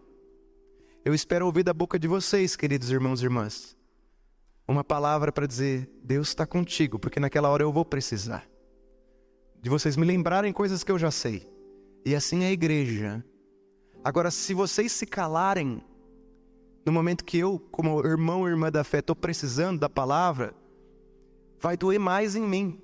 eu 1.03 1.13
espero 1.13 1.45
ouvir 1.45 1.63
da 1.63 1.73
boca 1.73 1.99
de 1.99 2.07
vocês, 2.07 2.55
queridos 2.55 2.89
irmãos 2.91 3.21
e 3.21 3.25
irmãs, 3.25 3.77
uma 4.67 4.83
palavra 4.83 5.31
para 5.31 5.45
dizer: 5.45 5.89
Deus 6.03 6.29
está 6.29 6.45
contigo, 6.45 6.99
porque 6.99 7.19
naquela 7.19 7.49
hora 7.49 7.63
eu 7.63 7.71
vou 7.71 7.85
precisar. 7.85 8.47
De 9.61 9.69
vocês 9.69 9.97
me 9.97 10.05
lembrarem 10.05 10.53
coisas 10.53 10.83
que 10.83 10.91
eu 10.91 10.99
já 10.99 11.11
sei. 11.11 11.47
E 12.05 12.15
assim 12.15 12.43
é 12.43 12.47
a 12.47 12.51
igreja. 12.51 13.23
Agora, 14.03 14.31
se 14.31 14.53
vocês 14.53 14.91
se 14.91 15.05
calarem, 15.05 15.83
no 16.85 16.91
momento 16.91 17.25
que 17.25 17.37
eu, 17.37 17.59
como 17.71 17.99
irmão 18.05 18.41
ou 18.41 18.47
irmã 18.47 18.71
da 18.71 18.83
fé, 18.83 18.99
estou 18.99 19.15
precisando 19.15 19.79
da 19.79 19.89
palavra, 19.89 20.53
vai 21.59 21.75
doer 21.75 21.99
mais 21.99 22.35
em 22.35 22.43
mim. 22.43 22.81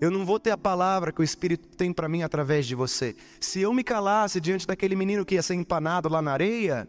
Eu 0.00 0.10
não 0.10 0.24
vou 0.24 0.38
ter 0.38 0.50
a 0.50 0.56
palavra 0.56 1.12
que 1.12 1.20
o 1.20 1.24
Espírito 1.24 1.68
tem 1.76 1.92
para 1.92 2.08
mim 2.08 2.22
através 2.22 2.66
de 2.66 2.74
você. 2.74 3.14
Se 3.40 3.60
eu 3.60 3.74
me 3.74 3.84
calasse 3.84 4.40
diante 4.40 4.66
daquele 4.66 4.96
menino 4.96 5.26
que 5.26 5.34
ia 5.34 5.42
ser 5.42 5.54
empanado 5.54 6.08
lá 6.08 6.22
na 6.22 6.32
areia, 6.32 6.88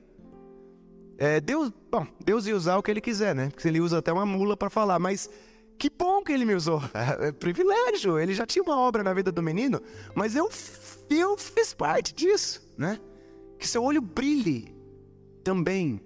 é, 1.17 1.41
Deus, 1.41 1.73
bom, 1.91 2.07
Deus 2.23 2.47
ia 2.47 2.55
usar 2.55 2.77
o 2.77 2.83
que 2.83 2.89
ele 2.89 3.01
quiser, 3.01 3.35
né? 3.35 3.49
Porque 3.49 3.67
ele 3.67 3.81
usa 3.81 3.97
até 3.97 4.13
uma 4.13 4.25
mula 4.25 4.55
para 4.55 4.69
falar, 4.69 4.97
mas 4.97 5.29
que 5.81 5.89
bom 5.89 6.23
que 6.23 6.31
ele 6.31 6.45
me 6.45 6.53
usou. 6.53 6.79
É 7.19 7.31
privilégio. 7.31 8.19
Ele 8.19 8.35
já 8.35 8.45
tinha 8.45 8.61
uma 8.61 8.77
obra 8.77 9.03
na 9.03 9.11
vida 9.15 9.31
do 9.31 9.41
menino, 9.41 9.81
mas 10.13 10.35
eu, 10.35 10.47
eu 11.09 11.35
fiz 11.35 11.73
parte 11.73 12.13
disso, 12.13 12.61
né? 12.77 12.99
Que 13.57 13.67
seu 13.67 13.83
olho 13.83 13.99
brilhe 13.99 14.75
também 15.43 15.99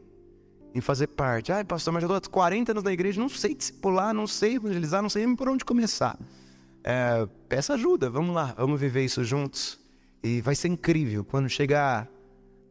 em 0.74 0.80
fazer 0.80 1.08
parte. 1.08 1.52
Ai, 1.52 1.66
pastor, 1.66 1.94
mas 1.94 2.04
eu 2.04 2.16
estou 2.16 2.32
40 2.32 2.72
anos 2.72 2.84
na 2.86 2.94
igreja, 2.94 3.20
não 3.20 3.28
sei 3.28 3.54
discipular, 3.54 4.14
não 4.14 4.26
sei 4.26 4.56
evangelizar, 4.56 5.02
não 5.02 5.10
sei 5.10 5.28
por 5.36 5.50
onde 5.50 5.66
começar. 5.66 6.18
É, 6.82 7.28
peça 7.50 7.74
ajuda, 7.74 8.10
vamos 8.10 8.34
lá, 8.34 8.56
vamos 8.58 8.80
viver 8.80 9.04
isso 9.04 9.26
juntos. 9.26 9.78
E 10.24 10.40
vai 10.40 10.56
ser 10.56 10.70
incrível 10.70 11.26
quando 11.26 11.50
chegar 11.50 12.10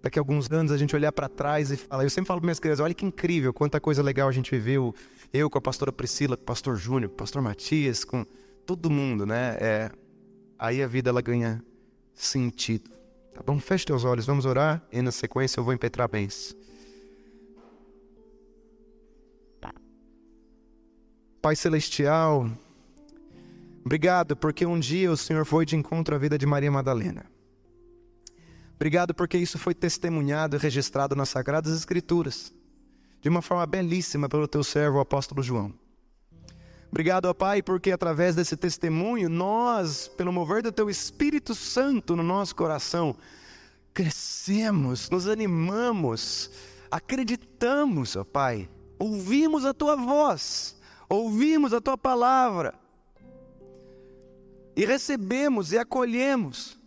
daqui 0.05 0.19
a 0.19 0.21
alguns 0.21 0.51
anos 0.51 0.71
a 0.71 0.77
gente 0.77 0.95
olhar 0.95 1.11
para 1.11 1.31
trás 1.31 1.71
e 1.71 1.79
falar. 1.79 2.05
Eu 2.05 2.11
sempre 2.11 2.29
falo 2.29 2.39
para 2.39 2.47
minhas 2.47 2.61
crianças: 2.61 2.85
olha 2.85 2.93
que 2.93 3.07
incrível, 3.07 3.55
quanta 3.55 3.81
coisa 3.81 4.03
legal 4.03 4.29
a 4.29 4.33
gente 4.33 4.51
viveu. 4.51 4.95
Eu 5.33 5.49
com 5.49 5.57
a 5.57 5.61
pastora 5.63 5.91
Priscila, 5.91 6.37
com 6.37 6.43
o 6.43 6.47
pastor 6.47 6.77
Júnior, 6.77 7.09
com 7.09 7.15
o 7.15 7.19
pastor 7.19 7.41
Matias, 7.41 8.05
com 8.05 8.25
todo 8.67 8.91
mundo, 8.91 9.25
né? 9.25 9.57
É, 9.59 9.91
aí 10.59 10.83
a 10.83 10.87
vida 10.87 11.09
ela 11.09 11.23
ganha 11.23 11.65
sentido. 12.15 12.91
Tá 13.33 13.43
bom? 13.43 13.59
Feche 13.59 13.87
teus 13.87 14.05
olhos, 14.05 14.27
vamos 14.27 14.45
orar 14.45 14.87
e 14.93 15.01
na 15.01 15.11
sequência 15.11 15.59
eu 15.59 15.65
vou 15.65 15.73
impetrar 15.73 16.07
bens. 16.07 16.55
Pai 21.41 21.57
Celestial, 21.57 22.49
obrigado 23.85 24.37
porque 24.37 24.65
um 24.65 24.79
dia 24.79 25.11
o 25.11 25.17
Senhor 25.17 25.45
foi 25.45 25.67
de 25.67 25.77
encontro 25.77 26.15
à 26.15 26.19
vida 26.19 26.39
de 26.39 26.47
Maria 26.47 26.71
Madalena. 26.71 27.34
Obrigado 28.77 29.15
porque 29.15 29.39
isso 29.39 29.59
foi 29.59 29.75
testemunhado 29.75 30.57
e 30.57 30.59
registrado 30.59 31.15
nas 31.15 31.29
Sagradas 31.29 31.77
Escrituras, 31.77 32.53
de 33.21 33.29
uma 33.29 33.41
forma 33.41 33.65
belíssima 33.67 34.29
pelo 34.29 34.49
teu 34.49 34.65
servo, 34.65 34.99
o 34.99 35.01
apóstolo 35.01 35.43
João. 35.43 35.73
Obrigado, 36.91 37.27
ó 37.27 37.35
Pai, 37.35 37.63
porque 37.63 37.91
através 37.91 38.37
desse 38.37 38.57
testemunho, 38.57 39.29
nós, 39.29 40.09
pelo 40.09 40.33
mover 40.33 40.63
do 40.63 40.71
Teu 40.71 40.89
Espírito 40.89 41.55
Santo 41.55 42.15
no 42.15 42.23
nosso 42.23 42.55
coração, 42.55 43.17
crescemos, 43.93 45.11
nos 45.11 45.27
animamos, 45.27 46.51
acreditamos, 46.91 48.15
ó 48.15 48.25
Pai, 48.25 48.69
ouvimos 48.99 49.65
a 49.65 49.75
Tua 49.75 49.97
voz 49.97 50.75
ouvimos 51.09 51.73
a 51.73 51.81
tua 51.81 51.97
palavra 51.97 52.75
e 54.77 54.85
recebemos 54.85 55.73
e 55.73 55.79
acolhemos. 55.79 56.79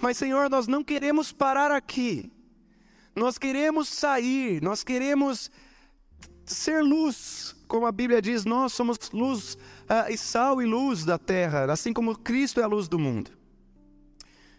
Mas, 0.00 0.16
Senhor, 0.16 0.50
nós 0.50 0.66
não 0.66 0.84
queremos 0.84 1.32
parar 1.32 1.70
aqui. 1.70 2.30
Nós 3.14 3.38
queremos 3.38 3.88
sair, 3.88 4.62
nós 4.62 4.84
queremos 4.84 5.50
ser 6.44 6.82
luz, 6.82 7.56
como 7.66 7.86
a 7.86 7.92
Bíblia 7.92 8.20
diz, 8.20 8.44
nós 8.44 8.72
somos 8.72 8.98
luz 9.12 9.54
uh, 9.54 10.10
e 10.10 10.16
sal 10.16 10.60
e 10.60 10.66
luz 10.66 11.04
da 11.04 11.18
terra, 11.18 11.70
assim 11.72 11.92
como 11.92 12.16
Cristo 12.16 12.60
é 12.60 12.62
a 12.62 12.66
luz 12.66 12.88
do 12.88 12.98
mundo. 12.98 13.30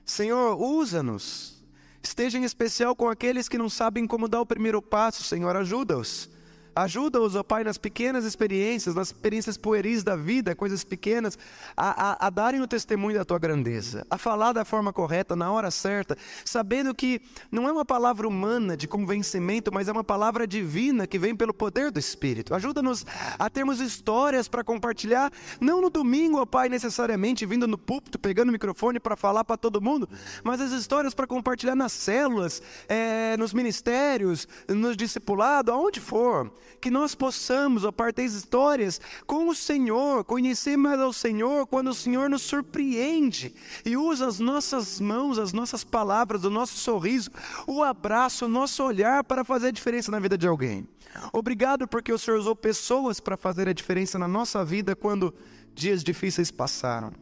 Senhor, 0.06 0.60
usa-nos. 0.60 1.64
Esteja 2.04 2.38
em 2.38 2.44
especial 2.44 2.96
com 2.96 3.08
aqueles 3.08 3.48
que 3.48 3.58
não 3.58 3.70
sabem 3.70 4.08
como 4.08 4.28
dar 4.28 4.42
o 4.42 4.46
primeiro 4.46 4.82
passo, 4.82 5.24
Senhor, 5.24 5.56
ajuda-os. 5.56 6.30
Ajuda-os, 6.74 7.36
ó 7.36 7.44
Pai, 7.44 7.66
nas 7.66 7.78
pequenas 7.78 8.24
experiências, 8.24 8.96
nas 8.96 9.08
experiências 9.08 9.58
pueris 9.58 10.04
da 10.04 10.16
vida, 10.16 10.56
coisas 10.56 10.86
pequenas, 10.86 11.38
a, 11.76 12.12
a, 12.12 12.28
a, 12.28 12.30
darem 12.30 12.62
o 12.62 12.68
testemunho 12.68 13.18
da 13.18 13.26
tua 13.26 13.38
grandeza, 13.38 14.06
a 14.10 14.18
falar 14.18 14.54
da 14.54 14.64
forma 14.64 14.94
correta, 14.94 15.36
na 15.36 15.52
hora 15.52 15.70
certa, 15.70 16.18
sabendo 16.46 16.96
que 16.96 17.22
não 17.52 17.68
é 17.68 17.72
uma 17.74 17.84
palavra 17.84 18.26
humana 18.26 18.78
de 18.78 18.88
convencimento, 18.88 19.70
mas 19.74 19.90
é 19.90 19.92
uma 19.92 20.04
palavra 20.04 20.48
divina 20.48 21.06
que 21.06 21.20
vem 21.20 21.36
pelo 21.36 21.54
poder 21.54 21.92
do 21.92 22.00
Espírito. 22.00 22.56
Ajuda-nos 22.56 23.06
a 23.38 23.50
termos 23.50 23.82
histórias 23.82 24.48
para 24.48 24.64
compartilhar, 24.64 25.30
não 25.60 25.82
no 25.82 25.90
domingo, 25.90 26.40
ó 26.40 26.46
Pai, 26.46 26.70
necessariamente 26.70 27.46
vindo 27.46 27.68
no 27.68 27.78
púlpito, 27.78 28.18
pegando 28.18 28.48
o 28.48 28.54
microfone 28.54 28.98
para 28.98 29.18
falar 29.18 29.44
para 29.44 29.58
todo 29.58 29.82
mundo, 29.82 30.08
mas 30.42 30.62
as 30.62 30.72
histórias 30.72 31.14
para 31.14 31.28
compartilhar 31.28 31.76
nas 31.76 31.92
células, 31.92 32.62
é, 32.88 33.36
nos 33.36 33.54
ministérios, 33.54 34.48
nos 34.70 34.96
discipulados, 34.96 35.74
aonde 35.74 36.00
for 36.00 36.50
que 36.80 36.90
nós 36.90 37.14
possamos, 37.14 37.86
a 37.86 37.92
partir 37.92 38.24
das 38.24 38.34
histórias, 38.34 39.00
com 39.26 39.48
o 39.48 39.56
Senhor, 39.56 40.24
conhecer 40.24 40.78
mais 40.78 41.00
ao 41.00 41.14
Senhor 41.14 41.68
quando 41.68 41.90
o 41.90 41.94
Senhor 41.94 42.30
nos 42.30 42.42
surpreende 42.42 43.54
e 43.86 43.96
usa 43.96 44.28
as 44.28 44.40
nossas 44.40 45.00
mãos, 45.00 45.38
as 45.38 45.54
nossas 45.54 45.84
palavras, 45.84 46.44
o 46.44 46.50
nosso 46.50 46.78
sorriso, 46.78 47.30
o 47.68 47.84
abraço, 47.84 48.46
o 48.46 48.50
nosso 48.50 48.84
olhar 48.84 49.24
para 49.24 49.44
fazer 49.44 49.68
a 49.68 49.72
diferença 49.72 50.12
na 50.12 50.20
vida 50.20 50.38
de 50.38 50.48
alguém. 50.48 50.88
Obrigado 51.34 51.88
porque 51.88 52.12
o 52.12 52.18
Senhor 52.18 52.40
usou 52.40 52.56
pessoas 52.56 53.20
para 53.20 53.38
fazer 53.38 53.68
a 53.68 53.74
diferença 53.74 54.18
na 54.18 54.28
nossa 54.28 54.64
vida 54.64 54.96
quando 54.96 55.34
dias 55.74 56.04
difíceis 56.04 56.52
passaram. 56.52 57.14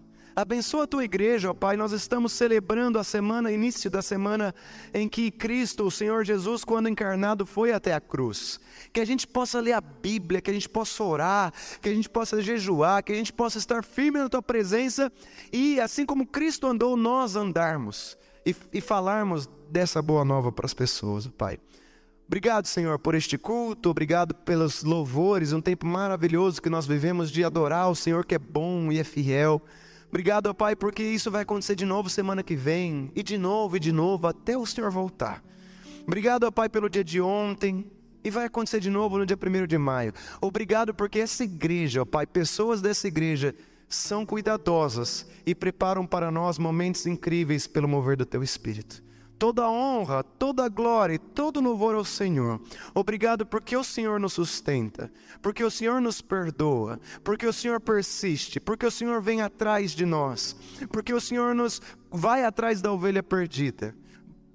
Abençoa 0.41 0.85
a 0.85 0.87
tua 0.87 1.03
igreja, 1.03 1.51
ó 1.51 1.53
Pai. 1.53 1.75
Nós 1.75 1.91
estamos 1.91 2.31
celebrando 2.31 2.97
a 2.97 3.03
semana, 3.03 3.51
início 3.51 3.91
da 3.91 4.01
semana 4.01 4.55
em 4.93 5.05
que 5.09 5.29
Cristo, 5.29 5.83
o 5.83 5.91
Senhor 5.91 6.23
Jesus, 6.23 6.63
quando 6.63 6.87
encarnado, 6.87 7.45
foi 7.45 7.73
até 7.73 7.93
a 7.93 7.99
cruz. 7.99 8.57
Que 8.93 9.01
a 9.01 9.05
gente 9.05 9.27
possa 9.27 9.59
ler 9.59 9.73
a 9.73 9.81
Bíblia, 9.81 10.39
que 10.39 10.49
a 10.49 10.53
gente 10.53 10.69
possa 10.69 11.03
orar, 11.03 11.53
que 11.81 11.89
a 11.89 11.93
gente 11.93 12.09
possa 12.09 12.41
jejuar, 12.41 13.03
que 13.03 13.11
a 13.11 13.15
gente 13.15 13.33
possa 13.33 13.57
estar 13.57 13.83
firme 13.83 14.17
na 14.17 14.29
tua 14.29 14.41
presença 14.41 15.11
e, 15.51 15.77
assim 15.81 16.05
como 16.05 16.25
Cristo 16.25 16.67
andou, 16.67 16.95
nós 16.95 17.35
andarmos 17.35 18.17
e, 18.45 18.55
e 18.71 18.79
falarmos 18.79 19.45
dessa 19.69 20.01
boa 20.01 20.23
nova 20.23 20.53
para 20.53 20.65
as 20.65 20.73
pessoas, 20.73 21.27
Pai. 21.27 21.59
Obrigado, 22.25 22.65
Senhor, 22.65 22.97
por 22.97 23.13
este 23.13 23.37
culto, 23.37 23.89
obrigado 23.89 24.33
pelos 24.33 24.83
louvores, 24.83 25.51
um 25.51 25.59
tempo 25.59 25.85
maravilhoso 25.85 26.61
que 26.61 26.69
nós 26.69 26.87
vivemos 26.87 27.29
de 27.29 27.43
adorar 27.43 27.89
o 27.89 27.95
Senhor 27.95 28.23
que 28.23 28.35
é 28.35 28.39
bom 28.39 28.89
e 28.89 28.99
é 28.99 29.03
fiel. 29.03 29.61
Obrigado, 30.09 30.53
Pai, 30.55 30.75
porque 30.75 31.03
isso 31.03 31.29
vai 31.29 31.43
acontecer 31.43 31.75
de 31.75 31.85
novo 31.85 32.09
semana 32.09 32.41
que 32.43 32.55
vem, 32.55 33.11
e 33.15 33.21
de 33.21 33.37
novo 33.37 33.77
e 33.77 33.79
de 33.79 33.91
novo, 33.91 34.27
até 34.27 34.57
o 34.57 34.65
Senhor 34.65 34.89
voltar. 34.89 35.43
Obrigado, 36.05 36.51
Pai, 36.51 36.67
pelo 36.67 36.89
dia 36.89 37.03
de 37.03 37.21
ontem, 37.21 37.89
e 38.23 38.31
vai 38.31 38.45
acontecer 38.45 38.79
de 38.79 38.89
novo 38.89 39.17
no 39.17 39.25
dia 39.25 39.37
1 39.37 39.67
de 39.67 39.77
maio. 39.77 40.13
Obrigado 40.41 40.93
porque 40.93 41.19
essa 41.19 41.43
igreja, 41.43 42.01
ó 42.01 42.05
Pai, 42.05 42.25
pessoas 42.25 42.81
dessa 42.81 43.07
igreja 43.07 43.55
são 43.87 44.25
cuidadosas 44.25 45.27
e 45.45 45.53
preparam 45.53 46.05
para 46.05 46.31
nós 46.31 46.57
momentos 46.57 47.05
incríveis 47.05 47.67
pelo 47.67 47.87
mover 47.87 48.17
do 48.17 48.25
Teu 48.25 48.41
Espírito 48.43 49.08
toda 49.39 49.69
honra, 49.69 50.21
toda 50.21 50.67
glória 50.67 51.15
e 51.15 51.17
todo 51.17 51.61
louvor 51.61 51.95
ao 51.95 52.03
Senhor. 52.03 52.61
Obrigado 52.93 53.45
porque 53.45 53.75
o 53.75 53.83
Senhor 53.83 54.19
nos 54.19 54.33
sustenta, 54.33 55.09
porque 55.41 55.63
o 55.63 55.71
Senhor 55.71 56.01
nos 56.01 56.21
perdoa, 56.21 56.99
porque 57.23 57.47
o 57.47 57.53
Senhor 57.53 57.79
persiste, 57.79 58.59
porque 58.59 58.85
o 58.85 58.91
Senhor 58.91 59.21
vem 59.21 59.41
atrás 59.41 59.93
de 59.93 60.05
nós, 60.05 60.55
porque 60.91 61.13
o 61.13 61.21
Senhor 61.21 61.55
nos 61.55 61.81
vai 62.11 62.43
atrás 62.43 62.81
da 62.81 62.91
ovelha 62.91 63.23
perdida. 63.23 63.95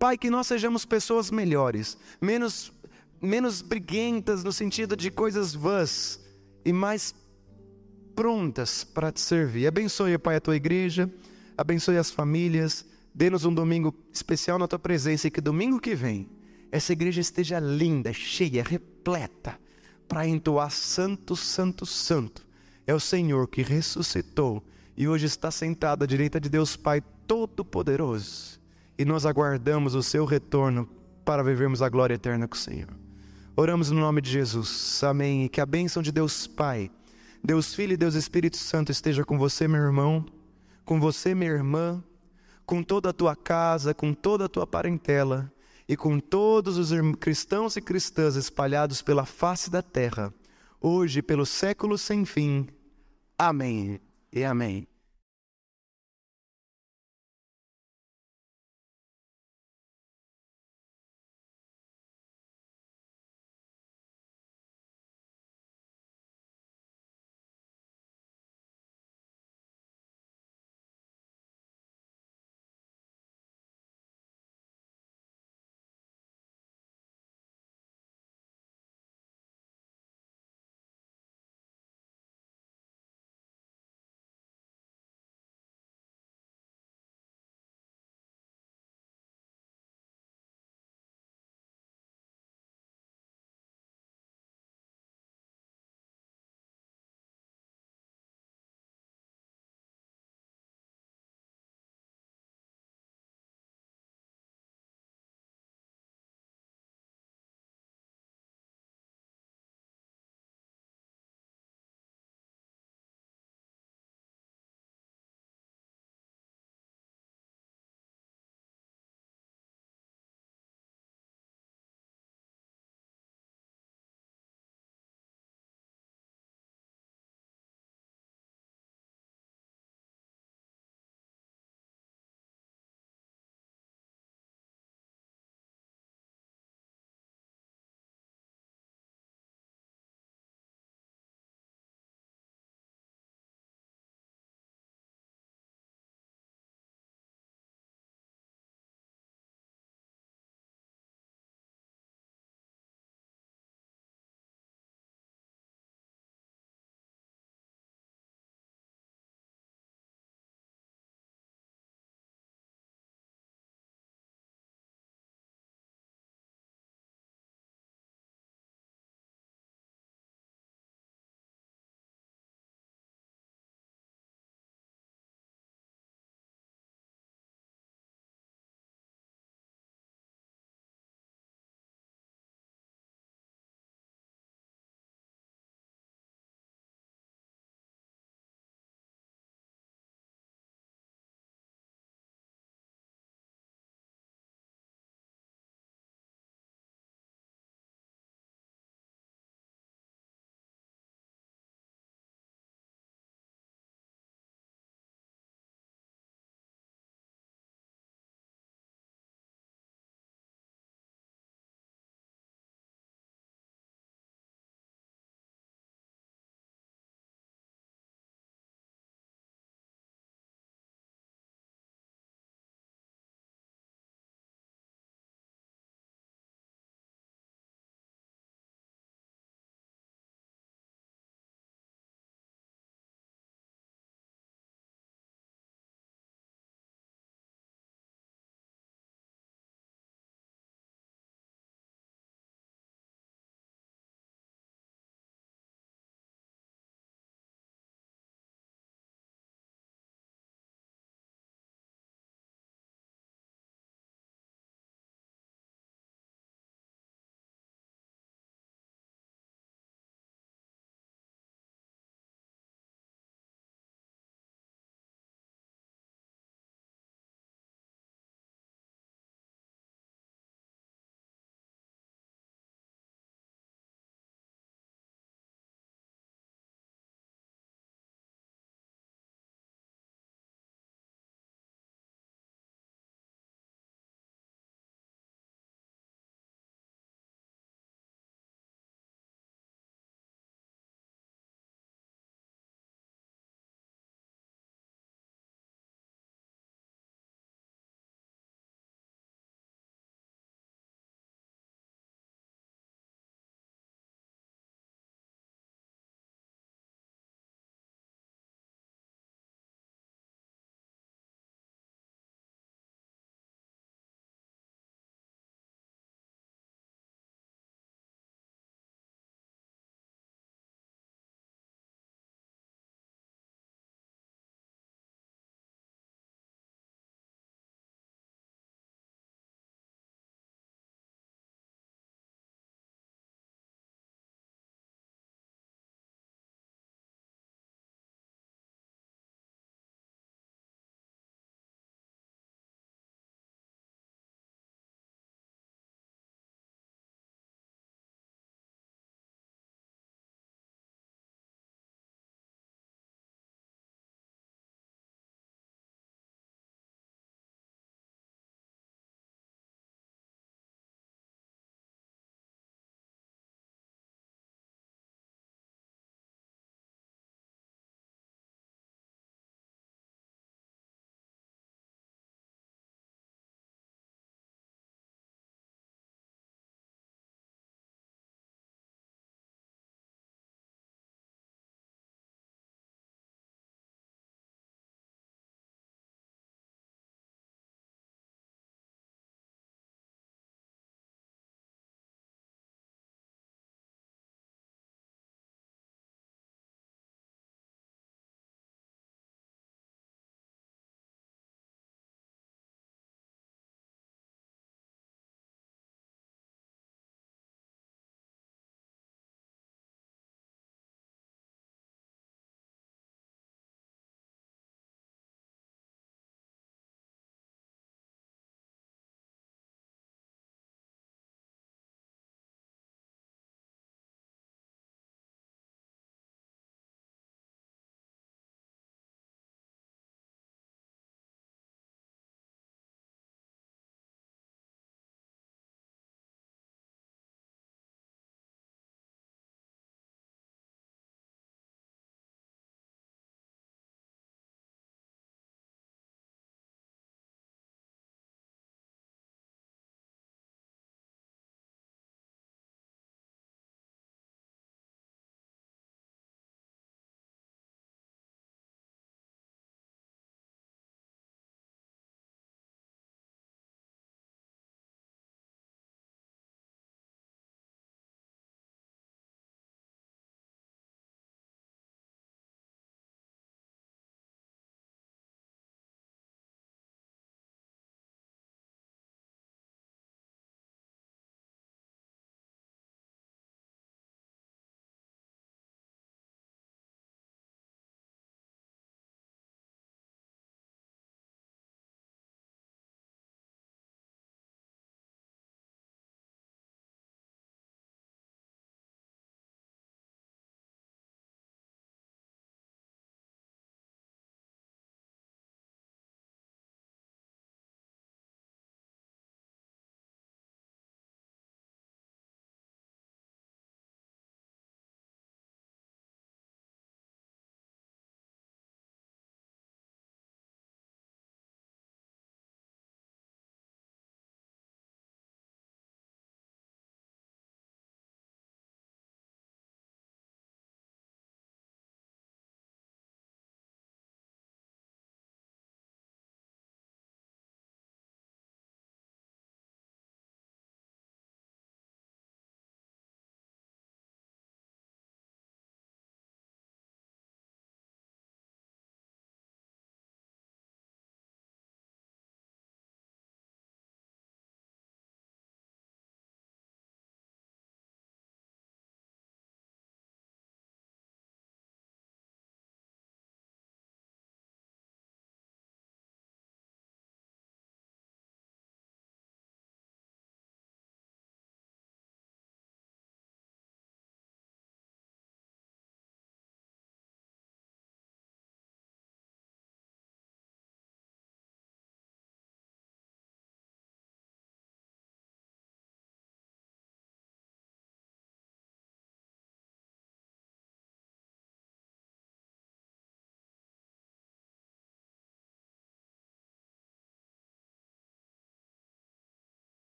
Pai, 0.00 0.18
que 0.18 0.28
nós 0.28 0.48
sejamos 0.48 0.84
pessoas 0.84 1.30
melhores, 1.30 1.96
menos 2.20 2.72
menos 3.20 3.62
briguentas 3.62 4.42
no 4.42 4.52
sentido 4.52 4.96
de 4.96 5.08
coisas 5.08 5.54
vãs 5.54 6.18
e 6.64 6.72
mais 6.72 7.14
prontas 8.16 8.82
para 8.82 9.12
te 9.12 9.20
servir. 9.20 9.68
Abençoe, 9.68 10.18
Pai, 10.18 10.34
a 10.34 10.40
tua 10.40 10.56
igreja, 10.56 11.08
abençoe 11.56 11.96
as 11.96 12.10
famílias 12.10 12.84
Dê-nos 13.14 13.44
um 13.44 13.52
domingo 13.52 13.94
especial 14.12 14.58
na 14.58 14.66
tua 14.66 14.78
presença 14.78 15.28
e 15.28 15.30
que 15.30 15.40
domingo 15.40 15.78
que 15.78 15.94
vem 15.94 16.28
essa 16.72 16.94
igreja 16.94 17.20
esteja 17.20 17.60
linda, 17.60 18.14
cheia, 18.14 18.64
repleta, 18.64 19.58
para 20.08 20.26
entoar 20.26 20.70
Santo, 20.70 21.36
Santo, 21.36 21.84
Santo. 21.84 22.46
É 22.86 22.94
o 22.94 23.00
Senhor 23.00 23.46
que 23.46 23.62
ressuscitou 23.62 24.64
e 24.96 25.06
hoje 25.06 25.26
está 25.26 25.50
sentado 25.50 26.02
à 26.02 26.06
direita 26.06 26.40
de 26.40 26.48
Deus 26.48 26.74
Pai 26.74 27.02
Todo-Poderoso. 27.26 28.58
E 28.98 29.04
nós 29.04 29.26
aguardamos 29.26 29.94
o 29.94 30.02
seu 30.02 30.24
retorno 30.24 30.88
para 31.26 31.44
vivermos 31.44 31.82
a 31.82 31.88
glória 31.90 32.14
eterna 32.14 32.48
com 32.48 32.54
o 32.54 32.58
Senhor. 32.58 32.88
Oramos 33.54 33.90
no 33.90 34.00
nome 34.00 34.22
de 34.22 34.30
Jesus. 34.30 35.02
Amém. 35.04 35.44
E 35.44 35.48
que 35.50 35.60
a 35.60 35.66
bênção 35.66 36.02
de 36.02 36.10
Deus 36.10 36.46
Pai, 36.46 36.90
Deus 37.44 37.74
Filho 37.74 37.92
e 37.92 37.98
Deus 37.98 38.14
Espírito 38.14 38.56
Santo 38.56 38.90
esteja 38.90 39.24
com 39.24 39.38
você, 39.38 39.68
meu 39.68 39.82
irmão, 39.82 40.24
com 40.86 40.98
você, 40.98 41.34
minha 41.34 41.50
irmã 41.50 42.02
com 42.72 42.82
toda 42.82 43.10
a 43.10 43.12
tua 43.12 43.36
casa, 43.36 43.92
com 43.92 44.14
toda 44.14 44.46
a 44.46 44.48
tua 44.48 44.66
parentela 44.66 45.52
e 45.86 45.94
com 45.94 46.18
todos 46.18 46.78
os 46.78 46.90
cristãos 47.18 47.76
e 47.76 47.82
cristãs 47.82 48.34
espalhados 48.34 49.02
pela 49.02 49.26
face 49.26 49.70
da 49.70 49.82
terra, 49.82 50.32
hoje 50.80 51.20
pelos 51.20 51.50
séculos 51.50 52.00
sem 52.00 52.24
fim. 52.24 52.66
Amém 53.36 54.00
e 54.32 54.42
amém. 54.42 54.91